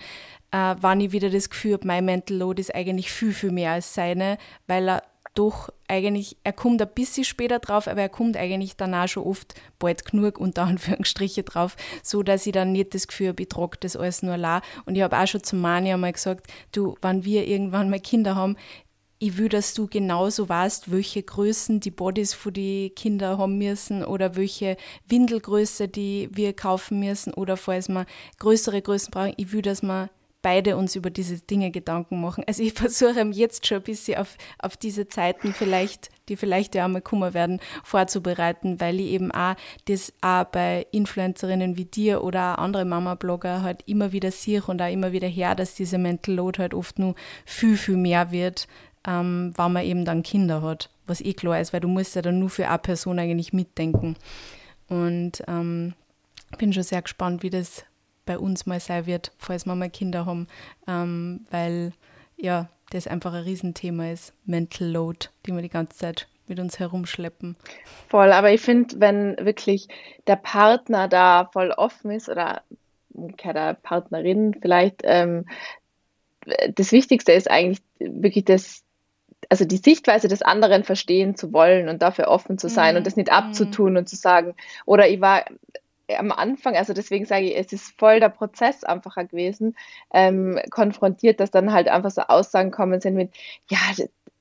äh, 0.50 0.74
wann 0.80 1.00
ich 1.00 1.12
wieder 1.12 1.30
das 1.30 1.50
Gefühl 1.50 1.74
habe, 1.74 1.86
mein 1.86 2.04
Mental 2.04 2.36
Load 2.36 2.60
ist 2.60 2.74
eigentlich 2.74 3.10
viel, 3.12 3.32
viel 3.32 3.52
mehr 3.52 3.72
als 3.72 3.94
seine, 3.94 4.38
weil 4.66 4.88
er 4.88 5.02
doch 5.38 5.68
eigentlich, 5.88 6.36
er 6.42 6.52
kommt 6.52 6.82
ein 6.82 6.88
bisschen 6.94 7.24
später 7.24 7.58
drauf, 7.58 7.86
aber 7.86 8.00
er 8.00 8.08
kommt 8.08 8.36
eigentlich 8.36 8.76
danach 8.76 9.08
schon 9.08 9.24
oft 9.24 9.54
bald 9.78 10.04
genug 10.04 10.38
unter 10.38 10.64
Anführungsstriche 10.64 11.42
drauf, 11.42 11.76
so 12.02 12.22
dass 12.22 12.46
ich 12.46 12.52
dann 12.52 12.72
nicht 12.72 12.94
das 12.94 13.06
Gefühl 13.06 13.28
habe, 13.28 13.42
ich 13.42 13.48
trage 13.48 13.76
das 13.80 13.96
alles 13.96 14.22
nur 14.22 14.36
la. 14.36 14.62
Und 14.84 14.96
ich 14.96 15.02
habe 15.02 15.18
auch 15.18 15.26
schon 15.26 15.42
zu 15.42 15.56
Mani 15.56 15.92
einmal 15.92 16.12
gesagt, 16.12 16.46
du, 16.72 16.96
wenn 17.02 17.24
wir 17.24 17.46
irgendwann 17.46 17.90
mal 17.90 18.00
Kinder 18.00 18.34
haben, 18.34 18.56
ich 19.18 19.38
will, 19.38 19.48
dass 19.48 19.72
du 19.72 19.86
genauso 19.86 20.48
weißt, 20.48 20.90
welche 20.90 21.22
Größen 21.22 21.80
die 21.80 21.90
Bodies 21.90 22.34
für 22.34 22.52
die 22.52 22.90
Kinder 22.90 23.38
haben 23.38 23.56
müssen 23.56 24.04
oder 24.04 24.36
welche 24.36 24.76
Windelgröße 25.08 25.88
die 25.88 26.28
wir 26.32 26.52
kaufen 26.52 27.00
müssen 27.00 27.32
oder 27.32 27.56
falls 27.56 27.88
wir 27.88 28.04
größere 28.38 28.82
Größen 28.82 29.10
brauchen. 29.10 29.32
Ich 29.38 29.52
will, 29.52 29.62
dass 29.62 29.82
wir 29.82 30.10
beide 30.46 30.76
uns 30.76 30.94
über 30.94 31.10
diese 31.10 31.40
Dinge 31.40 31.72
Gedanken 31.72 32.20
machen. 32.20 32.44
Also 32.46 32.62
ich 32.62 32.72
versuche 32.84 33.20
jetzt 33.32 33.66
schon 33.66 33.78
ein 33.78 33.82
bisschen 33.82 34.18
auf, 34.18 34.36
auf 34.60 34.76
diese 34.76 35.08
Zeiten 35.08 35.52
vielleicht, 35.52 36.08
die 36.28 36.36
vielleicht 36.36 36.76
ja 36.76 36.84
einmal 36.84 37.02
kommen 37.02 37.34
werden, 37.34 37.58
vorzubereiten, 37.82 38.80
weil 38.80 39.00
ich 39.00 39.08
eben 39.08 39.32
auch 39.32 39.56
das 39.86 40.12
auch 40.20 40.44
bei 40.44 40.86
Influencerinnen 40.92 41.76
wie 41.76 41.86
dir 41.86 42.22
oder 42.22 42.54
auch 42.54 42.62
andere 42.62 42.84
Mama-Blogger 42.84 43.62
halt 43.62 43.82
immer 43.86 44.12
wieder 44.12 44.30
sehe 44.30 44.62
und 44.62 44.80
auch 44.80 44.92
immer 44.92 45.10
wieder 45.10 45.26
her, 45.26 45.56
dass 45.56 45.74
diese 45.74 45.98
Mental 45.98 46.36
Load 46.36 46.60
halt 46.60 46.74
oft 46.74 47.00
nur 47.00 47.16
viel, 47.44 47.76
viel 47.76 47.96
mehr 47.96 48.30
wird, 48.30 48.68
ähm, 49.04 49.52
wenn 49.56 49.72
man 49.72 49.84
eben 49.84 50.04
dann 50.04 50.22
Kinder 50.22 50.62
hat, 50.62 50.90
was 51.06 51.20
eh 51.20 51.32
klar 51.32 51.60
ist, 51.60 51.72
weil 51.72 51.80
du 51.80 51.88
musst 51.88 52.14
ja 52.14 52.22
dann 52.22 52.38
nur 52.38 52.50
für 52.50 52.68
eine 52.68 52.78
Person 52.78 53.18
eigentlich 53.18 53.52
mitdenken. 53.52 54.14
Und 54.86 55.42
ähm, 55.48 55.94
bin 56.56 56.72
schon 56.72 56.84
sehr 56.84 57.02
gespannt, 57.02 57.42
wie 57.42 57.50
das 57.50 57.84
bei 58.26 58.38
uns 58.38 58.66
mal 58.66 58.80
sein 58.80 59.06
wird, 59.06 59.32
falls 59.38 59.64
wir 59.64 59.74
mal 59.74 59.88
Kinder 59.88 60.26
haben, 60.26 60.48
ähm, 60.86 61.46
weil 61.50 61.92
ja, 62.36 62.68
das 62.90 63.06
einfach 63.06 63.32
ein 63.32 63.44
Riesenthema 63.44 64.10
ist, 64.10 64.34
Mental 64.44 64.88
Load, 64.88 65.28
die 65.46 65.52
wir 65.52 65.62
die 65.62 65.70
ganze 65.70 65.96
Zeit 65.96 66.28
mit 66.48 66.60
uns 66.60 66.78
herumschleppen. 66.78 67.56
Voll, 68.08 68.32
aber 68.32 68.52
ich 68.52 68.60
finde, 68.60 69.00
wenn 69.00 69.36
wirklich 69.38 69.88
der 70.26 70.36
Partner 70.36 71.08
da 71.08 71.48
voll 71.52 71.70
offen 71.70 72.10
ist 72.10 72.28
oder 72.28 72.62
der 73.10 73.74
Partnerin 73.74 74.54
vielleicht, 74.60 75.00
ähm, 75.04 75.46
das 76.74 76.92
Wichtigste 76.92 77.32
ist 77.32 77.50
eigentlich 77.50 77.82
wirklich 77.98 78.44
das, 78.44 78.84
also 79.48 79.64
die 79.64 79.78
Sichtweise 79.78 80.28
des 80.28 80.42
anderen 80.42 80.84
verstehen 80.84 81.34
zu 81.34 81.52
wollen 81.52 81.88
und 81.88 82.02
dafür 82.02 82.28
offen 82.28 82.58
zu 82.58 82.68
sein 82.68 82.94
mm, 82.94 82.98
und 82.98 83.06
das 83.06 83.16
nicht 83.16 83.32
abzutun 83.32 83.94
mm. 83.94 83.96
und 83.96 84.08
zu 84.08 84.16
sagen, 84.16 84.54
oder 84.84 85.08
ich 85.08 85.20
war 85.20 85.44
am 86.08 86.32
Anfang, 86.32 86.76
also 86.76 86.92
deswegen 86.92 87.24
sage 87.24 87.46
ich, 87.46 87.56
es 87.56 87.72
ist 87.72 87.98
voll 87.98 88.20
der 88.20 88.28
Prozess 88.28 88.84
einfacher 88.84 89.24
gewesen, 89.24 89.76
ähm, 90.12 90.58
konfrontiert, 90.70 91.40
dass 91.40 91.50
dann 91.50 91.72
halt 91.72 91.88
einfach 91.88 92.10
so 92.10 92.22
Aussagen 92.22 92.70
kommen 92.70 93.00
sind 93.00 93.14
mit, 93.14 93.32
ja, 93.68 93.78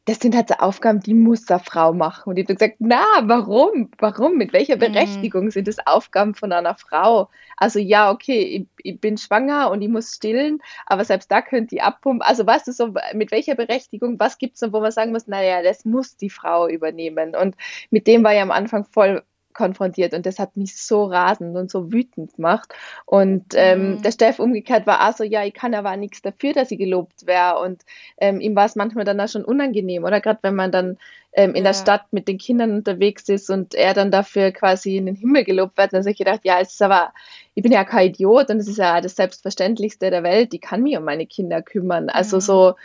das 0.06 0.20
sind 0.20 0.36
halt 0.36 0.50
so 0.50 0.56
Aufgaben, 0.56 1.00
die 1.00 1.16
muss 1.16 1.50
eine 1.50 1.60
Frau 1.60 1.92
machen. 1.92 2.30
Und 2.30 2.38
ich 2.38 2.46
habe 2.46 2.54
gesagt, 2.54 2.76
na, 2.78 3.04
warum? 3.24 3.90
Warum? 3.98 4.38
Mit 4.38 4.54
welcher 4.54 4.76
mhm. 4.76 4.80
Berechtigung 4.80 5.46
mhm. 5.46 5.52
sind 5.52 5.68
das 5.68 5.78
Aufgaben 5.86 6.36
von 6.36 6.52
einer 6.52 6.76
Frau? 6.76 7.30
Also 7.58 7.80
ja, 7.80 8.12
okay, 8.12 8.40
ich, 8.42 8.68
ich, 8.84 9.02
bin 9.02 9.18
schwanger 9.18 9.72
und 9.72 9.82
ich 9.82 9.90
muss 9.90 10.14
stillen, 10.14 10.62
aber 10.86 11.06
selbst 11.06 11.32
da 11.32 11.42
könnt 11.42 11.72
ihr 11.72 11.84
abpumpen. 11.84 12.22
Also 12.22 12.46
weißt 12.46 12.68
du 12.68 12.72
so, 12.72 12.94
mit 13.16 13.32
welcher 13.32 13.56
Berechtigung, 13.56 14.20
was 14.20 14.38
gibt 14.38 14.56
es 14.56 14.62
noch, 14.62 14.74
wo 14.74 14.80
man 14.80 14.92
sagen 14.92 15.12
muss, 15.12 15.26
naja, 15.26 15.64
das 15.64 15.86
muss 15.86 16.16
die 16.18 16.30
Frau 16.30 16.68
übernehmen. 16.68 17.36
Und 17.36 17.56
mit 17.90 18.06
dem 18.06 18.24
war 18.24 18.36
ich 18.36 18.42
am 18.42 18.52
Anfang 18.52 18.86
voll 18.86 19.24
konfrontiert 19.56 20.14
und 20.14 20.26
das 20.26 20.38
hat 20.38 20.56
mich 20.56 20.78
so 20.78 21.06
rasend 21.06 21.56
und 21.56 21.72
so 21.72 21.92
wütend 21.92 22.36
gemacht. 22.36 22.74
Und 23.06 23.54
ähm, 23.56 23.96
mhm. 23.96 24.02
der 24.04 24.12
Steff 24.12 24.40
umgekehrt 24.40 24.86
war 24.86 25.10
auch 25.10 25.16
so, 25.16 25.24
ja, 25.24 25.44
ich 25.44 25.54
kann 25.54 25.74
aber 25.74 25.96
nichts 25.98 26.22
dafür, 26.22 26.54
dass 26.54 26.72
ich 26.72 26.78
gelobt 26.78 27.26
wäre. 27.26 27.60
Und 27.60 27.84
ähm, 28.18 28.40
ihm 28.40 28.56
war 28.56 28.66
es 28.66 28.76
manchmal 28.76 29.06
dann 29.06 29.20
auch 29.20 29.30
schon 29.30 29.46
unangenehm, 29.46 30.04
oder 30.04 30.22
gerade 30.22 30.40
wenn 30.44 30.56
man 30.56 30.72
dann 30.72 30.98
ähm, 31.34 31.52
in 31.52 31.58
ja. 31.58 31.64
der 31.64 31.74
Stadt 31.74 32.06
mit 32.12 32.28
den 32.28 32.38
Kindern 32.38 32.72
unterwegs 32.72 33.28
ist 33.30 33.50
und 33.50 33.76
er 33.76 33.94
dann 33.94 34.12
dafür 34.12 34.52
quasi 34.52 34.98
in 34.98 35.06
den 35.06 35.16
Himmel 35.16 35.44
gelobt 35.44 35.78
wird, 35.78 35.94
dann 35.94 36.02
habe 36.02 36.12
ich 36.12 36.18
gedacht, 36.18 36.42
ja, 36.44 36.60
es 36.60 36.74
ist 36.74 36.82
aber, 36.82 37.14
ich 37.54 37.64
bin 37.64 37.72
ja 37.72 37.84
kein 37.84 38.08
Idiot 38.10 38.50
und 38.50 38.58
es 38.58 38.68
ist 38.68 38.78
ja 38.78 39.02
das 39.02 39.16
Selbstverständlichste 39.16 40.10
der 40.10 40.24
Welt, 40.24 40.54
ich 40.54 40.62
kann 40.62 40.84
mich 40.84 40.98
um 40.98 41.04
meine 41.04 41.26
Kinder 41.26 41.62
kümmern. 41.62 42.10
Also 42.10 42.38
mhm. 42.38 42.42
so, 42.42 42.76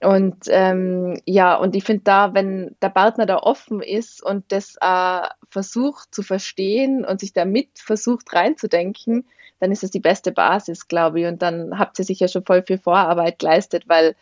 Und 0.00 0.44
ähm, 0.48 1.18
ja, 1.24 1.54
und 1.54 1.74
ich 1.74 1.84
finde 1.84 2.02
da, 2.04 2.34
wenn 2.34 2.76
der 2.82 2.90
Partner 2.90 3.24
da 3.24 3.38
offen 3.38 3.80
ist 3.80 4.22
und 4.22 4.44
das 4.52 4.76
äh, 4.80 5.28
versucht 5.48 6.14
zu 6.14 6.22
verstehen 6.22 7.04
und 7.04 7.20
sich 7.20 7.32
damit 7.32 7.70
versucht 7.78 8.32
reinzudenken, 8.34 9.26
dann 9.58 9.72
ist 9.72 9.82
das 9.82 9.90
die 9.90 10.00
beste 10.00 10.32
Basis, 10.32 10.88
glaube 10.88 11.20
ich. 11.20 11.26
Und 11.26 11.40
dann 11.40 11.78
habt 11.78 11.98
ihr 11.98 12.04
sich 12.04 12.20
ja 12.20 12.28
schon 12.28 12.44
voll 12.44 12.62
viel 12.62 12.78
Vorarbeit 12.78 13.38
geleistet, 13.38 13.84
weil 13.88 14.16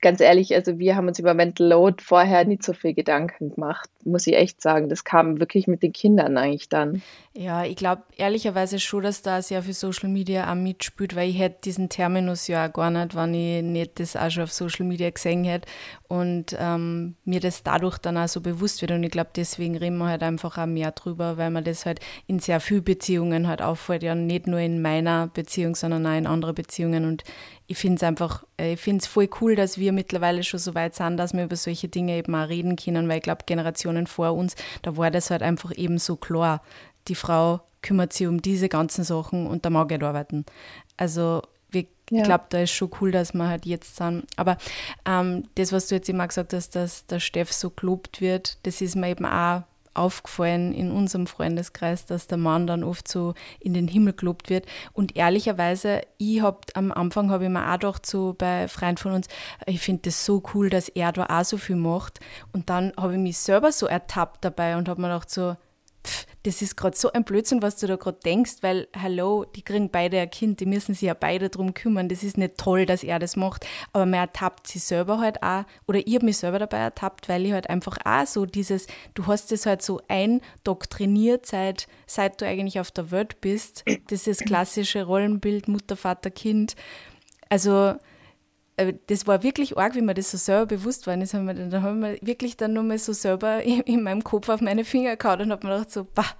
ganz 0.00 0.20
ehrlich, 0.20 0.54
also 0.54 0.78
wir 0.78 0.96
haben 0.96 1.08
uns 1.08 1.18
über 1.18 1.34
Mental 1.34 1.66
Load 1.66 2.02
vorher 2.02 2.44
nicht 2.44 2.62
so 2.62 2.72
viel 2.72 2.94
Gedanken 2.94 3.54
gemacht, 3.54 3.90
muss 4.04 4.26
ich 4.26 4.34
echt 4.34 4.60
sagen. 4.60 4.88
Das 4.88 5.04
kam 5.04 5.40
wirklich 5.40 5.66
mit 5.66 5.82
den 5.82 5.92
Kindern 5.92 6.36
eigentlich 6.36 6.68
dann. 6.68 7.02
Ja, 7.36 7.64
ich 7.64 7.76
glaube 7.76 8.02
ehrlicherweise 8.16 8.78
schon, 8.78 9.02
dass 9.02 9.22
da 9.22 9.42
sehr 9.42 9.62
viel 9.62 9.74
Social 9.74 10.08
Media 10.08 10.50
auch 10.50 10.54
mitspielt, 10.54 11.16
weil 11.16 11.28
ich 11.28 11.38
hätte 11.38 11.62
diesen 11.64 11.88
Terminus 11.88 12.46
ja 12.46 12.68
auch 12.68 12.72
gar 12.72 12.90
nicht, 12.90 13.16
wenn 13.16 13.34
ich 13.34 13.62
nicht 13.62 13.98
das 13.98 14.16
auch 14.16 14.30
schon 14.30 14.44
auf 14.44 14.52
Social 14.52 14.86
Media 14.86 15.10
gesehen 15.10 15.44
hätte 15.44 15.68
und 16.06 16.56
ähm, 16.58 17.16
mir 17.24 17.40
das 17.40 17.64
dadurch 17.64 17.98
dann 17.98 18.16
auch 18.16 18.28
so 18.28 18.40
bewusst 18.40 18.80
wird. 18.82 18.92
Und 18.92 19.02
ich 19.02 19.10
glaube, 19.10 19.30
deswegen 19.34 19.76
reden 19.76 19.98
wir 19.98 20.06
halt 20.06 20.22
einfach 20.22 20.58
auch 20.58 20.66
mehr 20.66 20.92
drüber, 20.92 21.36
weil 21.36 21.50
man 21.50 21.64
das 21.64 21.86
halt 21.86 21.98
in 22.28 22.38
sehr 22.38 22.60
vielen 22.60 22.84
Beziehungen 22.84 23.48
halt 23.48 23.62
auffällt, 23.62 24.04
ja 24.04 24.14
nicht 24.14 24.46
nur 24.46 24.60
in 24.60 24.80
meiner 24.80 25.26
Beziehung, 25.26 25.74
sondern 25.74 26.06
auch 26.06 26.16
in 26.16 26.28
anderen 26.28 26.54
Beziehungen. 26.54 27.04
Und 27.04 27.24
ich 27.66 27.78
finde 27.78 27.96
es 27.96 28.02
einfach, 28.02 28.44
äh, 28.58 28.74
ich 28.74 28.80
finde 28.80 29.02
es 29.02 29.06
voll 29.06 29.28
cool, 29.40 29.56
dass 29.56 29.73
wir 29.78 29.92
mittlerweile 29.92 30.42
schon 30.42 30.60
so 30.60 30.74
weit 30.74 30.94
sind, 30.94 31.16
dass 31.16 31.32
wir 31.32 31.44
über 31.44 31.56
solche 31.56 31.88
Dinge 31.88 32.16
eben 32.16 32.34
auch 32.34 32.48
reden 32.48 32.76
können, 32.76 33.08
weil 33.08 33.18
ich 33.18 33.22
glaube, 33.22 33.44
Generationen 33.46 34.06
vor 34.06 34.34
uns, 34.34 34.54
da 34.82 34.96
war 34.96 35.10
das 35.10 35.30
halt 35.30 35.42
einfach 35.42 35.76
eben 35.76 35.98
so 35.98 36.16
klar. 36.16 36.62
Die 37.08 37.14
Frau 37.14 37.60
kümmert 37.82 38.12
sich 38.12 38.26
um 38.26 38.40
diese 38.40 38.68
ganzen 38.68 39.04
Sachen 39.04 39.46
und 39.46 39.64
da 39.64 39.70
mag 39.70 39.92
ich 39.92 40.02
arbeiten. 40.02 40.44
Also 40.96 41.42
wir, 41.70 41.82
ja. 42.10 42.18
ich 42.18 42.22
glaube, 42.24 42.44
da 42.48 42.62
ist 42.62 42.70
schon 42.70 42.90
cool, 43.00 43.10
dass 43.10 43.34
wir 43.34 43.46
halt 43.46 43.66
jetzt 43.66 43.96
sind. 43.96 44.24
Aber 44.36 44.56
ähm, 45.04 45.44
das, 45.56 45.72
was 45.72 45.88
du 45.88 45.96
jetzt 45.96 46.08
immer 46.08 46.26
gesagt 46.26 46.52
hast, 46.52 46.74
dass 46.74 47.06
der 47.06 47.20
Steff 47.20 47.52
so 47.52 47.70
gelobt 47.70 48.20
wird, 48.20 48.58
das 48.62 48.80
ist 48.80 48.96
mir 48.96 49.10
eben 49.10 49.26
auch 49.26 49.62
aufgefallen 49.94 50.72
in 50.72 50.90
unserem 50.90 51.26
Freundeskreis, 51.26 52.06
dass 52.06 52.26
der 52.26 52.38
Mann 52.38 52.66
dann 52.66 52.84
oft 52.84 53.08
so 53.08 53.34
in 53.60 53.74
den 53.74 53.88
Himmel 53.88 54.12
gelobt 54.12 54.50
wird. 54.50 54.66
Und 54.92 55.16
ehrlicherweise, 55.16 56.02
ich 56.18 56.42
habe 56.42 56.58
am 56.74 56.92
Anfang 56.92 57.30
habe 57.30 57.44
ich 57.44 57.50
mir 57.50 57.68
auch 57.68 57.74
gedacht, 57.74 58.06
so 58.06 58.34
bei 58.36 58.68
Freunden 58.68 58.98
von 58.98 59.12
uns, 59.12 59.28
ich 59.66 59.80
finde 59.80 60.02
das 60.02 60.24
so 60.24 60.42
cool, 60.54 60.70
dass 60.70 60.88
er 60.88 61.12
da 61.12 61.26
auch 61.26 61.44
so 61.44 61.56
viel 61.56 61.76
macht. 61.76 62.20
Und 62.52 62.70
dann 62.70 62.92
habe 62.96 63.14
ich 63.14 63.20
mich 63.20 63.38
selber 63.38 63.72
so 63.72 63.86
ertappt 63.86 64.44
dabei 64.44 64.76
und 64.76 64.88
habe 64.88 65.00
mir 65.00 65.08
gedacht, 65.08 65.30
so, 65.30 65.56
pff, 66.06 66.26
das 66.44 66.60
ist 66.60 66.76
gerade 66.76 66.96
so 66.96 67.10
ein 67.12 67.24
Blödsinn, 67.24 67.62
was 67.62 67.76
du 67.76 67.86
da 67.86 67.96
gerade 67.96 68.18
denkst, 68.24 68.56
weil, 68.60 68.86
hallo, 68.94 69.44
die 69.44 69.62
kriegen 69.62 69.90
beide 69.90 70.20
ein 70.20 70.30
Kind, 70.30 70.60
die 70.60 70.66
müssen 70.66 70.94
sich 70.94 71.02
ja 71.02 71.14
beide 71.14 71.48
drum 71.48 71.72
kümmern. 71.72 72.08
Das 72.08 72.22
ist 72.22 72.36
nicht 72.36 72.58
toll, 72.58 72.86
dass 72.86 73.02
er 73.02 73.18
das 73.18 73.36
macht, 73.36 73.66
aber 73.92 74.04
man 74.04 74.20
ertappt 74.20 74.66
sich 74.66 74.82
selber 74.82 75.18
halt 75.18 75.42
auch, 75.42 75.64
oder 75.86 76.06
ich 76.06 76.14
habe 76.14 76.26
mich 76.26 76.36
selber 76.36 76.58
dabei 76.58 76.78
ertappt, 76.78 77.28
weil 77.28 77.46
ich 77.46 77.52
halt 77.52 77.70
einfach 77.70 77.96
auch 78.04 78.26
so 78.26 78.44
dieses, 78.46 78.86
du 79.14 79.26
hast 79.26 79.52
das 79.52 79.66
halt 79.66 79.82
so 79.82 80.00
eindoktriniert, 80.08 81.46
seit, 81.46 81.88
seit 82.06 82.40
du 82.40 82.46
eigentlich 82.46 82.78
auf 82.78 82.90
der 82.90 83.10
Welt 83.10 83.40
bist, 83.40 83.84
dieses 84.10 84.38
klassische 84.38 85.04
Rollenbild 85.04 85.68
Mutter, 85.68 85.96
Vater, 85.96 86.30
Kind. 86.30 86.76
Also, 87.48 87.94
das 89.06 89.26
war 89.26 89.42
wirklich 89.42 89.76
arg, 89.78 89.94
wie 89.94 90.00
mir 90.00 90.14
das 90.14 90.30
so 90.30 90.38
selber 90.38 90.66
bewusst 90.66 91.06
war. 91.06 91.16
Das 91.16 91.34
haben 91.34 91.46
wir, 91.46 91.54
dann 91.54 91.82
haben 91.82 92.00
wir 92.00 92.18
wirklich 92.22 92.56
dann 92.56 92.72
nochmal 92.72 92.98
so 92.98 93.12
selber 93.12 93.62
in, 93.64 93.80
in, 93.80 94.02
meinem 94.02 94.24
Kopf 94.24 94.48
auf 94.48 94.60
meine 94.60 94.84
Finger 94.84 95.16
gehauen 95.16 95.42
und 95.42 95.52
habe 95.52 95.66
mir 95.66 95.74
gedacht 95.74 95.90
so, 95.90 96.04
bah. 96.14 96.34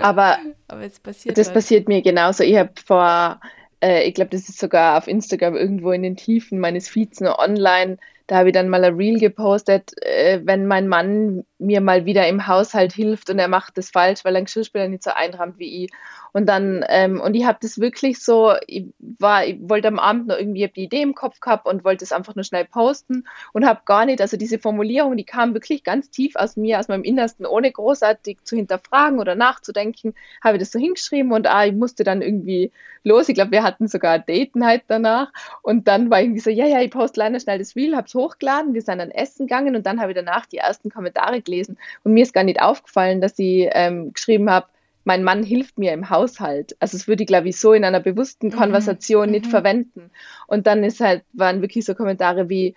Aber, 0.00 0.38
Aber 0.68 0.88
passiert 1.02 1.36
das 1.36 1.48
halt. 1.48 1.54
passiert 1.54 1.88
mir 1.88 2.02
genauso. 2.02 2.44
Ich 2.44 2.56
habe 2.56 2.72
vor, 2.84 3.40
äh, 3.82 4.06
ich 4.06 4.14
glaube, 4.14 4.30
das 4.30 4.48
ist 4.48 4.58
sogar 4.58 4.98
auf 4.98 5.08
Instagram 5.08 5.56
irgendwo 5.56 5.90
in 5.90 6.02
den 6.02 6.16
Tiefen 6.16 6.60
meines 6.60 6.88
Feeds 6.88 7.20
nur 7.20 7.38
online, 7.38 7.98
da 8.28 8.38
habe 8.38 8.48
ich 8.48 8.54
dann 8.54 8.68
mal 8.68 8.84
ein 8.84 8.94
Reel 8.94 9.18
gepostet, 9.18 9.92
äh, 10.02 10.40
wenn 10.44 10.66
mein 10.66 10.88
Mann 10.88 11.44
mir 11.62 11.80
mal 11.80 12.04
wieder 12.04 12.26
im 12.28 12.46
Haushalt 12.46 12.92
hilft 12.92 13.30
und 13.30 13.38
er 13.38 13.48
macht 13.48 13.78
das 13.78 13.90
falsch, 13.90 14.24
weil 14.24 14.36
ein 14.36 14.44
Geschirrspüler 14.44 14.88
nicht 14.88 15.02
so 15.02 15.10
einrammt 15.10 15.58
wie 15.58 15.84
ich. 15.84 15.90
Und 16.32 16.46
dann, 16.46 16.84
ähm, 16.88 17.20
und 17.20 17.34
ich 17.34 17.44
habe 17.44 17.58
das 17.60 17.78
wirklich 17.78 18.18
so, 18.20 18.54
ich 18.66 18.86
war, 18.98 19.44
ich 19.44 19.58
wollte 19.60 19.88
am 19.88 19.98
Abend 19.98 20.28
noch 20.28 20.38
irgendwie 20.38 20.66
die 20.66 20.84
Idee 20.84 21.02
im 21.02 21.14
Kopf 21.14 21.40
gehabt 21.40 21.66
und 21.66 21.84
wollte 21.84 22.04
es 22.04 22.12
einfach 22.12 22.34
nur 22.34 22.44
schnell 22.44 22.64
posten 22.64 23.24
und 23.52 23.66
habe 23.66 23.82
gar 23.84 24.06
nicht, 24.06 24.20
also 24.20 24.38
diese 24.38 24.58
Formulierung, 24.58 25.16
die 25.16 25.24
kam 25.24 25.52
wirklich 25.52 25.84
ganz 25.84 26.10
tief 26.10 26.36
aus 26.36 26.56
mir, 26.56 26.78
aus 26.78 26.88
meinem 26.88 27.04
Innersten, 27.04 27.44
ohne 27.44 27.70
großartig 27.70 28.38
zu 28.44 28.56
hinterfragen 28.56 29.18
oder 29.18 29.34
nachzudenken, 29.34 30.14
habe 30.42 30.56
ich 30.56 30.62
das 30.62 30.72
so 30.72 30.78
hingeschrieben 30.78 31.32
und 31.32 31.46
ah, 31.46 31.66
ich 31.66 31.74
musste 31.74 32.02
dann 32.02 32.22
irgendwie 32.22 32.72
los. 33.04 33.28
Ich 33.28 33.34
glaube, 33.34 33.50
wir 33.50 33.62
hatten 33.62 33.88
sogar 33.88 34.18
Date 34.18 34.56
Night 34.56 34.84
danach 34.86 35.32
und 35.60 35.86
dann 35.86 36.10
war 36.10 36.22
irgendwie 36.22 36.40
so, 36.40 36.50
ja, 36.50 36.66
ja, 36.66 36.80
ich 36.80 36.90
poste 36.90 37.20
leider 37.20 37.40
schnell 37.40 37.58
das 37.58 37.76
Reel, 37.76 37.94
habe 37.94 38.06
es 38.06 38.14
hochgeladen, 38.14 38.72
wir 38.72 38.80
sind 38.80 38.98
dann 38.98 39.10
essen 39.10 39.46
gegangen 39.46 39.76
und 39.76 39.84
dann 39.84 40.00
habe 40.00 40.12
ich 40.12 40.16
danach 40.16 40.46
die 40.46 40.58
ersten 40.58 40.90
Kommentare 40.90 41.42
gelesen 41.42 41.51
und 42.04 42.12
mir 42.12 42.22
ist 42.22 42.34
gar 42.34 42.44
nicht 42.44 42.60
aufgefallen, 42.60 43.20
dass 43.20 43.38
ich 43.38 43.68
ähm, 43.72 44.12
geschrieben 44.12 44.50
habe, 44.50 44.66
mein 45.04 45.24
Mann 45.24 45.42
hilft 45.42 45.78
mir 45.78 45.92
im 45.92 46.10
Haushalt. 46.10 46.76
Also 46.78 46.96
es 46.96 47.08
würde 47.08 47.24
ich, 47.24 47.26
glaube 47.26 47.48
ich, 47.48 47.58
so 47.58 47.72
in 47.72 47.84
einer 47.84 48.00
bewussten 48.00 48.48
mhm. 48.48 48.52
Konversation 48.52 49.26
mhm. 49.26 49.32
nicht 49.32 49.46
verwenden. 49.46 50.10
Und 50.46 50.66
dann 50.66 50.84
ist 50.84 51.00
halt, 51.00 51.24
waren 51.32 51.60
wirklich 51.60 51.84
so 51.84 51.94
Kommentare 51.94 52.48
wie, 52.48 52.74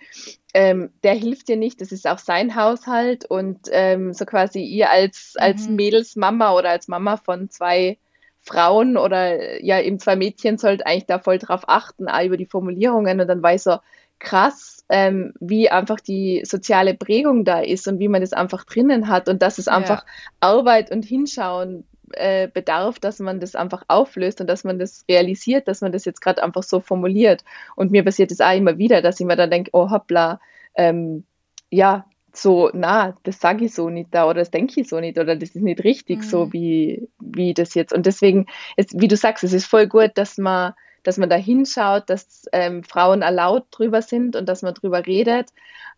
ähm, 0.54 0.90
der 1.04 1.14
hilft 1.14 1.48
dir 1.48 1.56
nicht, 1.56 1.80
das 1.80 1.92
ist 1.92 2.06
auch 2.06 2.18
sein 2.18 2.56
Haushalt 2.56 3.24
und 3.26 3.68
ähm, 3.70 4.12
so 4.12 4.24
quasi 4.24 4.60
ihr 4.62 4.90
als, 4.90 5.34
als 5.36 5.68
mhm. 5.68 5.76
Mädelsmama 5.76 6.54
oder 6.54 6.70
als 6.70 6.88
Mama 6.88 7.16
von 7.16 7.50
zwei 7.50 7.98
Frauen 8.40 8.96
oder 8.96 9.62
ja 9.62 9.80
eben 9.80 9.98
zwei 9.98 10.14
Mädchen 10.14 10.56
sollt 10.56 10.86
eigentlich 10.86 11.06
da 11.06 11.18
voll 11.18 11.38
drauf 11.38 11.64
achten, 11.66 12.08
auch 12.08 12.22
über 12.22 12.36
die 12.36 12.46
Formulierungen 12.46 13.20
und 13.20 13.26
dann 13.26 13.42
war 13.42 13.54
ich 13.54 13.62
so 13.62 13.78
krass, 14.18 14.84
ähm, 14.88 15.34
wie 15.40 15.70
einfach 15.70 16.00
die 16.00 16.42
soziale 16.44 16.94
Prägung 16.94 17.44
da 17.44 17.60
ist 17.60 17.86
und 17.88 17.98
wie 17.98 18.08
man 18.08 18.20
das 18.20 18.32
einfach 18.32 18.64
drinnen 18.64 19.08
hat 19.08 19.28
und 19.28 19.42
dass 19.42 19.58
es 19.58 19.68
einfach 19.68 20.04
ja. 20.04 20.10
Arbeit 20.40 20.90
und 20.90 21.04
Hinschauen 21.04 21.84
äh, 22.12 22.48
bedarf, 22.48 22.98
dass 22.98 23.18
man 23.18 23.40
das 23.40 23.56
einfach 23.56 23.82
auflöst 23.88 24.40
und 24.40 24.46
dass 24.46 24.64
man 24.64 24.78
das 24.78 25.04
realisiert, 25.08 25.68
dass 25.68 25.80
man 25.80 25.92
das 25.92 26.04
jetzt 26.04 26.20
gerade 26.20 26.42
einfach 26.42 26.62
so 26.62 26.80
formuliert. 26.80 27.44
Und 27.74 27.90
mir 27.90 28.04
passiert 28.04 28.30
es 28.30 28.40
auch 28.40 28.56
immer 28.56 28.78
wieder, 28.78 29.02
dass 29.02 29.20
ich 29.20 29.26
mir 29.26 29.36
dann 29.36 29.50
denke, 29.50 29.70
oh 29.72 29.90
hoppla, 29.90 30.40
ähm, 30.76 31.24
ja, 31.70 32.06
so, 32.32 32.70
na, 32.72 33.16
das 33.22 33.40
sage 33.40 33.64
ich 33.64 33.74
so 33.74 33.88
nicht 33.88 34.14
da 34.14 34.26
oder 34.28 34.40
das 34.40 34.50
denke 34.50 34.80
ich 34.80 34.88
so 34.88 35.00
nicht 35.00 35.18
oder 35.18 35.36
das 35.36 35.50
ist 35.50 35.62
nicht 35.62 35.84
richtig 35.84 36.18
mhm. 36.18 36.22
so, 36.22 36.52
wie, 36.52 37.08
wie 37.18 37.54
das 37.54 37.74
jetzt. 37.74 37.92
Und 37.92 38.06
deswegen, 38.06 38.46
ist, 38.76 39.00
wie 39.00 39.08
du 39.08 39.16
sagst, 39.16 39.42
es 39.42 39.52
ist 39.52 39.66
voll 39.66 39.86
gut, 39.86 40.12
dass 40.14 40.38
man, 40.38 40.74
dass 41.06 41.18
man 41.18 41.30
da 41.30 41.36
hinschaut, 41.36 42.10
dass 42.10 42.46
ähm, 42.52 42.82
Frauen 42.82 43.22
erlaubt 43.22 43.68
drüber 43.70 44.02
sind 44.02 44.36
und 44.36 44.48
dass 44.48 44.62
man 44.62 44.74
drüber 44.74 45.06
redet. 45.06 45.50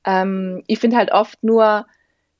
Ähm, 0.04 0.62
ich 0.66 0.78
finde 0.78 0.96
halt 0.96 1.12
oft 1.12 1.42
nur, 1.42 1.86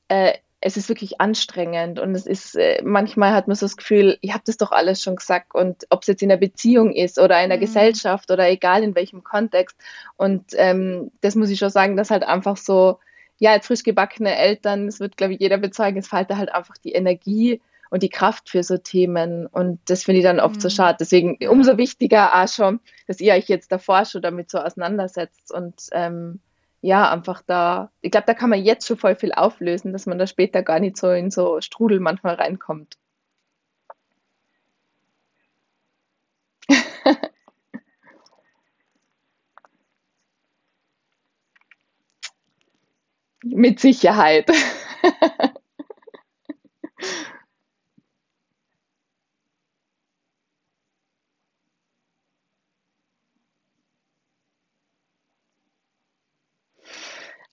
äh, 0.07 0.33
es 0.61 0.75
ist 0.77 0.89
wirklich 0.89 1.21
anstrengend 1.21 1.99
und 1.99 2.13
es 2.13 2.25
ist, 2.25 2.55
äh, 2.55 2.81
manchmal 2.83 3.33
hat 3.33 3.47
man 3.47 3.55
so 3.55 3.65
das 3.65 3.77
Gefühl, 3.77 4.17
ich 4.21 4.33
habe 4.33 4.43
das 4.45 4.57
doch 4.57 4.71
alles 4.71 5.01
schon 5.01 5.15
gesagt 5.15 5.55
und 5.55 5.85
ob 5.89 6.01
es 6.01 6.07
jetzt 6.07 6.21
in 6.21 6.29
der 6.29 6.37
Beziehung 6.37 6.91
ist 6.91 7.17
oder 7.17 7.41
in 7.41 7.49
der 7.49 7.57
mhm. 7.57 7.63
Gesellschaft 7.63 8.29
oder 8.29 8.49
egal 8.49 8.83
in 8.83 8.93
welchem 8.93 9.23
Kontext 9.23 9.77
und 10.17 10.43
ähm, 10.55 11.11
das 11.21 11.35
muss 11.35 11.49
ich 11.49 11.59
schon 11.59 11.69
sagen, 11.69 11.95
dass 11.95 12.11
halt 12.11 12.23
einfach 12.23 12.57
so, 12.57 12.99
ja, 13.37 13.51
als 13.51 13.67
frisch 13.67 13.83
gebackene 13.83 14.35
Eltern, 14.35 14.85
das 14.85 14.99
wird 14.99 15.15
glaube 15.15 15.33
ich 15.33 15.39
jeder 15.39 15.57
bezeugen, 15.57 15.99
es 15.99 16.09
fehlt 16.09 16.29
da 16.29 16.37
halt 16.37 16.53
einfach 16.53 16.77
die 16.77 16.91
Energie 16.91 17.61
und 17.89 18.03
die 18.03 18.09
Kraft 18.09 18.49
für 18.49 18.63
so 18.63 18.77
Themen 18.77 19.47
und 19.47 19.79
das 19.89 20.03
finde 20.03 20.19
ich 20.19 20.25
dann 20.25 20.39
oft 20.39 20.57
mhm. 20.57 20.61
so 20.61 20.69
schade. 20.69 20.97
Deswegen 20.99 21.37
umso 21.47 21.77
wichtiger 21.77 22.35
auch 22.41 22.47
schon, 22.47 22.79
dass 23.07 23.19
ihr 23.19 23.33
euch 23.33 23.47
jetzt 23.47 23.71
davor 23.71 24.05
schon 24.05 24.21
damit 24.21 24.49
so 24.51 24.59
auseinandersetzt 24.59 25.51
und 25.51 25.75
ähm, 25.91 26.39
ja, 26.81 27.11
einfach 27.11 27.41
da, 27.45 27.91
ich 28.01 28.11
glaube, 28.11 28.25
da 28.27 28.33
kann 28.33 28.49
man 28.49 28.63
jetzt 28.63 28.87
schon 28.87 28.97
voll 28.97 29.15
viel 29.15 29.33
auflösen, 29.33 29.91
dass 29.93 30.05
man 30.05 30.17
da 30.17 30.27
später 30.27 30.63
gar 30.63 30.79
nicht 30.79 30.97
so 30.97 31.11
in 31.11 31.29
so 31.31 31.59
Strudel 31.61 31.99
manchmal 31.99 32.35
reinkommt. 32.35 32.97
Mit 43.43 43.79
Sicherheit. 43.79 44.49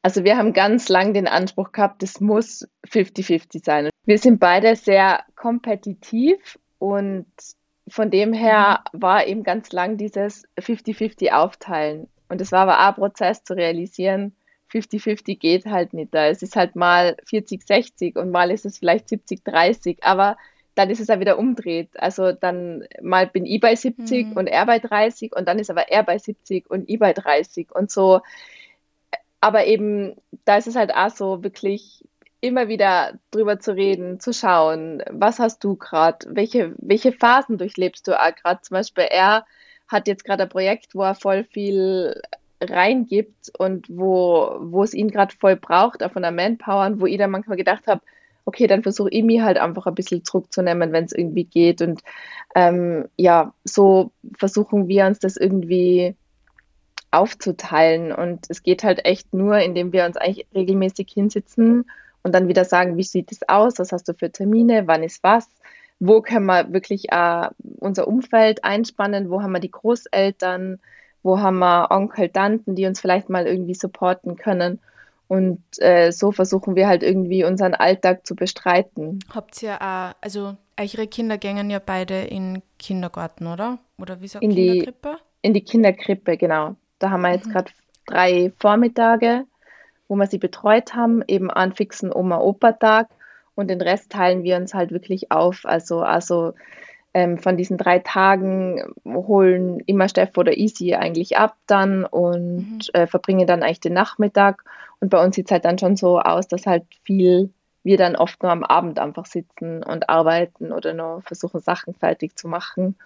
Also 0.06 0.22
wir 0.22 0.36
haben 0.36 0.52
ganz 0.52 0.88
lang 0.88 1.14
den 1.14 1.26
Anspruch 1.26 1.72
gehabt, 1.72 2.00
das 2.00 2.20
muss 2.20 2.68
50-50 2.88 3.64
sein. 3.64 3.90
Wir 4.04 4.18
sind 4.18 4.38
beide 4.38 4.76
sehr 4.76 5.24
kompetitiv 5.34 6.60
und 6.78 7.26
von 7.88 8.12
dem 8.12 8.32
her 8.32 8.84
war 8.92 9.26
eben 9.26 9.42
ganz 9.42 9.72
lang 9.72 9.96
dieses 9.96 10.44
50-50 10.60 11.32
aufteilen. 11.32 12.06
Und 12.28 12.40
es 12.40 12.52
war 12.52 12.60
aber 12.60 12.78
auch 12.78 12.90
ein 12.90 12.94
Prozess 12.94 13.42
zu 13.42 13.54
realisieren, 13.54 14.36
50-50 14.72 15.40
geht 15.40 15.66
halt 15.66 15.92
nicht 15.92 16.14
da. 16.14 16.28
Es 16.28 16.40
ist 16.40 16.54
halt 16.54 16.76
mal 16.76 17.16
40-60 17.28 18.16
und 18.16 18.30
mal 18.30 18.52
ist 18.52 18.64
es 18.64 18.78
vielleicht 18.78 19.08
70-30, 19.08 20.04
aber 20.04 20.36
dann 20.76 20.88
ist 20.88 21.00
es 21.00 21.10
auch 21.10 21.18
wieder 21.18 21.36
umdreht. 21.36 21.90
Also 21.96 22.30
dann 22.30 22.84
mal 23.02 23.26
bin 23.26 23.44
ich 23.44 23.60
bei 23.60 23.74
70 23.74 24.28
mhm. 24.28 24.32
und 24.36 24.46
er 24.46 24.66
bei 24.66 24.78
30 24.78 25.34
und 25.34 25.48
dann 25.48 25.58
ist 25.58 25.68
aber 25.68 25.88
er 25.88 26.04
bei 26.04 26.16
70 26.18 26.70
und 26.70 26.88
ich 26.88 27.00
bei 27.00 27.12
30 27.12 27.74
und 27.74 27.90
so 27.90 28.20
aber 29.46 29.66
eben, 29.66 30.16
da 30.44 30.56
ist 30.56 30.66
es 30.66 30.74
halt 30.74 30.92
auch 30.92 31.10
so, 31.10 31.44
wirklich 31.44 32.04
immer 32.40 32.66
wieder 32.66 33.12
drüber 33.30 33.60
zu 33.60 33.76
reden, 33.76 34.18
zu 34.18 34.32
schauen, 34.32 35.04
was 35.08 35.38
hast 35.38 35.62
du 35.62 35.76
gerade, 35.76 36.26
welche, 36.28 36.74
welche 36.78 37.12
Phasen 37.12 37.56
durchlebst 37.56 38.08
du 38.08 38.20
auch 38.20 38.34
gerade. 38.34 38.60
Zum 38.62 38.74
Beispiel 38.74 39.04
er 39.04 39.46
hat 39.86 40.08
jetzt 40.08 40.24
gerade 40.24 40.42
ein 40.42 40.48
Projekt, 40.48 40.96
wo 40.96 41.02
er 41.02 41.14
voll 41.14 41.44
viel 41.44 42.20
reingibt 42.60 43.52
und 43.56 43.86
wo, 43.88 44.56
wo 44.58 44.82
es 44.82 44.94
ihn 44.94 45.12
gerade 45.12 45.36
voll 45.36 45.54
braucht, 45.54 46.02
auch 46.02 46.10
von 46.10 46.22
der 46.22 46.32
Manpower, 46.32 46.98
wo 47.00 47.06
ich 47.06 47.16
dann 47.16 47.30
manchmal 47.30 47.56
gedacht 47.56 47.86
habe, 47.86 48.00
okay, 48.46 48.66
dann 48.66 48.82
versuche 48.82 49.10
ich 49.10 49.22
mich 49.22 49.42
halt 49.42 49.58
einfach 49.58 49.86
ein 49.86 49.94
bisschen 49.94 50.24
zurückzunehmen, 50.24 50.90
wenn 50.90 51.04
es 51.04 51.12
irgendwie 51.12 51.44
geht. 51.44 51.82
Und 51.82 52.00
ähm, 52.56 53.06
ja, 53.16 53.54
so 53.62 54.10
versuchen 54.36 54.88
wir 54.88 55.06
uns 55.06 55.20
das 55.20 55.36
irgendwie 55.36 56.16
aufzuteilen. 57.16 58.12
Und 58.12 58.46
es 58.48 58.62
geht 58.62 58.84
halt 58.84 59.04
echt 59.04 59.32
nur, 59.34 59.58
indem 59.58 59.92
wir 59.92 60.04
uns 60.04 60.16
eigentlich 60.16 60.46
regelmäßig 60.54 61.10
hinsitzen 61.12 61.90
und 62.22 62.34
dann 62.34 62.48
wieder 62.48 62.64
sagen, 62.64 62.96
wie 62.96 63.02
sieht 63.02 63.32
es 63.32 63.48
aus, 63.48 63.78
was 63.78 63.92
hast 63.92 64.08
du 64.08 64.14
für 64.14 64.30
Termine, 64.30 64.86
wann 64.86 65.02
ist 65.02 65.22
was, 65.22 65.48
wo 66.00 66.20
können 66.20 66.46
wir 66.46 66.72
wirklich 66.72 67.10
äh, 67.10 67.48
unser 67.78 68.08
Umfeld 68.08 68.64
einspannen, 68.64 69.30
wo 69.30 69.42
haben 69.42 69.52
wir 69.52 69.60
die 69.60 69.70
Großeltern, 69.70 70.80
wo 71.22 71.40
haben 71.40 71.58
wir 71.58 71.90
Onkel, 71.90 72.28
Tanten, 72.28 72.74
die 72.74 72.86
uns 72.86 73.00
vielleicht 73.00 73.30
mal 73.30 73.46
irgendwie 73.46 73.74
supporten 73.74 74.36
können. 74.36 74.80
Und 75.28 75.60
äh, 75.78 76.12
so 76.12 76.30
versuchen 76.30 76.76
wir 76.76 76.86
halt 76.86 77.02
irgendwie 77.02 77.44
unseren 77.44 77.74
Alltag 77.74 78.26
zu 78.26 78.36
bestreiten. 78.36 79.18
Habt 79.34 79.60
ihr 79.62 79.80
auch, 79.80 80.12
also 80.20 80.56
eure 80.78 81.06
Kinder 81.08 81.36
gehen 81.38 81.70
ja 81.70 81.80
beide 81.84 82.22
in 82.22 82.62
Kindergarten, 82.78 83.46
oder? 83.46 83.78
Oder 83.98 84.20
wie 84.20 84.28
sagt 84.28 84.44
in 84.44 84.54
Kinderkrippe? 84.54 85.16
Die, 85.16 85.46
in 85.46 85.54
die 85.54 85.64
Kinderkrippe, 85.64 86.36
genau. 86.36 86.76
Da 86.98 87.10
haben 87.10 87.22
wir 87.22 87.32
jetzt 87.32 87.46
mhm. 87.46 87.52
gerade 87.52 87.72
drei 88.06 88.52
Vormittage, 88.58 89.44
wo 90.08 90.16
wir 90.16 90.26
sie 90.26 90.38
betreut 90.38 90.94
haben, 90.94 91.22
eben 91.26 91.50
an 91.50 91.72
fixen 91.72 92.12
Oma-Opa-Tag. 92.12 93.08
Und 93.54 93.68
den 93.68 93.80
Rest 93.80 94.10
teilen 94.10 94.42
wir 94.42 94.56
uns 94.56 94.74
halt 94.74 94.90
wirklich 94.90 95.32
auf. 95.32 95.62
Also, 95.64 96.00
also 96.00 96.52
ähm, 97.14 97.38
von 97.38 97.56
diesen 97.56 97.78
drei 97.78 97.98
Tagen 98.00 98.82
holen 99.06 99.80
immer 99.86 100.08
Steff 100.08 100.36
oder 100.36 100.56
Easy 100.56 100.94
eigentlich 100.94 101.38
ab 101.38 101.56
dann 101.66 102.04
und 102.04 102.68
mhm. 102.68 102.80
äh, 102.92 103.06
verbringen 103.06 103.46
dann 103.46 103.62
eigentlich 103.62 103.80
den 103.80 103.94
Nachmittag. 103.94 104.62
Und 105.00 105.08
bei 105.08 105.22
uns 105.22 105.34
sieht 105.36 105.46
es 105.46 105.52
halt 105.52 105.64
dann 105.64 105.78
schon 105.78 105.96
so 105.96 106.20
aus, 106.20 106.46
dass 106.48 106.66
halt 106.66 106.84
viel 107.04 107.50
wir 107.86 107.96
dann 107.96 108.16
oft 108.16 108.42
nur 108.42 108.50
am 108.50 108.64
Abend 108.64 108.98
einfach 108.98 109.26
sitzen 109.26 109.82
und 109.82 110.10
arbeiten 110.10 110.72
oder 110.72 110.92
nur 110.92 111.22
versuchen, 111.22 111.60
Sachen 111.60 111.94
fertig 111.94 112.36
zu 112.36 112.48
machen. 112.48 112.96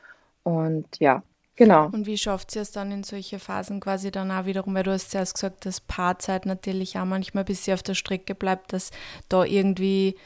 Und 0.43 0.87
ja, 0.99 1.23
genau. 1.61 1.87
Und 1.93 2.07
wie 2.07 2.19
schafft 2.19 2.57
ihr 2.57 2.63
es 2.63 2.73
dann 2.73 2.91
in 2.91 3.05
solche 3.05 3.39
Phasen 3.39 3.81
quasi 3.81 4.11
dann 4.11 4.31
auch 4.31 4.47
wiederum, 4.47 4.75
weil 4.75 4.83
du 4.83 4.93
hast 4.93 5.11
zuerst 5.11 5.35
gesagt, 5.35 5.67
dass 5.67 5.81
Paarzeit 5.81 6.47
natürlich 6.47 6.99
auch 6.99 7.05
manchmal 7.05 7.45
ein 7.45 7.47
bisschen 7.47 7.75
auf 7.75 7.83
der 7.83 7.95
Strecke 7.95 8.35
bleibt, 8.35 8.73
dass 8.73 8.91
da 9.29 9.45
irgendwie 9.45 10.17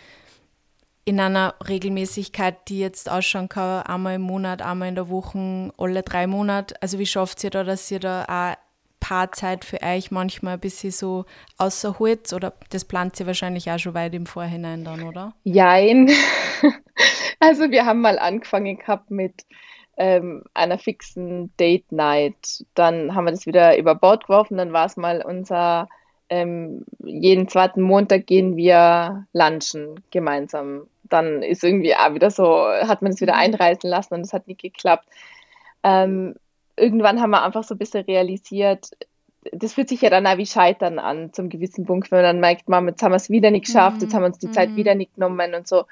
in 1.05 1.20
einer 1.20 1.55
Regelmäßigkeit, 1.68 2.68
die 2.68 2.78
jetzt 2.78 3.11
ausschauen 3.11 3.49
kann, 3.49 3.82
einmal 3.82 4.14
im 4.14 4.22
Monat, 4.22 4.62
einmal 4.62 4.89
in 4.89 4.95
der 4.95 5.09
Woche, 5.09 5.72
alle 5.76 6.03
drei 6.03 6.26
Monate. 6.26 6.80
Also 6.80 6.99
wie 6.99 7.07
schafft 7.07 7.45
ihr 7.45 7.51
da, 7.51 7.64
dass 7.64 7.91
ihr 7.91 8.01
da 8.01 8.24
auch 8.24 8.57
Paarzeit 9.01 9.64
für 9.66 9.82
euch 9.82 10.11
manchmal 10.11 10.55
ein 10.55 10.61
bisschen 10.61 10.93
so 10.93 11.26
außerholt? 11.59 12.32
Oder 12.32 12.55
das 12.70 12.85
plant 12.85 13.18
ihr 13.18 13.26
wahrscheinlich 13.26 13.70
auch 13.70 13.78
schon 13.78 13.95
weit 13.95 14.14
im 14.14 14.24
Vorhinein 14.24 14.85
dann, 14.85 15.03
oder? 15.03 15.35
Jein. 15.43 16.11
Also 17.41 17.70
wir 17.70 17.85
haben 17.85 18.01
mal 18.01 18.18
angefangen 18.18 18.78
gehabt 18.78 19.11
mit 19.11 19.45
ähm, 19.97 20.45
einer 20.55 20.78
fixen 20.78 21.55
Date 21.57 21.90
Night. 21.92 22.64
Dann 22.74 23.14
haben 23.14 23.24
wir 23.24 23.32
das 23.32 23.47
wieder 23.47 23.78
über 23.78 23.95
Bord 23.95 24.26
geworfen. 24.26 24.57
Dann 24.57 24.72
war 24.72 24.86
es 24.86 24.97
mal 24.97 25.22
unser 25.24 25.88
ähm, 26.28 26.84
jeden 27.05 27.49
zweiten 27.49 27.82
Montag 27.82 28.26
gehen 28.26 28.57
wir 28.57 29.26
lunchen 29.32 30.01
gemeinsam 30.11 30.86
dann 31.09 31.42
ist 31.42 31.62
irgendwie 31.64 31.95
auch 31.95 32.14
wieder 32.14 32.30
so, 32.30 32.66
hat 32.66 33.03
man 33.03 33.12
es 33.12 33.20
wieder 33.20 33.34
mhm. 33.34 33.40
einreißen 33.40 33.88
lassen 33.88 34.14
und 34.14 34.20
es 34.22 34.32
hat 34.32 34.49
nicht 34.49 34.61
geklappt. 34.61 35.07
Ähm, 35.82 36.34
irgendwann 36.76 37.20
haben 37.20 37.30
wir 37.30 37.42
einfach 37.42 37.64
so 37.64 37.74
ein 37.74 37.78
bisschen 37.78 38.05
realisiert, 38.05 38.90
das 39.53 39.74
fühlt 39.74 39.88
sich 39.88 40.01
ja 40.01 40.11
dann 40.11 40.26
auch 40.26 40.38
wie 40.38 40.47
Scheitern 40.47 40.99
an, 40.99 41.32
zum 41.32 41.49
gewissen 41.49 41.84
Punkt, 41.84 42.11
wenn 42.11 42.18
man 42.18 42.24
dann 42.24 42.40
merkt, 42.40 42.68
Mama, 42.68 42.90
jetzt 42.90 43.03
haben 43.03 43.12
wir 43.12 43.16
es 43.16 43.30
wieder 43.30 43.51
nicht 43.51 43.66
geschafft, 43.66 44.03
jetzt 44.03 44.14
haben 44.14 44.22
wir 44.22 44.28
uns 44.28 44.38
die 44.38 44.51
Zeit 44.51 44.70
mhm. 44.70 44.76
wieder 44.76 44.95
nicht 44.95 45.14
genommen 45.14 45.55
und 45.55 45.68
so. 45.68 45.84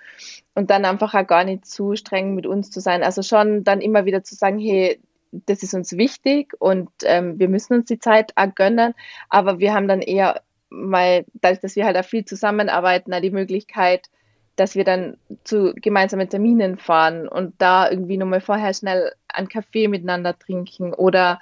Und 0.55 0.71
dann 0.71 0.85
einfach 0.85 1.15
auch 1.15 1.27
gar 1.27 1.45
nicht 1.45 1.67
zu 1.67 1.97
streng 1.97 2.35
mit 2.35 2.47
uns 2.47 2.71
zu 2.71 2.81
sein. 2.81 3.03
Also 3.03 3.23
schon 3.23 3.65
dann 3.65 3.81
immer 3.81 4.05
wieder 4.05 4.23
zu 4.23 4.35
sagen, 4.35 4.59
hey, 4.59 5.01
das 5.33 5.63
ist 5.63 5.75
uns 5.75 5.97
wichtig 5.97 6.55
und 6.59 6.91
ähm, 7.05 7.39
wir 7.39 7.49
müssen 7.49 7.75
uns 7.75 7.87
die 7.87 7.99
Zeit 7.99 8.33
auch 8.37 8.55
gönnen, 8.55 8.95
aber 9.31 9.59
wir 9.59 9.73
haben 9.73 9.89
dann 9.89 10.03
eher 10.03 10.43
mal, 10.69 11.25
dadurch, 11.35 11.61
dass 11.61 11.77
wir 11.77 11.87
halt 11.87 11.97
auch 11.97 12.05
viel 12.05 12.25
zusammenarbeiten, 12.25 13.13
auch 13.15 13.21
die 13.21 13.31
Möglichkeit, 13.31 14.09
dass 14.57 14.75
wir 14.75 14.85
dann 14.85 15.17
zu 15.45 15.73
gemeinsamen 15.77 16.29
Terminen 16.29 16.77
fahren 16.77 17.27
und 17.29 17.55
da 17.59 17.91
irgendwie 17.91 18.19
nochmal 18.19 18.41
vorher 18.41 18.75
schnell 18.75 19.13
einen 19.29 19.49
Kaffee 19.49 19.89
miteinander 19.89 20.39
trinken 20.39 20.93
oder 20.93 21.41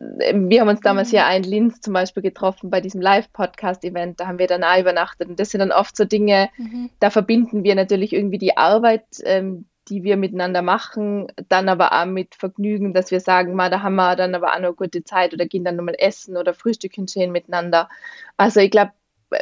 wir 0.00 0.60
haben 0.62 0.68
uns 0.68 0.80
damals 0.80 1.12
mhm. 1.12 1.16
ja 1.16 1.30
in 1.30 1.42
Linz 1.42 1.80
zum 1.80 1.92
Beispiel 1.92 2.22
getroffen 2.22 2.70
bei 2.70 2.80
diesem 2.80 3.02
Live-Podcast-Event, 3.02 4.18
da 4.18 4.26
haben 4.26 4.38
wir 4.38 4.46
danach 4.46 4.78
übernachtet 4.78 5.28
und 5.28 5.38
das 5.38 5.50
sind 5.50 5.60
dann 5.60 5.72
oft 5.72 5.94
so 5.96 6.04
Dinge, 6.04 6.48
mhm. 6.56 6.90
da 7.00 7.10
verbinden 7.10 7.64
wir 7.64 7.74
natürlich 7.74 8.14
irgendwie 8.14 8.38
die 8.38 8.56
Arbeit, 8.56 9.04
ähm, 9.24 9.66
die 9.88 10.02
wir 10.02 10.16
miteinander 10.16 10.62
machen, 10.62 11.26
dann 11.48 11.68
aber 11.68 11.92
auch 11.92 12.06
mit 12.06 12.34
Vergnügen, 12.34 12.94
dass 12.94 13.10
wir 13.10 13.20
sagen, 13.20 13.54
mal, 13.54 13.70
da 13.70 13.82
haben 13.82 13.96
wir 13.96 14.16
dann 14.16 14.34
aber 14.34 14.48
auch 14.48 14.58
noch 14.58 14.68
eine 14.68 14.74
gute 14.74 15.04
Zeit 15.04 15.34
oder 15.34 15.46
gehen 15.46 15.64
dann 15.64 15.76
nochmal 15.76 15.96
essen 15.98 16.36
oder 16.36 16.54
Frühstücken 16.54 17.06
schön 17.06 17.32
miteinander. 17.32 17.88
Also 18.36 18.60
ich 18.60 18.70
glaube, 18.70 18.92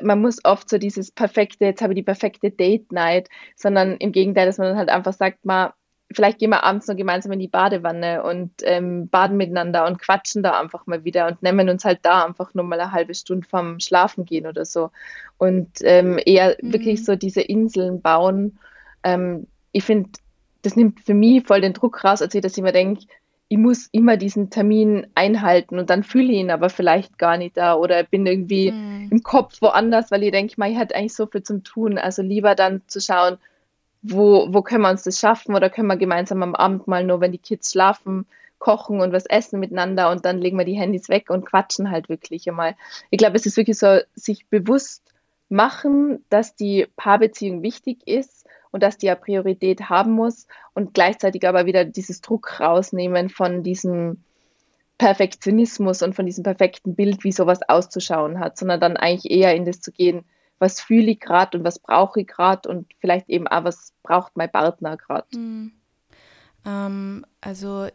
man 0.02 0.20
muss 0.20 0.44
oft 0.44 0.68
so 0.68 0.78
dieses 0.78 1.12
perfekte, 1.12 1.66
jetzt 1.66 1.82
habe 1.82 1.92
ich 1.92 1.98
die 1.98 2.02
perfekte 2.02 2.50
Date 2.50 2.90
Night, 2.92 3.28
sondern 3.54 3.96
im 3.98 4.10
Gegenteil, 4.12 4.46
dass 4.46 4.58
man 4.58 4.68
dann 4.68 4.78
halt 4.78 4.88
einfach 4.88 5.12
sagt, 5.12 5.44
mal, 5.44 5.72
vielleicht 6.10 6.38
gehen 6.38 6.50
wir 6.50 6.64
abends 6.64 6.88
noch 6.88 6.96
gemeinsam 6.96 7.32
in 7.32 7.38
die 7.38 7.48
Badewanne 7.48 8.22
und 8.22 8.50
ähm, 8.62 9.08
baden 9.08 9.36
miteinander 9.36 9.86
und 9.86 9.98
quatschen 9.98 10.42
da 10.42 10.58
einfach 10.58 10.86
mal 10.86 11.04
wieder 11.04 11.26
und 11.26 11.42
nehmen 11.42 11.68
uns 11.68 11.84
halt 11.84 12.00
da 12.02 12.24
einfach 12.24 12.54
nur 12.54 12.64
mal 12.64 12.80
eine 12.80 12.92
halbe 12.92 13.14
Stunde 13.14 13.46
vom 13.46 13.78
Schlafen 13.80 14.24
gehen 14.24 14.46
oder 14.46 14.64
so. 14.64 14.90
Und 15.36 15.68
ähm, 15.82 16.18
eher 16.24 16.56
mhm. 16.60 16.72
wirklich 16.72 17.04
so 17.04 17.14
diese 17.14 17.42
Inseln 17.42 18.00
bauen. 18.00 18.58
Ähm, 19.04 19.46
ich 19.72 19.84
finde, 19.84 20.10
das 20.62 20.76
nimmt 20.76 21.00
für 21.00 21.14
mich 21.14 21.46
voll 21.46 21.60
den 21.60 21.74
Druck 21.74 22.02
raus, 22.04 22.22
als 22.22 22.34
ich 22.34 22.42
das 22.42 22.56
immer 22.56 22.72
denke, 22.72 23.04
ich 23.50 23.58
muss 23.58 23.88
immer 23.92 24.18
diesen 24.18 24.50
Termin 24.50 25.06
einhalten 25.14 25.78
und 25.78 25.88
dann 25.88 26.02
fühle 26.02 26.32
ich 26.32 26.38
ihn 26.38 26.50
aber 26.50 26.68
vielleicht 26.68 27.16
gar 27.16 27.38
nicht 27.38 27.56
da 27.56 27.74
oder 27.74 28.02
bin 28.04 28.26
irgendwie 28.26 28.72
mhm. 28.72 29.08
im 29.10 29.22
Kopf 29.22 29.62
woanders, 29.62 30.10
weil 30.10 30.22
ich 30.22 30.32
denke, 30.32 30.54
ich 30.66 30.76
hatte 30.76 30.94
eigentlich 30.94 31.14
so 31.14 31.26
viel 31.26 31.42
zum 31.42 31.64
Tun. 31.64 31.96
Also 31.96 32.20
lieber 32.20 32.54
dann 32.54 32.82
zu 32.88 33.00
schauen, 33.00 33.38
wo, 34.02 34.52
wo 34.52 34.62
können 34.62 34.82
wir 34.82 34.90
uns 34.90 35.02
das 35.02 35.18
schaffen 35.18 35.54
oder 35.54 35.70
können 35.70 35.88
wir 35.88 35.96
gemeinsam 35.96 36.42
am 36.42 36.54
Abend 36.54 36.86
mal 36.86 37.04
nur, 37.04 37.20
wenn 37.20 37.32
die 37.32 37.38
Kids 37.38 37.72
schlafen, 37.72 38.26
kochen 38.58 39.00
und 39.00 39.12
was 39.12 39.26
essen 39.26 39.60
miteinander 39.60 40.10
und 40.10 40.24
dann 40.24 40.38
legen 40.38 40.58
wir 40.58 40.64
die 40.64 40.78
Handys 40.78 41.08
weg 41.08 41.30
und 41.30 41.46
quatschen 41.46 41.90
halt 41.90 42.08
wirklich 42.08 42.48
einmal. 42.48 42.76
Ich 43.10 43.18
glaube, 43.18 43.36
es 43.36 43.46
ist 43.46 43.56
wirklich 43.56 43.78
so, 43.78 43.98
sich 44.14 44.46
bewusst 44.46 45.02
machen, 45.48 46.24
dass 46.28 46.56
die 46.56 46.86
Paarbeziehung 46.96 47.62
wichtig 47.62 48.06
ist 48.06 48.46
und 48.70 48.82
dass 48.82 48.98
die 48.98 49.06
ja 49.06 49.14
Priorität 49.14 49.88
haben 49.88 50.12
muss 50.12 50.46
und 50.74 50.92
gleichzeitig 50.94 51.46
aber 51.46 51.66
wieder 51.66 51.84
dieses 51.84 52.20
Druck 52.20 52.60
rausnehmen 52.60 53.30
von 53.30 53.62
diesem 53.62 54.22
Perfektionismus 54.98 56.02
und 56.02 56.14
von 56.14 56.26
diesem 56.26 56.42
perfekten 56.42 56.94
Bild, 56.94 57.22
wie 57.24 57.32
sowas 57.32 57.60
auszuschauen 57.66 58.40
hat, 58.40 58.58
sondern 58.58 58.80
dann 58.80 58.96
eigentlich 58.96 59.30
eher 59.30 59.54
in 59.54 59.64
das 59.64 59.80
zu 59.80 59.92
gehen, 59.92 60.24
was 60.58 60.80
fühle 60.80 61.12
ich 61.12 61.20
gerade 61.20 61.58
und 61.58 61.64
was 61.64 61.78
brauche 61.78 62.20
ich 62.20 62.26
gerade 62.26 62.68
und 62.68 62.92
vielleicht 63.00 63.28
eben 63.28 63.46
auch, 63.46 63.64
was 63.64 63.92
braucht 64.02 64.36
mein 64.36 64.50
Partner 64.50 64.96
gerade. 64.96 65.26
Mhm. 65.36 65.72
Ähm, 66.64 67.26
also 67.40 67.88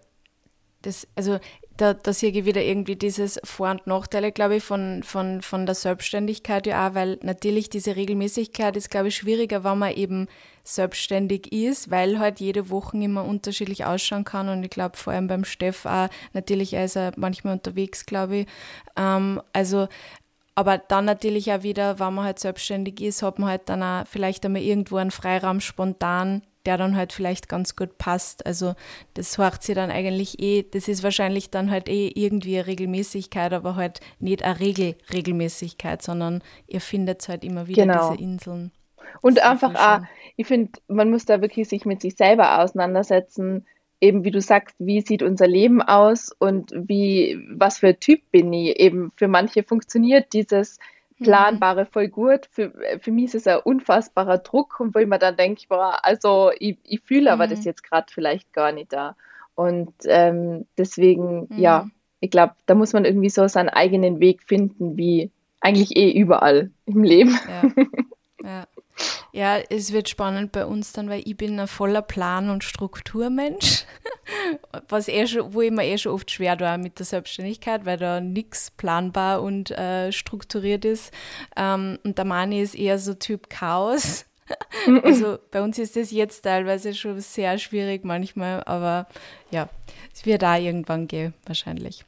das, 0.81 1.07
also 1.15 1.39
da, 1.77 1.93
da 1.93 2.13
sehe 2.13 2.31
ich 2.31 2.45
wieder 2.45 2.61
irgendwie 2.61 2.95
dieses 2.95 3.39
Vor- 3.43 3.71
und 3.71 3.87
Nachteile, 3.87 4.31
glaube 4.31 4.57
ich, 4.57 4.63
von, 4.63 5.01
von, 5.01 5.41
von 5.41 5.65
der 5.65 5.75
Selbstständigkeit 5.75 6.67
ja 6.67 6.87
auch, 6.87 6.93
weil 6.93 7.19
natürlich 7.23 7.69
diese 7.69 7.95
Regelmäßigkeit 7.95 8.77
ist, 8.77 8.91
glaube 8.91 9.07
ich, 9.07 9.15
schwieriger, 9.15 9.63
wenn 9.63 9.79
man 9.79 9.93
eben 9.93 10.27
selbstständig 10.63 11.51
ist, 11.51 11.89
weil 11.89 12.19
halt 12.19 12.39
jede 12.39 12.69
Woche 12.69 12.97
immer 12.97 13.25
unterschiedlich 13.25 13.85
ausschauen 13.85 14.23
kann 14.23 14.49
und 14.49 14.63
ich 14.63 14.69
glaube 14.69 14.97
vor 14.97 15.13
allem 15.13 15.27
beim 15.27 15.45
Steff 15.45 15.85
auch, 15.85 16.09
natürlich 16.33 16.73
ist 16.73 16.95
er 16.95 17.11
manchmal 17.17 17.53
unterwegs, 17.53 18.05
glaube 18.05 18.37
ich. 18.37 18.47
Ähm, 18.95 19.41
also 19.51 19.87
aber 20.55 20.77
dann 20.77 21.05
natürlich 21.05 21.51
auch 21.51 21.63
wieder, 21.63 21.99
wenn 21.99 22.13
man 22.13 22.25
halt 22.25 22.39
selbstständig 22.39 23.01
ist, 23.01 23.23
hat 23.23 23.39
man 23.39 23.49
halt 23.49 23.69
dann 23.69 23.83
auch 23.83 24.07
vielleicht 24.07 24.45
einmal 24.45 24.61
irgendwo 24.61 24.97
einen 24.97 25.11
Freiraum 25.11 25.59
spontan 25.59 26.43
der 26.65 26.77
dann 26.77 26.95
halt 26.95 27.13
vielleicht 27.13 27.49
ganz 27.49 27.75
gut 27.75 27.97
passt. 27.97 28.45
Also 28.45 28.73
das 29.13 29.37
hört 29.37 29.63
sie 29.63 29.73
dann 29.73 29.91
eigentlich 29.91 30.39
eh, 30.41 30.63
das 30.63 30.87
ist 30.87 31.03
wahrscheinlich 31.03 31.49
dann 31.49 31.69
halt 31.69 31.89
eh 31.89 32.07
irgendwie 32.07 32.57
eine 32.57 32.67
Regelmäßigkeit, 32.67 33.53
aber 33.53 33.75
halt 33.75 33.99
nicht 34.19 34.43
eine 34.43 34.59
Regel-Regelmäßigkeit, 34.59 36.01
sondern 36.01 36.41
ihr 36.67 36.81
findet 36.81 37.27
halt 37.27 37.43
immer 37.43 37.67
wieder 37.67 37.85
genau. 37.85 38.11
diese 38.11 38.23
Inseln. 38.23 38.71
Und 39.21 39.41
einfach 39.43 39.75
auch, 39.75 40.05
ich 40.37 40.47
finde, 40.47 40.71
man 40.87 41.09
muss 41.09 41.25
da 41.25 41.41
wirklich 41.41 41.67
sich 41.67 41.85
mit 41.85 42.01
sich 42.01 42.15
selber 42.15 42.61
auseinandersetzen, 42.61 43.67
eben, 44.03 44.25
wie 44.25 44.31
du 44.31 44.41
sagst, 44.41 44.75
wie 44.79 44.99
sieht 44.99 45.23
unser 45.23 45.47
Leben 45.47 45.81
aus 45.81 46.35
und 46.37 46.71
wie, 46.75 47.39
was 47.49 47.77
für 47.77 47.87
ein 47.87 47.99
Typ 48.01 48.19
bin 48.31 48.51
ich? 48.51 48.77
Eben 48.77 49.11
für 49.15 49.29
manche 49.29 49.63
funktioniert 49.63 50.33
dieses 50.33 50.77
mhm. 51.19 51.23
Planbare 51.23 51.85
voll 51.85 52.09
gut. 52.09 52.49
Für, 52.51 52.73
für 52.99 53.11
mich 53.11 53.25
ist 53.25 53.35
es 53.35 53.47
ein 53.47 53.59
unfassbarer 53.63 54.39
Druck 54.39 54.81
und 54.81 54.93
wo 54.93 54.99
ich 54.99 55.07
mir 55.07 55.19
dann 55.19 55.37
denke, 55.37 55.63
boah, 55.69 55.99
also 56.03 56.51
ich, 56.59 56.77
ich 56.83 56.99
fühle 56.99 57.31
aber 57.31 57.47
mhm. 57.47 57.51
das 57.51 57.63
jetzt 57.63 57.81
gerade 57.81 58.07
vielleicht 58.13 58.51
gar 58.51 58.73
nicht 58.73 58.91
da. 58.91 59.15
Und 59.55 59.93
ähm, 60.05 60.65
deswegen, 60.77 61.47
mhm. 61.49 61.57
ja, 61.57 61.87
ich 62.19 62.29
glaube, 62.29 62.55
da 62.65 62.75
muss 62.75 62.91
man 62.91 63.05
irgendwie 63.05 63.29
so 63.29 63.47
seinen 63.47 63.69
eigenen 63.69 64.19
Weg 64.19 64.43
finden, 64.43 64.97
wie 64.97 65.31
eigentlich 65.61 65.95
eh 65.95 66.11
überall 66.11 66.71
im 66.85 67.03
Leben. 67.03 67.39
Ja. 67.47 67.85
ja. 68.43 68.67
Ja, 69.31 69.57
es 69.57 69.91
wird 69.91 70.09
spannend 70.09 70.51
bei 70.51 70.65
uns 70.65 70.93
dann, 70.93 71.09
weil 71.09 71.23
ich 71.25 71.35
bin 71.35 71.59
ein 71.59 71.67
voller 71.67 72.01
Plan- 72.01 72.49
und 72.49 72.63
Strukturmensch, 72.63 73.85
was 74.89 75.07
eh 75.07 75.25
schon, 75.25 75.53
wo 75.53 75.61
ich 75.61 75.71
mir 75.71 75.85
eh 75.85 75.97
schon 75.97 76.11
oft 76.11 76.29
schwer 76.29 76.59
war 76.59 76.77
mit 76.77 76.99
der 76.99 77.05
Selbstständigkeit, 77.05 77.85
weil 77.85 77.97
da 77.97 78.21
nichts 78.21 78.69
planbar 78.71 79.41
und 79.41 79.71
äh, 79.71 80.11
strukturiert 80.11 80.85
ist. 80.85 81.11
Ähm, 81.57 81.97
und 82.03 82.17
der 82.17 82.25
Mani 82.25 82.61
ist 82.61 82.75
eher 82.75 82.99
so 82.99 83.13
Typ 83.13 83.49
Chaos. 83.49 84.25
also 85.03 85.39
bei 85.51 85.61
uns 85.61 85.79
ist 85.79 85.95
das 85.95 86.11
jetzt 86.11 86.41
teilweise 86.41 86.93
schon 86.93 87.19
sehr 87.19 87.57
schwierig 87.57 88.03
manchmal, 88.03 88.63
aber 88.65 89.07
ja, 89.51 89.69
es 90.13 90.25
wird 90.25 90.41
da 90.41 90.57
irgendwann 90.57 91.07
gehen, 91.07 91.33
wahrscheinlich. 91.45 92.05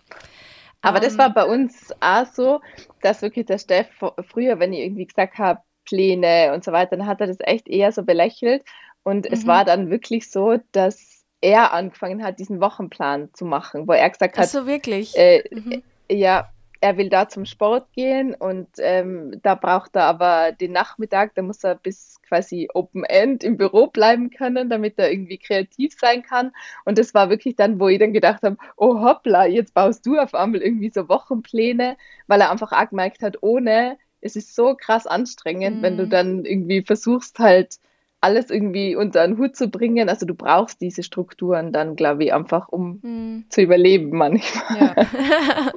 Aber 0.81 0.97
um, 0.97 1.03
das 1.03 1.13
ähm, 1.13 1.19
war 1.19 1.33
bei 1.33 1.45
uns 1.45 1.93
auch 1.99 2.25
so, 2.27 2.61
dass 3.01 3.21
wirklich 3.21 3.47
der 3.47 3.57
Steff 3.57 3.87
früher, 4.27 4.59
wenn 4.59 4.73
ich 4.73 4.81
irgendwie 4.81 5.05
gesagt 5.05 5.37
habe, 5.37 5.61
Pläne 5.85 6.53
und 6.53 6.63
so 6.63 6.71
weiter, 6.71 6.97
dann 6.97 7.07
hat 7.07 7.21
er 7.21 7.27
das 7.27 7.37
echt 7.39 7.67
eher 7.67 7.91
so 7.91 8.03
belächelt. 8.03 8.63
Und 9.03 9.25
mhm. 9.25 9.33
es 9.33 9.47
war 9.47 9.65
dann 9.65 9.89
wirklich 9.89 10.29
so, 10.29 10.57
dass 10.71 11.23
er 11.41 11.73
angefangen 11.73 12.23
hat, 12.23 12.39
diesen 12.39 12.59
Wochenplan 12.59 13.29
zu 13.33 13.45
machen, 13.45 13.87
wo 13.87 13.93
er 13.93 14.09
gesagt 14.09 14.37
hat, 14.37 14.45
Ach 14.45 14.49
so 14.49 14.65
wirklich, 14.65 15.15
äh, 15.15 15.43
mhm. 15.51 15.83
ja, 16.09 16.49
er 16.81 16.97
will 16.97 17.09
da 17.09 17.27
zum 17.27 17.45
Sport 17.45 17.91
gehen 17.93 18.35
und 18.35 18.67
ähm, 18.77 19.39
da 19.41 19.55
braucht 19.55 19.95
er 19.95 20.03
aber 20.03 20.51
den 20.51 20.71
Nachmittag, 20.71 21.33
da 21.35 21.41
muss 21.41 21.63
er 21.63 21.75
bis 21.75 22.21
quasi 22.27 22.67
Open 22.73 23.03
End 23.03 23.43
im 23.43 23.57
Büro 23.57 23.87
bleiben 23.87 24.29
können, 24.29 24.69
damit 24.69 24.99
er 24.99 25.11
irgendwie 25.11 25.37
kreativ 25.37 25.95
sein 25.99 26.21
kann. 26.21 26.51
Und 26.83 26.97
das 26.97 27.13
war 27.13 27.29
wirklich 27.29 27.55
dann, 27.55 27.79
wo 27.79 27.87
ich 27.87 27.99
dann 27.99 28.13
gedacht 28.13 28.43
habe, 28.43 28.57
oh 28.77 29.01
hoppla, 29.01 29.45
jetzt 29.45 29.73
baust 29.73 30.05
du 30.05 30.17
auf 30.17 30.35
einmal 30.35 30.61
irgendwie 30.61 30.91
so 30.93 31.09
Wochenpläne, 31.09 31.97
weil 32.27 32.41
er 32.41 32.51
einfach 32.51 32.71
auch 32.71 32.89
gemerkt 32.89 33.21
hat, 33.21 33.41
ohne 33.41 33.97
es 34.25 34.35
ist 34.35 34.55
so 34.55 34.75
krass 34.75 35.05
anstrengend, 35.05 35.77
mhm. 35.77 35.81
wenn 35.83 35.97
du 35.97 36.05
mhm. 36.05 36.09
dann 36.09 36.45
irgendwie 36.45 36.81
versuchst 36.81 37.37
halt 37.39 37.77
alles 38.21 38.49
irgendwie 38.49 38.95
unter 38.95 39.21
einen 39.21 39.37
Hut 39.37 39.55
zu 39.55 39.69
bringen. 39.69 40.09
Also 40.09 40.25
du 40.25 40.33
brauchst 40.33 40.81
diese 40.81 41.03
Strukturen 41.03 41.71
dann, 41.71 41.95
glaube 41.95 42.23
ich, 42.23 42.33
einfach, 42.33 42.69
um 42.69 42.99
mhm. 43.03 43.45
zu 43.49 43.61
überleben 43.61 44.17
manchmal. 44.17 44.95
Ja. 44.97 45.05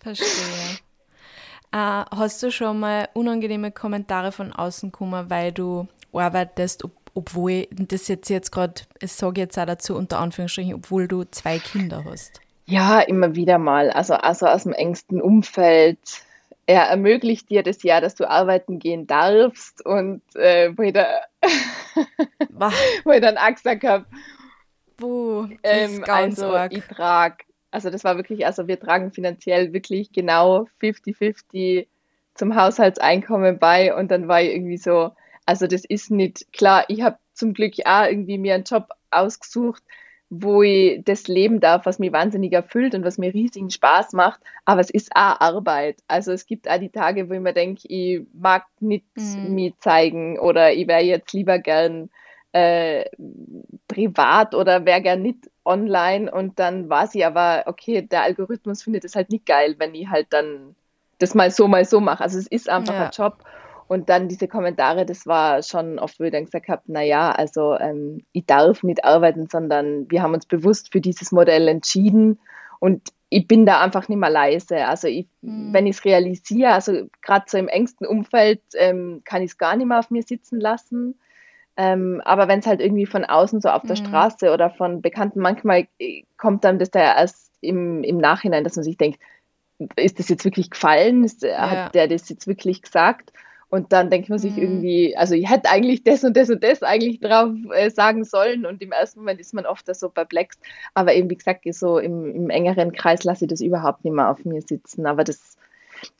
Verstehe. 0.00 0.78
Äh, 1.70 2.04
hast 2.16 2.42
du 2.42 2.50
schon 2.50 2.80
mal 2.80 3.08
unangenehme 3.12 3.72
Kommentare 3.72 4.32
von 4.32 4.52
außen 4.52 4.90
bekommen, 4.90 5.28
weil 5.28 5.52
du 5.52 5.86
arbeitest, 6.12 6.82
ob, 6.84 6.92
obwohl, 7.14 7.66
das 7.70 8.08
jetzt 8.08 8.30
jetzt 8.30 8.50
gerade, 8.50 8.82
ich 9.00 9.12
sage 9.12 9.42
jetzt 9.42 9.58
auch 9.58 9.66
dazu 9.66 9.96
unter 9.96 10.18
Anführungsstrichen, 10.18 10.74
obwohl 10.74 11.08
du 11.08 11.24
zwei 11.24 11.58
Kinder 11.58 12.04
hast? 12.06 12.40
Ja, 12.64 13.00
immer 13.00 13.34
wieder 13.34 13.58
mal. 13.58 13.90
Also, 13.90 14.14
also 14.14 14.46
aus 14.46 14.62
dem 14.62 14.72
engsten 14.72 15.20
Umfeld 15.20 15.98
er 16.66 16.84
ermöglicht 16.84 17.50
dir 17.50 17.62
das 17.62 17.82
Jahr, 17.82 18.00
dass 18.00 18.14
du 18.14 18.28
arbeiten 18.28 18.78
gehen 18.78 19.06
darfst 19.06 19.84
und 19.84 20.22
äh, 20.36 20.72
wo, 20.76 20.82
ich 20.82 20.92
da, 20.92 21.06
wo 23.04 23.10
ich 23.12 23.20
dann 23.20 23.54
gesagt 23.54 23.84
habe, 23.84 24.06
ähm, 25.62 26.04
also 26.06 26.46
arg. 26.46 26.72
ich 26.72 26.84
trage, 26.84 27.44
also 27.70 27.90
das 27.90 28.04
war 28.04 28.16
wirklich, 28.16 28.46
also 28.46 28.68
wir 28.68 28.78
tragen 28.78 29.12
finanziell 29.12 29.72
wirklich 29.72 30.12
genau 30.12 30.66
50-50 30.80 31.86
zum 32.34 32.54
Haushaltseinkommen 32.54 33.58
bei 33.58 33.94
und 33.94 34.10
dann 34.10 34.28
war 34.28 34.40
ich 34.40 34.50
irgendwie 34.50 34.78
so, 34.78 35.10
also 35.46 35.66
das 35.66 35.84
ist 35.84 36.10
nicht 36.10 36.52
klar, 36.52 36.84
ich 36.88 37.02
habe 37.02 37.18
zum 37.34 37.54
Glück 37.54 37.74
auch 37.84 38.06
irgendwie 38.06 38.38
mir 38.38 38.54
einen 38.54 38.64
Job 38.64 38.88
ausgesucht, 39.10 39.82
wo 40.34 40.62
ich 40.62 41.04
das 41.04 41.28
leben 41.28 41.60
darf, 41.60 41.84
was 41.84 41.98
mich 41.98 42.10
wahnsinnig 42.10 42.54
erfüllt 42.54 42.94
und 42.94 43.04
was 43.04 43.18
mir 43.18 43.34
riesigen 43.34 43.68
Spaß 43.68 44.14
macht. 44.14 44.40
Aber 44.64 44.80
es 44.80 44.88
ist 44.88 45.14
auch 45.14 45.38
Arbeit. 45.40 45.98
Also 46.08 46.32
es 46.32 46.46
gibt 46.46 46.70
auch 46.70 46.78
die 46.78 46.88
Tage, 46.88 47.28
wo 47.28 47.34
ich 47.34 47.40
mir 47.40 47.52
denke, 47.52 47.82
ich 47.86 48.22
mag 48.32 48.64
nicht 48.80 49.04
mhm. 49.14 49.54
mich 49.54 49.74
zeigen 49.80 50.38
oder 50.38 50.72
ich 50.72 50.88
wäre 50.88 51.02
jetzt 51.02 51.34
lieber 51.34 51.58
gern 51.58 52.08
äh, 52.52 53.04
privat 53.88 54.54
oder 54.54 54.86
wäre 54.86 55.02
gern 55.02 55.20
nicht 55.20 55.50
online. 55.66 56.32
Und 56.32 56.58
dann 56.58 56.88
war 56.88 57.06
sie 57.08 57.26
aber, 57.26 57.64
okay, 57.66 58.00
der 58.00 58.22
Algorithmus 58.22 58.82
findet 58.82 59.04
es 59.04 59.14
halt 59.14 59.28
nicht 59.28 59.44
geil, 59.44 59.74
wenn 59.76 59.94
ich 59.94 60.08
halt 60.08 60.28
dann 60.30 60.74
das 61.18 61.34
mal 61.34 61.50
so, 61.50 61.68
mal 61.68 61.84
so 61.84 62.00
mache. 62.00 62.24
Also 62.24 62.38
es 62.38 62.46
ist 62.46 62.70
einfach 62.70 62.94
ja. 62.94 63.04
ein 63.04 63.10
Job. 63.12 63.44
Und 63.92 64.08
dann 64.08 64.26
diese 64.26 64.48
Kommentare, 64.48 65.04
das 65.04 65.26
war 65.26 65.62
schon 65.62 65.98
oft, 65.98 66.18
wo 66.18 66.24
ich 66.24 66.32
dann 66.32 66.46
gesagt 66.46 66.68
habe, 66.68 66.80
naja, 66.86 67.30
also 67.30 67.76
ähm, 67.78 68.24
ich 68.32 68.46
darf 68.46 68.82
nicht 68.82 69.04
arbeiten, 69.04 69.48
sondern 69.50 70.10
wir 70.10 70.22
haben 70.22 70.32
uns 70.32 70.46
bewusst 70.46 70.92
für 70.92 71.02
dieses 71.02 71.30
Modell 71.30 71.68
entschieden 71.68 72.40
und 72.80 73.02
ich 73.28 73.46
bin 73.46 73.66
da 73.66 73.82
einfach 73.82 74.08
nicht 74.08 74.16
mehr 74.16 74.30
leise. 74.30 74.86
Also 74.86 75.08
ich, 75.08 75.26
mhm. 75.42 75.74
wenn 75.74 75.86
ich 75.86 75.96
es 75.96 76.06
realisiere, 76.06 76.72
also 76.72 77.06
gerade 77.20 77.44
so 77.48 77.58
im 77.58 77.68
engsten 77.68 78.06
Umfeld 78.06 78.62
ähm, 78.76 79.20
kann 79.26 79.42
ich 79.42 79.50
es 79.50 79.58
gar 79.58 79.76
nicht 79.76 79.86
mehr 79.86 79.98
auf 79.98 80.10
mir 80.10 80.22
sitzen 80.22 80.58
lassen. 80.58 81.20
Ähm, 81.76 82.22
aber 82.24 82.48
wenn 82.48 82.60
es 82.60 82.66
halt 82.66 82.80
irgendwie 82.80 83.04
von 83.04 83.26
außen 83.26 83.60
so 83.60 83.68
auf 83.68 83.82
der 83.82 83.98
mhm. 83.98 84.06
Straße 84.06 84.54
oder 84.54 84.70
von 84.70 85.02
Bekannten, 85.02 85.40
manchmal 85.40 85.86
äh, 85.98 86.22
kommt 86.38 86.64
dann 86.64 86.78
das 86.78 86.90
da 86.90 87.00
erst 87.00 87.52
im, 87.60 88.02
im 88.04 88.16
Nachhinein, 88.16 88.64
dass 88.64 88.76
man 88.76 88.84
sich 88.84 88.96
denkt, 88.96 89.20
ist 89.96 90.18
das 90.18 90.30
jetzt 90.30 90.46
wirklich 90.46 90.70
gefallen? 90.70 91.24
Ist, 91.24 91.42
ja. 91.42 91.70
Hat 91.70 91.94
der 91.94 92.08
das 92.08 92.30
jetzt 92.30 92.46
wirklich 92.46 92.80
gesagt? 92.80 93.34
Und 93.72 93.90
dann 93.90 94.10
denkt 94.10 94.28
man 94.28 94.38
sich 94.38 94.56
mhm. 94.56 94.62
irgendwie, 94.62 95.16
also 95.16 95.34
ich 95.34 95.48
hätte 95.48 95.70
eigentlich 95.70 96.04
das 96.04 96.22
und 96.24 96.36
das 96.36 96.50
und 96.50 96.62
das 96.62 96.82
eigentlich 96.82 97.20
drauf 97.20 97.54
äh, 97.74 97.88
sagen 97.88 98.22
sollen. 98.22 98.66
Und 98.66 98.82
im 98.82 98.92
ersten 98.92 99.20
Moment 99.20 99.40
ist 99.40 99.54
man 99.54 99.64
oft 99.64 99.88
da 99.88 99.94
so 99.94 100.10
perplex. 100.10 100.58
Aber 100.92 101.14
eben, 101.14 101.30
wie 101.30 101.36
gesagt, 101.36 101.64
so 101.72 101.98
im, 101.98 102.34
im 102.34 102.50
engeren 102.50 102.92
Kreis 102.92 103.24
lasse 103.24 103.46
ich 103.46 103.48
das 103.48 103.62
überhaupt 103.62 104.04
nicht 104.04 104.12
mehr 104.12 104.28
auf 104.28 104.44
mir 104.44 104.60
sitzen. 104.60 105.06
Aber 105.06 105.24
das, 105.24 105.56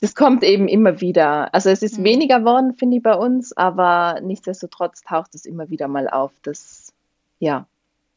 das 0.01 0.15
kommt 0.15 0.43
eben 0.43 0.67
immer 0.67 0.99
wieder. 0.99 1.53
Also 1.53 1.69
es 1.69 1.83
ist 1.83 1.99
mhm. 1.99 2.05
weniger 2.05 2.39
geworden, 2.39 2.73
finde 2.73 2.97
ich, 2.97 3.03
bei 3.03 3.13
uns, 3.13 3.55
aber 3.55 4.19
nichtsdestotrotz 4.23 5.03
taucht 5.03 5.35
es 5.35 5.45
immer 5.45 5.69
wieder 5.69 5.87
mal 5.87 6.09
auf. 6.09 6.31
Das, 6.41 6.91
ja. 7.37 7.67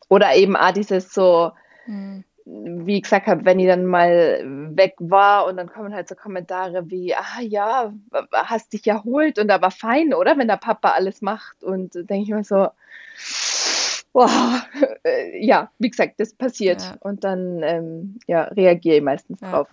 Oder 0.09 0.35
eben 0.35 0.57
auch 0.57 0.73
dieses 0.73 1.13
so, 1.13 1.53
mhm 1.87 2.25
wie 2.47 2.99
ich 2.99 3.03
gesagt 3.03 3.27
habe, 3.27 3.45
wenn 3.45 3.59
ich 3.59 3.67
dann 3.67 3.85
mal 3.85 4.41
weg 4.77 4.95
war 4.99 5.47
und 5.47 5.57
dann 5.57 5.69
kommen 5.69 5.93
halt 5.93 6.09
so 6.09 6.15
Kommentare 6.15 6.89
wie, 6.89 7.13
ah 7.15 7.41
ja, 7.41 7.93
hast 8.33 8.73
dich 8.73 8.87
erholt 8.87 9.41
und 9.41 9.51
aber 9.51 9.73
fein, 9.73 10.15
oder? 10.15 10.39
Wenn 10.39 10.47
der 10.47 10.57
Papa 10.57 10.91
alles 10.91 11.23
macht. 11.23 11.65
Und 11.65 11.95
denke 11.95 12.23
ich 12.23 12.29
mir 12.29 12.45
so, 12.45 12.69
wow, 14.13 14.63
ja, 15.41 15.71
wie 15.79 15.91
gesagt, 15.91 16.21
das 16.21 16.35
passiert. 16.35 16.83
Ja. 16.83 16.97
Und 17.01 17.25
dann 17.25 17.63
ähm, 17.65 18.19
ja, 18.29 18.45
reagiere 18.45 18.99
ich 18.99 19.03
meistens 19.03 19.41
ja. 19.41 19.51
drauf. 19.51 19.69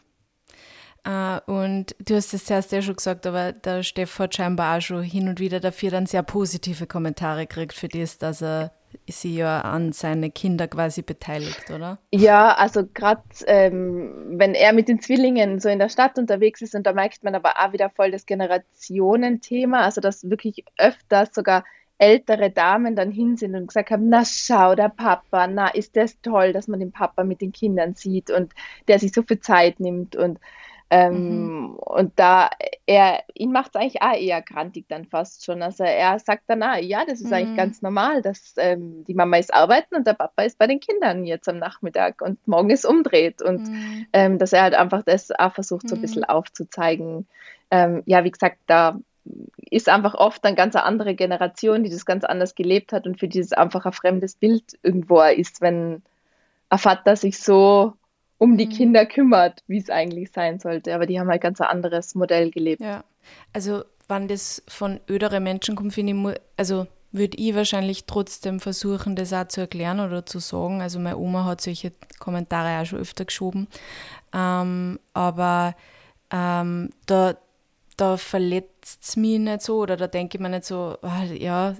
Uh, 1.05 1.39
und 1.51 1.95
du 1.99 2.15
hast 2.15 2.33
es 2.33 2.45
zuerst 2.45 2.71
ja 2.71 2.81
schon 2.81 2.95
gesagt, 2.95 3.27
aber 3.27 3.51
der 3.51 3.83
Steff 3.83 4.17
hat 4.19 4.35
scheinbar 4.35 4.77
auch 4.77 4.81
schon 4.81 5.03
hin 5.03 5.27
und 5.27 5.39
wieder 5.41 5.59
dafür 5.59 5.91
dann 5.91 6.05
sehr 6.05 6.23
positive 6.23 6.87
Kommentare 6.87 7.45
gekriegt 7.45 7.73
für 7.73 7.89
das, 7.89 8.17
dass 8.17 8.41
er 8.41 8.71
sie 9.07 9.35
ja 9.35 9.61
an 9.61 9.91
seine 9.91 10.31
Kinder 10.31 10.67
quasi 10.67 11.01
beteiligt, 11.01 11.69
oder? 11.69 11.99
Ja, 12.11 12.53
also 12.55 12.83
gerade 12.93 13.23
ähm, 13.47 14.37
wenn 14.37 14.53
er 14.53 14.73
mit 14.73 14.87
den 14.87 15.01
Zwillingen 15.01 15.59
so 15.59 15.69
in 15.69 15.79
der 15.79 15.89
Stadt 15.89 16.17
unterwegs 16.17 16.61
ist 16.61 16.75
und 16.75 16.85
da 16.85 16.93
merkt 16.93 17.23
man 17.23 17.35
aber 17.35 17.53
auch 17.57 17.73
wieder 17.73 17.89
voll 17.89 18.11
das 18.11 18.25
Generationenthema, 18.25 19.81
also 19.81 20.01
dass 20.01 20.29
wirklich 20.29 20.63
öfters 20.77 21.33
sogar 21.33 21.63
ältere 21.97 22.49
Damen 22.49 22.95
dann 22.95 23.11
hin 23.11 23.37
sind 23.37 23.55
und 23.55 23.67
gesagt 23.67 23.91
haben, 23.91 24.09
na 24.09 24.23
schau, 24.25 24.75
der 24.75 24.89
Papa, 24.89 25.47
na 25.47 25.69
ist 25.69 25.95
das 25.95 26.19
toll, 26.21 26.51
dass 26.51 26.67
man 26.67 26.79
den 26.79 26.91
Papa 26.91 27.23
mit 27.23 27.41
den 27.41 27.51
Kindern 27.51 27.95
sieht 27.95 28.29
und 28.29 28.53
der 28.87 28.99
sich 28.99 29.13
so 29.13 29.21
viel 29.23 29.39
Zeit 29.39 29.79
nimmt 29.79 30.15
und 30.15 30.39
ähm, 30.93 31.71
mhm. 31.71 31.75
Und 31.75 32.19
da 32.19 32.51
er, 32.85 33.23
ihn 33.33 33.51
macht 33.51 33.71
es 33.73 33.81
eigentlich 33.81 34.03
auch 34.03 34.15
eher 34.15 34.43
grantig 34.43 34.85
dann 34.89 35.05
fast 35.05 35.43
schon. 35.43 35.63
Also 35.63 35.83
er 35.83 36.19
sagt 36.19 36.43
dann, 36.45 36.61
ah, 36.61 36.77
ja, 36.77 37.03
das 37.03 37.19
ist 37.19 37.27
mhm. 37.27 37.33
eigentlich 37.33 37.57
ganz 37.57 37.81
normal, 37.81 38.21
dass 38.21 38.53
ähm, 38.57 39.03
die 39.05 39.15
Mama 39.15 39.37
ist 39.37 39.51
arbeiten 39.51 39.95
und 39.95 40.05
der 40.05 40.13
Papa 40.13 40.43
ist 40.43 40.59
bei 40.59 40.67
den 40.67 40.79
Kindern 40.79 41.25
jetzt 41.25 41.49
am 41.49 41.57
Nachmittag 41.57 42.21
und 42.21 42.47
morgen 42.47 42.69
ist 42.69 42.85
umdreht. 42.85 43.41
Und 43.41 43.67
mhm. 43.67 44.05
ähm, 44.13 44.37
dass 44.37 44.53
er 44.53 44.61
halt 44.61 44.75
einfach 44.75 45.01
das 45.01 45.31
auch 45.31 45.53
versucht, 45.55 45.89
so 45.89 45.95
ein 45.95 46.01
bisschen 46.01 46.21
mhm. 46.27 46.29
aufzuzeigen. 46.29 47.25
Ähm, 47.71 48.03
ja, 48.05 48.23
wie 48.23 48.31
gesagt, 48.31 48.57
da 48.67 48.99
ist 49.71 49.89
einfach 49.89 50.13
oft 50.13 50.45
eine 50.45 50.55
ganz 50.55 50.75
andere 50.75 51.15
Generation, 51.15 51.83
die 51.83 51.89
das 51.89 52.05
ganz 52.05 52.23
anders 52.23 52.53
gelebt 52.53 52.93
hat 52.93 53.07
und 53.07 53.19
für 53.19 53.27
die 53.27 53.39
es 53.39 53.51
einfach 53.51 53.87
ein 53.87 53.93
fremdes 53.93 54.35
Bild 54.35 54.77
irgendwo 54.83 55.21
ist, 55.21 55.59
wenn 55.59 56.03
ein 56.69 56.77
Vater 56.77 57.15
sich 57.15 57.39
so 57.39 57.93
um 58.37 58.57
die 58.57 58.65
mhm. 58.65 58.71
Kinder 58.71 59.05
kümmert, 59.05 59.63
wie 59.67 59.77
es 59.77 59.89
eigentlich 59.89 60.31
sein 60.31 60.59
sollte. 60.59 60.93
Aber 60.93 61.05
die 61.05 61.19
haben 61.19 61.29
halt 61.29 61.41
ganz 61.41 61.61
ein 61.61 61.67
anderes 61.67 62.15
Modell 62.15 62.51
gelebt. 62.51 62.81
Ja, 62.81 63.03
also 63.53 63.83
wann 64.07 64.27
das 64.27 64.63
von 64.67 64.99
öderen 65.09 65.43
Menschen 65.43 65.75
kommt, 65.75 65.93
finde 65.93 66.13
ich, 66.13 66.41
also 66.57 66.87
würde 67.11 67.37
ich 67.37 67.55
wahrscheinlich 67.55 68.05
trotzdem 68.05 68.59
versuchen, 68.59 69.15
das 69.15 69.33
auch 69.33 69.47
zu 69.47 69.61
erklären 69.61 69.99
oder 69.99 70.25
zu 70.25 70.39
sagen. 70.39 70.81
Also 70.81 70.99
meine 70.99 71.17
Oma 71.17 71.45
hat 71.45 71.61
solche 71.61 71.93
Kommentare 72.19 72.81
auch 72.81 72.85
schon 72.85 72.99
öfter 72.99 73.25
geschoben. 73.25 73.67
Ähm, 74.33 74.99
aber 75.13 75.75
ähm, 76.31 76.89
da, 77.05 77.35
da 77.95 78.17
verletzt 78.17 79.03
es 79.03 79.15
mich 79.15 79.39
nicht 79.39 79.61
so 79.61 79.77
oder 79.77 79.95
da 79.95 80.07
denke 80.07 80.37
ich 80.37 80.41
mir 80.41 80.49
nicht 80.49 80.65
so, 80.65 80.97
ah, 81.03 81.23
ja, 81.23 81.75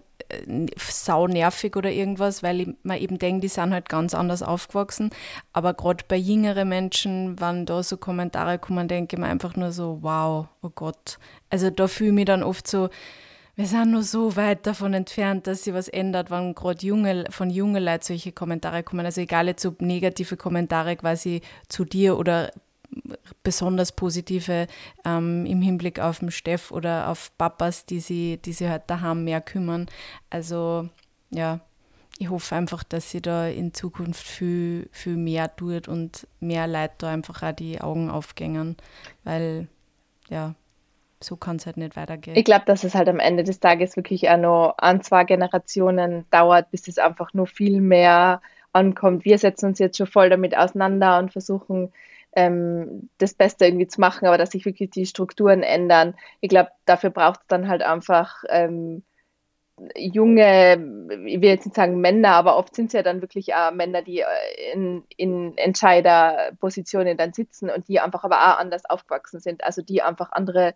sau 0.78 1.28
nervig 1.28 1.76
oder 1.76 1.92
irgendwas, 1.92 2.44
weil 2.44 2.76
mir 2.84 3.00
eben 3.00 3.20
denke, 3.20 3.42
die 3.42 3.48
sind 3.48 3.74
halt 3.74 3.90
ganz 3.90 4.14
anders 4.14 4.44
aufgewachsen. 4.44 5.10
Aber 5.52 5.74
gerade 5.74 6.04
bei 6.08 6.18
jüngeren 6.18 6.70
Menschen, 6.70 7.40
wenn 7.40 7.66
da 7.66 7.84
so 7.84 7.98
Kommentare 7.98 8.60
kommen, 8.60 8.88
denke 8.88 9.16
ich 9.16 9.20
mir 9.20 9.28
einfach 9.28 9.56
nur 9.56 9.72
so, 9.72 10.00
wow, 10.02 10.48
oh 10.62 10.72
Gott. 10.74 11.18
Also 11.50 11.70
da 11.70 11.88
fühle 11.88 12.10
ich 12.10 12.16
mich 12.16 12.26
dann 12.26 12.44
oft 12.44 12.68
so, 12.68 12.90
wir 13.56 13.68
sind 13.68 13.92
nur 13.92 14.02
so 14.02 14.36
weit 14.36 14.66
davon 14.66 14.96
entfernt, 14.96 15.46
dass 15.46 15.64
sich 15.64 15.74
was 15.76 15.88
ändert, 15.88 16.32
wenn 16.32 16.56
gerade 16.56 16.84
junge, 16.86 17.26
von 17.30 17.52
jungen 17.52 17.84
Leuten 17.84 18.04
solche 18.04 18.32
Kommentare 18.32 18.82
kommen. 18.82 19.06
Also 19.06 19.22
egal 19.22 19.48
jetzt 19.48 19.66
ob 19.66 19.82
negative 19.82 20.38
Kommentare 20.38 20.96
quasi 20.96 21.42
zu 21.70 21.86
dir 21.86 22.18
oder 22.18 22.52
besonders 23.44 23.92
positive 23.92 24.68
ähm, 25.06 25.46
im 25.46 25.62
Hinblick 25.62 26.00
auf 26.00 26.20
den 26.20 26.32
Steff 26.32 26.72
oder 26.72 27.10
auf 27.10 27.32
Papas, 27.38 27.86
die 27.86 28.00
sie, 28.00 28.38
die 28.38 28.54
sie 28.54 28.70
halt 28.70 28.84
daheim 28.88 29.24
mehr 29.24 29.42
kümmern. 29.42 29.88
Also 30.30 30.90
ja, 31.30 31.60
ich 32.20 32.30
hoffe 32.30 32.56
einfach, 32.56 32.84
dass 32.84 33.12
sie 33.12 33.22
da 33.22 33.48
in 33.48 33.74
Zukunft 33.74 34.26
viel, 34.26 34.88
viel 34.92 35.18
mehr 35.18 35.56
tut 35.56 35.88
und 35.88 36.28
mehr 36.40 36.68
Leute 36.68 36.94
da 37.00 37.10
einfach 37.10 37.42
auch 37.44 37.52
die 37.52 37.82
Augen 37.82 38.10
aufgängen, 38.10 38.78
weil 39.24 39.68
ja, 40.30 40.56
so 41.20 41.36
kann 41.36 41.56
es 41.56 41.66
halt 41.66 41.78
nicht 41.78 41.96
weitergehen. 41.96 42.36
Ich 42.36 42.46
glaube, 42.46 42.66
dass 42.66 42.84
es 42.84 42.96
halt 42.96 43.08
am 43.08 43.20
Ende 43.20 43.44
des 43.44 43.60
Tages 43.60 43.96
wirklich 43.96 44.30
auch 44.30 44.38
noch 44.38 44.76
an 44.78 45.02
zwei 45.02 45.24
Generationen 45.24 46.26
dauert, 46.32 46.70
bis 46.72 46.88
es 46.88 46.98
einfach 46.98 47.34
nur 47.34 47.48
viel 47.48 47.82
mehr 47.82 48.42
ankommt. 48.74 49.26
Wir 49.26 49.38
setzen 49.38 49.68
uns 49.68 49.80
jetzt 49.80 49.98
schon 49.98 50.08
voll 50.08 50.30
damit 50.30 50.58
auseinander 50.58 51.20
und 51.20 51.32
versuchen 51.32 51.92
ähm, 52.36 53.10
das 53.18 53.34
Beste 53.34 53.66
irgendwie 53.66 53.88
zu 53.88 54.02
machen, 54.02 54.28
aber 54.28 54.38
dass 54.38 54.52
sich 54.52 54.66
wirklich 54.66 54.90
die 54.90 55.06
Strukturen 55.06 55.64
ändern. 55.64 56.16
Ich 56.42 56.50
glaube, 56.50 56.70
dafür 56.86 57.10
braucht 57.10 57.42
es 57.42 57.48
dann 57.48 57.68
halt 57.68 57.84
einfach 57.84 58.44
ähm, 58.50 59.04
junge, 59.96 60.74
ich 61.26 61.42
will 61.42 61.50
jetzt 61.50 61.66
nicht 61.66 61.76
sagen 61.76 62.00
Männer, 62.00 62.30
aber 62.30 62.58
oft 62.58 62.76
sind 62.76 62.88
es 62.88 62.94
ja 62.94 63.04
dann 63.04 63.22
wirklich 63.22 63.56
auch 63.56 63.72
Männer, 63.72 64.02
die 64.02 64.20
äh, 64.20 64.74
in, 64.74 65.04
in 65.18 65.58
Entscheiderpositionen 65.58 67.18
dann 67.18 67.34
sitzen 67.34 67.70
und 67.70 67.88
die 67.88 68.00
einfach 68.00 68.24
aber 68.24 68.38
auch 68.38 68.60
anders 68.60 68.86
aufgewachsen 68.86 69.40
sind, 69.40 69.64
also 69.64 69.82
die 69.82 70.02
einfach 70.02 70.32
andere 70.32 70.76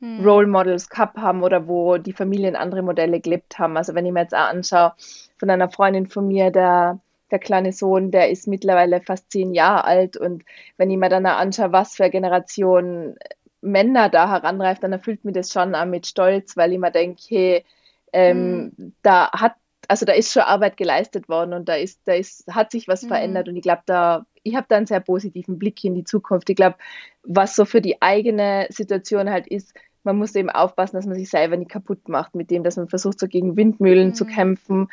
hm. 0.00 0.22
Role 0.26 0.46
Models 0.46 0.90
gehabt 0.90 1.16
haben 1.16 1.42
oder 1.42 1.66
wo 1.66 1.96
die 1.96 2.12
Familien 2.12 2.56
andere 2.56 2.82
Modelle 2.82 3.20
gelebt 3.20 3.58
haben. 3.58 3.76
Also 3.76 3.94
wenn 3.94 4.06
ich 4.06 4.12
mir 4.12 4.22
jetzt 4.22 4.34
auch 4.34 4.48
anschaue, 4.48 4.92
von 5.38 5.50
einer 5.50 5.70
Freundin 5.70 6.06
von 6.06 6.28
mir, 6.28 6.50
der 6.50 7.00
der 7.30 7.38
kleine 7.38 7.72
Sohn, 7.72 8.10
der 8.10 8.30
ist 8.30 8.46
mittlerweile 8.46 9.00
fast 9.00 9.30
zehn 9.30 9.54
Jahre 9.54 9.84
alt 9.84 10.16
und 10.16 10.44
wenn 10.76 10.90
ich 10.90 10.96
mir 10.96 11.08
dann 11.08 11.26
anschaue, 11.26 11.72
was 11.72 11.96
für 11.96 12.04
eine 12.04 12.12
Generation 12.12 13.16
Männer 13.60 14.08
da 14.08 14.30
heranreift, 14.30 14.82
dann 14.82 14.92
erfüllt 14.92 15.24
mich 15.24 15.34
das 15.34 15.52
schon 15.52 15.74
auch 15.74 15.86
mit 15.86 16.06
Stolz, 16.06 16.56
weil 16.56 16.72
ich 16.72 16.78
mir 16.78 16.90
denke, 16.90 17.22
hey, 17.28 17.64
ähm, 18.12 18.72
mhm. 18.76 18.92
da 19.02 19.30
hat, 19.32 19.54
also 19.88 20.06
da 20.06 20.12
ist 20.12 20.32
schon 20.32 20.42
Arbeit 20.42 20.76
geleistet 20.76 21.28
worden 21.28 21.52
und 21.52 21.68
da 21.68 21.74
ist, 21.74 22.00
da 22.04 22.14
ist, 22.14 22.46
hat 22.48 22.70
sich 22.70 22.88
was 22.88 23.02
mhm. 23.02 23.08
verändert 23.08 23.48
und 23.48 23.56
ich 23.56 23.62
glaube, 23.62 23.82
da, 23.86 24.24
ich 24.42 24.54
habe 24.54 24.66
da 24.68 24.76
einen 24.76 24.86
sehr 24.86 25.00
positiven 25.00 25.58
Blick 25.58 25.82
in 25.84 25.94
die 25.94 26.04
Zukunft. 26.04 26.48
Ich 26.48 26.56
glaube, 26.56 26.76
was 27.24 27.56
so 27.56 27.64
für 27.64 27.80
die 27.80 28.00
eigene 28.00 28.66
Situation 28.70 29.28
halt 29.30 29.48
ist, 29.48 29.74
man 30.04 30.16
muss 30.16 30.36
eben 30.36 30.50
aufpassen, 30.50 30.96
dass 30.96 31.06
man 31.06 31.16
sich 31.16 31.28
selber 31.28 31.56
nicht 31.56 31.70
kaputt 31.70 32.08
macht, 32.08 32.36
mit 32.36 32.50
dem, 32.50 32.62
dass 32.62 32.76
man 32.76 32.88
versucht, 32.88 33.18
so 33.18 33.26
gegen 33.26 33.56
Windmühlen 33.56 34.08
mhm. 34.08 34.14
zu 34.14 34.24
kämpfen. 34.24 34.88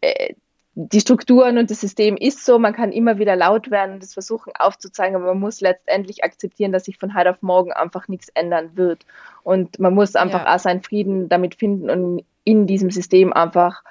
Äh, 0.00 0.34
die 0.78 1.00
Strukturen 1.00 1.56
und 1.56 1.70
das 1.70 1.80
System 1.80 2.18
ist 2.18 2.44
so, 2.44 2.58
man 2.58 2.74
kann 2.74 2.92
immer 2.92 3.18
wieder 3.18 3.34
laut 3.34 3.70
werden 3.70 3.94
und 3.94 4.02
das 4.02 4.12
versuchen 4.12 4.52
aufzuzeigen, 4.58 5.16
aber 5.16 5.24
man 5.24 5.40
muss 5.40 5.62
letztendlich 5.62 6.22
akzeptieren, 6.22 6.70
dass 6.70 6.84
sich 6.84 6.98
von 6.98 7.14
heute 7.14 7.30
auf 7.30 7.40
morgen 7.40 7.72
einfach 7.72 8.08
nichts 8.08 8.28
ändern 8.34 8.76
wird. 8.76 9.06
Und 9.42 9.78
man 9.78 9.94
muss 9.94 10.16
einfach 10.16 10.44
ja. 10.44 10.54
auch 10.54 10.58
seinen 10.58 10.82
Frieden 10.82 11.30
damit 11.30 11.54
finden 11.54 11.88
und 11.88 12.24
in 12.44 12.66
diesem 12.66 12.90
System 12.90 13.32
einfach 13.32 13.84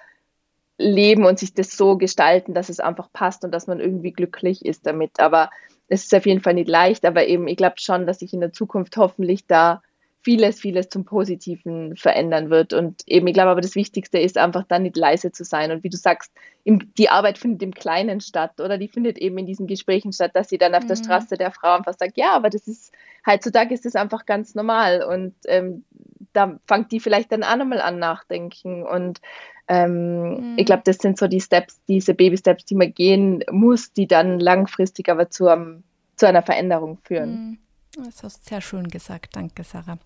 leben 0.77 1.25
und 1.25 1.39
sich 1.39 1.55
das 1.55 1.75
so 1.75 1.97
gestalten, 1.97 2.53
dass 2.53 2.69
es 2.69 2.79
einfach 2.79 3.11
passt 3.11 3.43
und 3.43 3.51
dass 3.51 3.65
man 3.65 3.79
irgendwie 3.79 4.11
glücklich 4.11 4.63
ist 4.63 4.85
damit. 4.85 5.19
Aber 5.19 5.49
es 5.87 6.03
ist 6.03 6.13
auf 6.13 6.27
jeden 6.27 6.41
Fall 6.41 6.53
nicht 6.53 6.69
leicht, 6.69 7.03
aber 7.03 7.25
eben, 7.25 7.47
ich 7.47 7.57
glaube 7.57 7.77
schon, 7.79 8.05
dass 8.05 8.19
sich 8.19 8.31
in 8.31 8.41
der 8.41 8.53
Zukunft 8.53 8.95
hoffentlich 8.97 9.47
da 9.47 9.81
vieles, 10.25 10.59
vieles 10.59 10.89
zum 10.89 11.05
Positiven 11.05 11.95
verändern 11.95 12.49
wird. 12.49 12.73
Und 12.73 13.03
eben, 13.05 13.27
ich 13.27 13.35
glaube 13.35 13.51
aber, 13.51 13.61
das 13.61 13.75
Wichtigste 13.75 14.17
ist 14.17 14.39
einfach 14.39 14.63
dann 14.67 14.81
nicht 14.81 14.97
leise 14.97 15.31
zu 15.31 15.43
sein. 15.43 15.71
Und 15.71 15.83
wie 15.83 15.89
du 15.89 15.97
sagst, 15.97 16.33
im, 16.63 16.91
die 16.95 17.09
Arbeit 17.09 17.37
findet 17.37 17.61
im 17.61 17.75
Kleinen 17.75 18.21
statt 18.21 18.59
oder 18.59 18.79
die 18.79 18.87
findet 18.87 19.19
eben 19.19 19.37
in 19.37 19.45
diesen 19.45 19.67
Gesprächen 19.67 20.11
statt, 20.11 20.31
dass 20.33 20.49
sie 20.49 20.57
dann 20.57 20.73
auf 20.73 20.83
mhm. 20.83 20.87
der 20.87 20.95
Straße 20.95 21.37
der 21.37 21.51
Frau 21.51 21.75
einfach 21.75 21.93
sagt, 21.93 22.17
ja, 22.17 22.31
aber 22.31 22.49
das 22.49 22.67
ist, 22.67 22.91
heutzutage 23.27 23.71
ist 23.75 23.85
das 23.85 23.95
einfach 23.95 24.25
ganz 24.25 24.55
normal. 24.55 25.03
Und 25.03 25.35
ähm, 25.45 25.85
da 26.33 26.59
fängt 26.67 26.91
die 26.91 26.99
vielleicht 26.99 27.31
dann 27.31 27.43
auch 27.43 27.57
nochmal 27.57 27.81
an 27.81 27.99
nachdenken. 27.99 28.81
Und 28.81 29.21
ähm, 29.67 30.53
mhm. 30.53 30.53
ich 30.57 30.65
glaube, 30.65 30.81
das 30.85 30.97
sind 30.97 31.19
so 31.19 31.27
die 31.27 31.39
Steps, 31.39 31.79
diese 31.87 32.15
Baby-Steps, 32.15 32.65
die 32.65 32.75
man 32.75 32.91
gehen 32.91 33.43
muss, 33.51 33.93
die 33.93 34.07
dann 34.07 34.39
langfristig 34.39 35.07
aber 35.07 35.29
zu, 35.29 35.49
um, 35.49 35.83
zu 36.15 36.27
einer 36.27 36.41
Veränderung 36.41 36.97
führen. 37.03 37.29
Mhm. 37.29 37.57
Das 37.97 38.23
hast 38.23 38.45
du 38.45 38.49
sehr 38.49 38.61
schön 38.61 38.89
gesagt. 38.89 39.35
Danke, 39.35 39.63
Sarah. 39.63 39.97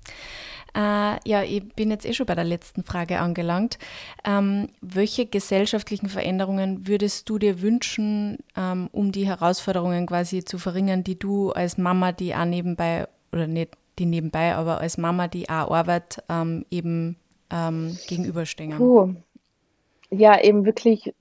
Äh, 0.75 1.19
ja, 1.27 1.43
ich 1.43 1.67
bin 1.73 1.89
jetzt 1.89 2.05
eh 2.05 2.13
schon 2.13 2.25
bei 2.25 2.35
der 2.35 2.43
letzten 2.43 2.83
Frage 2.83 3.19
angelangt. 3.19 3.79
Ähm, 4.23 4.69
welche 4.81 5.25
gesellschaftlichen 5.25 6.09
Veränderungen 6.09 6.87
würdest 6.87 7.29
du 7.29 7.39
dir 7.39 7.61
wünschen, 7.61 8.37
ähm, 8.55 8.89
um 8.91 9.11
die 9.11 9.25
Herausforderungen 9.25 10.05
quasi 10.05 10.45
zu 10.45 10.59
verringern, 10.59 11.03
die 11.03 11.17
du 11.17 11.51
als 11.51 11.77
Mama, 11.77 12.11
die 12.11 12.35
auch 12.35 12.45
nebenbei, 12.45 13.07
oder 13.31 13.47
nicht 13.47 13.75
die 13.97 14.05
nebenbei, 14.05 14.55
aber 14.55 14.79
als 14.79 14.97
Mama, 14.97 15.27
die 15.27 15.49
auch 15.49 15.71
arbeitet, 15.71 16.23
ähm, 16.29 16.65
eben 16.69 17.17
ähm, 17.49 17.97
gegenüberstehen? 18.07 18.77
Puh. 18.77 19.15
Ja, 20.11 20.41
eben 20.41 20.65
wirklich, 20.65 21.13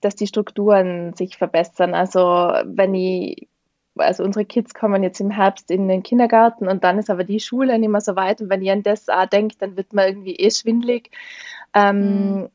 dass 0.00 0.16
die 0.16 0.26
Strukturen 0.26 1.14
sich 1.14 1.36
verbessern. 1.36 1.94
Also 1.94 2.20
wenn 2.64 2.94
ich 2.94 3.48
also 3.96 4.24
unsere 4.24 4.44
Kids 4.44 4.74
kommen 4.74 5.02
jetzt 5.02 5.20
im 5.20 5.30
Herbst 5.30 5.70
in 5.70 5.88
den 5.88 6.02
Kindergarten 6.02 6.68
und 6.68 6.84
dann 6.84 6.98
ist 6.98 7.10
aber 7.10 7.24
die 7.24 7.40
Schule 7.40 7.78
nicht 7.78 7.88
mehr 7.88 8.00
so 8.00 8.16
weit. 8.16 8.40
Und 8.40 8.50
wenn 8.50 8.62
ihr 8.62 8.72
an 8.72 8.82
das 8.82 9.08
auch 9.08 9.26
denkt, 9.26 9.62
dann 9.62 9.76
wird 9.76 9.92
man 9.92 10.06
irgendwie 10.06 10.34
eh 10.34 10.50
schwindlig. 10.50 11.10
Ähm, 11.72 12.00
mhm. 12.00 12.48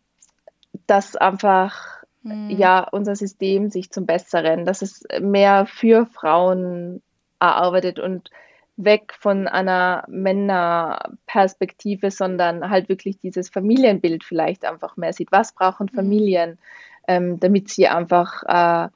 Dass 0.88 1.16
einfach 1.16 2.04
mhm. 2.24 2.50
ja 2.50 2.88
unser 2.92 3.16
System 3.16 3.70
sich 3.70 3.92
zum 3.92 4.06
Besseren, 4.06 4.66
dass 4.66 4.82
es 4.82 5.04
mehr 5.22 5.66
für 5.66 6.06
Frauen 6.06 7.02
arbeitet 7.40 8.00
und 8.00 8.30
weg 8.76 9.14
von 9.18 9.48
einer 9.48 10.04
Männerperspektive, 10.08 12.12
sondern 12.12 12.70
halt 12.70 12.90
wirklich 12.90 13.20
dieses 13.20 13.50
Familienbild 13.50 14.24
vielleicht 14.24 14.66
einfach 14.66 14.96
mehr 14.96 15.14
sieht. 15.14 15.32
Was 15.32 15.54
brauchen 15.54 15.90
mhm. 15.92 15.96
Familien, 15.96 16.60
ähm, 17.08 17.40
damit 17.40 17.70
sie 17.70 17.88
einfach 17.88 18.44
äh, 18.44 18.90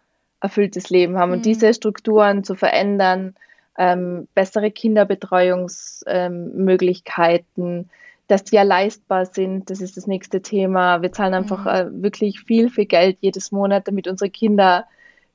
erfülltes 0.43 0.91
Leben 0.91 1.17
haben. 1.17 1.29
Mhm. 1.29 1.37
Und 1.37 1.45
diese 1.45 1.73
Strukturen 1.73 2.43
zu 2.43 2.55
verändern, 2.55 3.35
ähm, 3.77 4.27
bessere 4.35 4.69
Kinderbetreuungsmöglichkeiten, 4.69 7.65
ähm, 7.65 7.89
dass 8.27 8.43
die 8.43 8.55
ja 8.55 8.63
leistbar 8.63 9.25
sind, 9.25 9.69
das 9.69 9.79
ist 9.81 9.97
das 9.97 10.05
nächste 10.05 10.41
Thema. 10.41 11.01
Wir 11.01 11.11
zahlen 11.11 11.33
einfach 11.33 11.65
mhm. 11.65 11.69
äh, 11.69 12.03
wirklich 12.03 12.41
viel, 12.41 12.69
viel 12.69 12.85
Geld 12.85 13.17
jedes 13.21 13.51
Monat, 13.51 13.87
damit 13.87 14.07
unsere 14.07 14.29
Kinder 14.29 14.85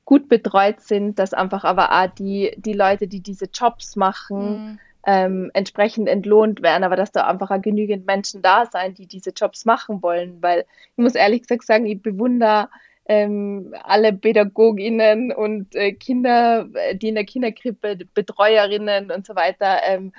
gut 0.05 0.29
betreut 0.29 0.81
sind, 0.81 1.19
dass 1.19 1.33
einfach 1.33 1.63
aber 1.63 1.91
auch 1.91 2.07
die, 2.07 2.55
die 2.57 2.73
Leute, 2.73 3.07
die 3.07 3.21
diese 3.21 3.45
Jobs 3.53 3.95
machen, 3.95 4.71
mhm. 4.71 4.79
ähm, 5.05 5.51
entsprechend 5.53 6.07
entlohnt 6.07 6.63
werden, 6.63 6.83
aber 6.83 6.95
dass 6.95 7.11
da 7.11 7.27
einfach 7.27 7.51
auch 7.51 7.61
genügend 7.61 8.07
Menschen 8.07 8.41
da 8.41 8.65
sein, 8.65 8.95
die 8.95 9.05
diese 9.05 9.29
Jobs 9.31 9.65
machen 9.65 10.01
wollen, 10.01 10.41
weil 10.41 10.65
ich 10.95 11.03
muss 11.03 11.15
ehrlich 11.15 11.41
gesagt 11.41 11.65
sagen, 11.65 11.85
ich 11.85 12.01
bewundere 12.01 12.69
ähm, 13.09 13.73
alle 13.83 14.13
Pädagoginnen 14.13 15.31
und 15.31 15.75
äh, 15.75 15.93
Kinder, 15.93 16.69
die 16.93 17.09
in 17.09 17.15
der 17.15 17.23
Kinderkrippe, 17.23 17.97
Betreuerinnen 18.13 19.09
und 19.09 19.25
so 19.25 19.35
weiter. 19.35 19.79
Ähm, 19.83 20.13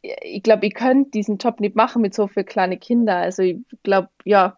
ich 0.00 0.44
glaube, 0.44 0.66
ich 0.66 0.74
könnte 0.74 1.10
diesen 1.10 1.38
Job 1.38 1.58
nicht 1.58 1.74
machen 1.74 2.02
mit 2.02 2.14
so 2.14 2.28
vielen 2.28 2.46
kleinen 2.46 2.78
Kindern. 2.78 3.16
Also 3.16 3.42
ich 3.42 3.58
glaube, 3.82 4.10
ja, 4.24 4.56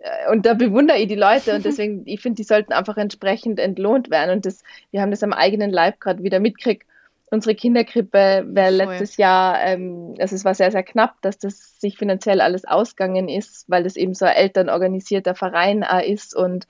äh, 0.00 0.30
und 0.30 0.44
da 0.44 0.52
bewundere 0.52 0.98
ich 0.98 1.08
die 1.08 1.14
Leute 1.14 1.54
und 1.54 1.64
deswegen, 1.64 2.02
ich 2.04 2.20
finde, 2.20 2.36
die 2.36 2.44
sollten 2.44 2.74
einfach 2.74 2.98
entsprechend 2.98 3.58
entlohnt 3.58 4.10
werden. 4.10 4.32
Und 4.32 4.44
das, 4.44 4.62
wir 4.90 5.00
haben 5.00 5.10
das 5.10 5.22
am 5.22 5.32
eigenen 5.32 5.70
Leib 5.70 5.98
gerade 5.98 6.22
wieder 6.22 6.40
mitgekriegt. 6.40 6.86
Unsere 7.30 7.54
Kinderkrippe 7.54 8.44
wäre 8.48 8.70
letztes 8.70 9.16
Jahr, 9.16 9.62
ähm, 9.62 10.14
also 10.18 10.34
es 10.34 10.44
war 10.44 10.54
sehr, 10.54 10.72
sehr 10.72 10.82
knapp, 10.82 11.22
dass 11.22 11.38
das 11.38 11.80
sich 11.80 11.96
finanziell 11.96 12.42
alles 12.42 12.66
ausgegangen 12.66 13.30
ist, 13.30 13.64
weil 13.70 13.84
das 13.84 13.96
eben 13.96 14.12
so 14.12 14.26
ein 14.26 14.34
elternorganisierter 14.34 15.34
Verein 15.34 15.86
ist 16.04 16.36
und 16.36 16.66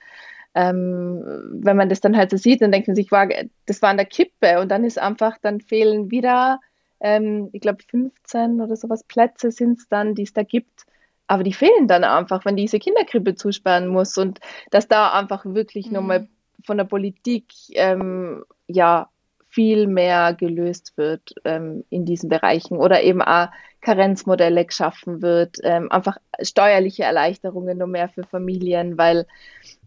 ähm, 0.53 1.23
wenn 1.63 1.77
man 1.77 1.89
das 1.89 2.01
dann 2.01 2.17
halt 2.17 2.31
so 2.31 2.37
sieht, 2.37 2.61
dann 2.61 2.71
denkt 2.71 2.87
man 2.87 2.95
sich, 2.95 3.11
wow, 3.11 3.27
das 3.65 3.81
war 3.81 3.89
an 3.89 3.97
der 3.97 4.05
Kippe 4.05 4.59
und 4.59 4.69
dann 4.69 4.83
ist 4.83 4.99
einfach, 4.99 5.37
dann 5.41 5.61
fehlen 5.61 6.11
wieder, 6.11 6.59
ähm, 6.99 7.49
ich 7.53 7.61
glaube 7.61 7.83
15 7.89 8.61
oder 8.61 8.75
sowas 8.75 9.03
Plätze 9.03 9.51
sind 9.51 9.79
es 9.79 9.87
dann, 9.87 10.15
die 10.15 10.23
es 10.23 10.33
da 10.33 10.43
gibt. 10.43 10.85
aber 11.27 11.43
die 11.43 11.53
fehlen 11.53 11.87
dann 11.87 12.03
einfach, 12.03 12.43
wenn 12.43 12.57
diese 12.57 12.79
Kinderkrippe 12.79 13.35
zusperren 13.35 13.87
muss 13.87 14.17
und 14.17 14.39
dass 14.69 14.89
da 14.89 15.13
einfach 15.13 15.45
wirklich 15.45 15.87
mhm. 15.87 15.93
nochmal 15.93 16.27
von 16.65 16.77
der 16.77 16.83
Politik 16.83 17.45
ähm, 17.73 18.43
ja 18.67 19.09
viel 19.47 19.87
mehr 19.87 20.33
gelöst 20.33 20.93
wird 20.97 21.35
ähm, 21.45 21.83
in 21.89 22.05
diesen 22.05 22.29
Bereichen 22.29 22.77
oder 22.77 23.03
eben 23.03 23.21
auch 23.21 23.47
Karenzmodelle 23.81 24.65
geschaffen 24.65 25.21
wird, 25.21 25.57
ähm, 25.63 25.91
einfach 25.91 26.17
steuerliche 26.41 27.03
Erleichterungen 27.03 27.77
nur 27.77 27.87
mehr 27.87 28.09
für 28.09 28.23
Familien, 28.23 28.97
weil 28.97 29.25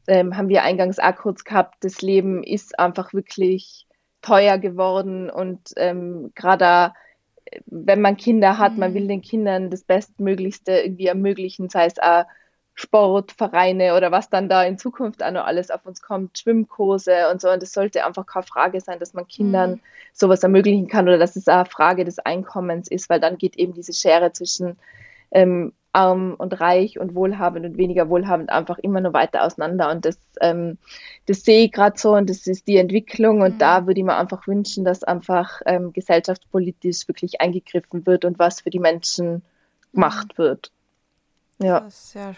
ähm, 0.06 0.36
haben 0.36 0.48
wir 0.48 0.62
eingangs 0.62 0.98
auch 0.98 1.16
kurz 1.16 1.44
gehabt, 1.44 1.76
das 1.80 2.02
Leben 2.02 2.42
ist 2.42 2.78
einfach 2.78 3.12
wirklich 3.12 3.86
teuer 4.22 4.58
geworden 4.58 5.30
und 5.30 5.72
ähm, 5.76 6.32
gerade 6.34 6.92
wenn 7.66 8.00
man 8.00 8.16
Kinder 8.16 8.58
hat, 8.58 8.72
mhm. 8.72 8.78
man 8.78 8.94
will 8.94 9.06
den 9.06 9.22
Kindern 9.22 9.70
das 9.70 9.84
Bestmöglichste 9.84 10.72
irgendwie 10.72 11.06
ermöglichen, 11.06 11.68
sei 11.68 11.86
es 11.86 11.98
auch 11.98 12.24
Sportvereine 12.74 13.96
oder 13.96 14.10
was 14.10 14.30
dann 14.30 14.48
da 14.48 14.64
in 14.64 14.78
Zukunft 14.78 15.22
auch 15.22 15.30
noch 15.30 15.44
alles 15.44 15.70
auf 15.70 15.86
uns 15.86 16.02
kommt, 16.02 16.38
Schwimmkurse 16.38 17.30
und 17.30 17.40
so. 17.40 17.50
Und 17.50 17.62
das 17.62 17.72
sollte 17.72 18.04
einfach 18.04 18.26
keine 18.26 18.44
Frage 18.44 18.80
sein, 18.80 18.98
dass 18.98 19.14
man 19.14 19.28
Kindern 19.28 19.72
mhm. 19.72 19.80
sowas 20.12 20.42
ermöglichen 20.42 20.88
kann 20.88 21.06
oder 21.06 21.18
dass 21.18 21.36
es 21.36 21.46
auch 21.46 21.54
eine 21.54 21.66
Frage 21.66 22.04
des 22.04 22.18
Einkommens 22.18 22.88
ist, 22.88 23.08
weil 23.08 23.20
dann 23.20 23.38
geht 23.38 23.56
eben 23.56 23.74
diese 23.74 23.92
Schere 23.92 24.32
zwischen 24.32 24.76
ähm, 25.30 25.72
arm 25.94 26.34
und 26.36 26.60
reich 26.60 26.98
und 26.98 27.14
wohlhabend 27.14 27.64
und 27.64 27.76
weniger 27.76 28.08
wohlhabend 28.08 28.50
einfach 28.50 28.78
immer 28.78 29.00
nur 29.00 29.12
weiter 29.12 29.44
auseinander. 29.44 29.90
Und 29.90 30.04
das, 30.04 30.18
ähm, 30.40 30.78
das 31.26 31.44
sehe 31.44 31.66
ich 31.66 31.72
gerade 31.72 31.98
so 31.98 32.14
und 32.14 32.28
das 32.28 32.46
ist 32.46 32.66
die 32.66 32.76
Entwicklung. 32.76 33.42
Und 33.42 33.54
mhm. 33.54 33.58
da 33.58 33.86
würde 33.86 34.00
ich 34.00 34.06
mir 34.06 34.16
einfach 34.16 34.46
wünschen, 34.46 34.84
dass 34.84 35.04
einfach 35.04 35.62
ähm, 35.66 35.92
gesellschaftspolitisch 35.92 37.06
wirklich 37.08 37.40
eingegriffen 37.40 38.06
wird 38.06 38.24
und 38.24 38.38
was 38.38 38.62
für 38.62 38.70
die 38.70 38.80
Menschen 38.80 39.42
gemacht 39.92 40.34
mhm. 40.36 40.42
wird. 40.42 40.70
Ja. 41.58 41.86
Sehr, 41.88 42.34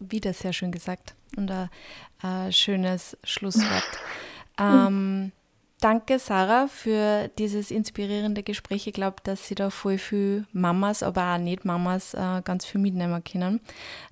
wieder 0.00 0.32
sehr 0.32 0.52
schön 0.52 0.72
gesagt 0.72 1.14
und 1.36 1.50
ein, 1.50 1.70
ein 2.20 2.52
schönes 2.52 3.16
Schlusswort. 3.22 3.98
ähm, 4.58 5.32
Danke, 5.80 6.18
Sarah, 6.18 6.66
für 6.66 7.28
dieses 7.38 7.70
inspirierende 7.70 8.42
Gespräch. 8.42 8.88
Ich 8.88 8.92
glaube, 8.92 9.18
dass 9.22 9.46
Sie 9.46 9.54
da 9.54 9.70
voll 9.70 9.96
viel 9.98 10.44
Mamas, 10.52 11.04
aber 11.04 11.34
auch 11.34 11.38
nicht 11.38 11.64
Mamas, 11.64 12.14
äh, 12.14 12.42
ganz 12.42 12.66
viel 12.66 12.80
mitnehmen 12.80 13.22
können. 13.22 13.60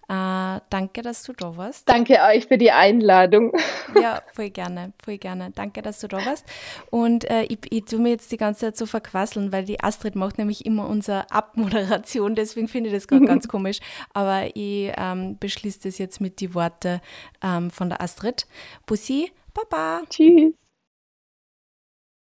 Äh, 0.09 0.61
danke, 0.71 1.03
dass 1.03 1.25
du 1.25 1.33
da 1.33 1.57
warst. 1.57 1.89
Danke 1.89 2.21
euch 2.23 2.47
für 2.47 2.57
die 2.57 2.71
Einladung. 2.71 3.53
Ja, 4.01 4.23
voll 4.35 4.51
gerne, 4.51 4.93
voll 5.03 5.17
gerne. 5.17 5.53
Danke, 5.55 5.81
dass 5.81 6.01
du 6.01 6.09
da 6.09 6.25
warst. 6.25 6.45
Und 6.91 7.29
äh, 7.31 7.45
ich, 7.45 7.59
ich 7.71 7.85
tue 7.87 7.99
mir 7.99 8.11
jetzt 8.11 8.31
die 8.31 8.37
ganze 8.37 8.67
Zeit 8.67 8.77
so 8.77 8.85
verquasseln, 8.85 9.53
weil 9.53 9.65
die 9.65 9.81
Astrid 9.81 10.15
macht 10.17 10.39
nämlich 10.39 10.67
immer 10.67 10.87
unsere 10.87 11.31
Abmoderation, 11.31 12.35
deswegen 12.35 12.69
finde 12.69 12.91
ich 12.91 12.95
das 12.95 13.09
gerade 13.09 13.25
ganz 13.25 13.49
komisch. 13.49 13.81
Aber 14.13 14.55
ich 14.55 14.93
ähm, 14.97 15.39
beschließe 15.39 15.81
das 15.85 15.99
jetzt 15.99 16.21
mit 16.21 16.41
den 16.41 16.55
Worten 16.55 17.01
ähm, 17.43 17.71
von 17.71 17.89
der 17.89 18.01
Astrid. 18.03 18.47
Bussi, 18.87 19.33
Baba. 19.55 20.03
Tschüss. 20.11 20.53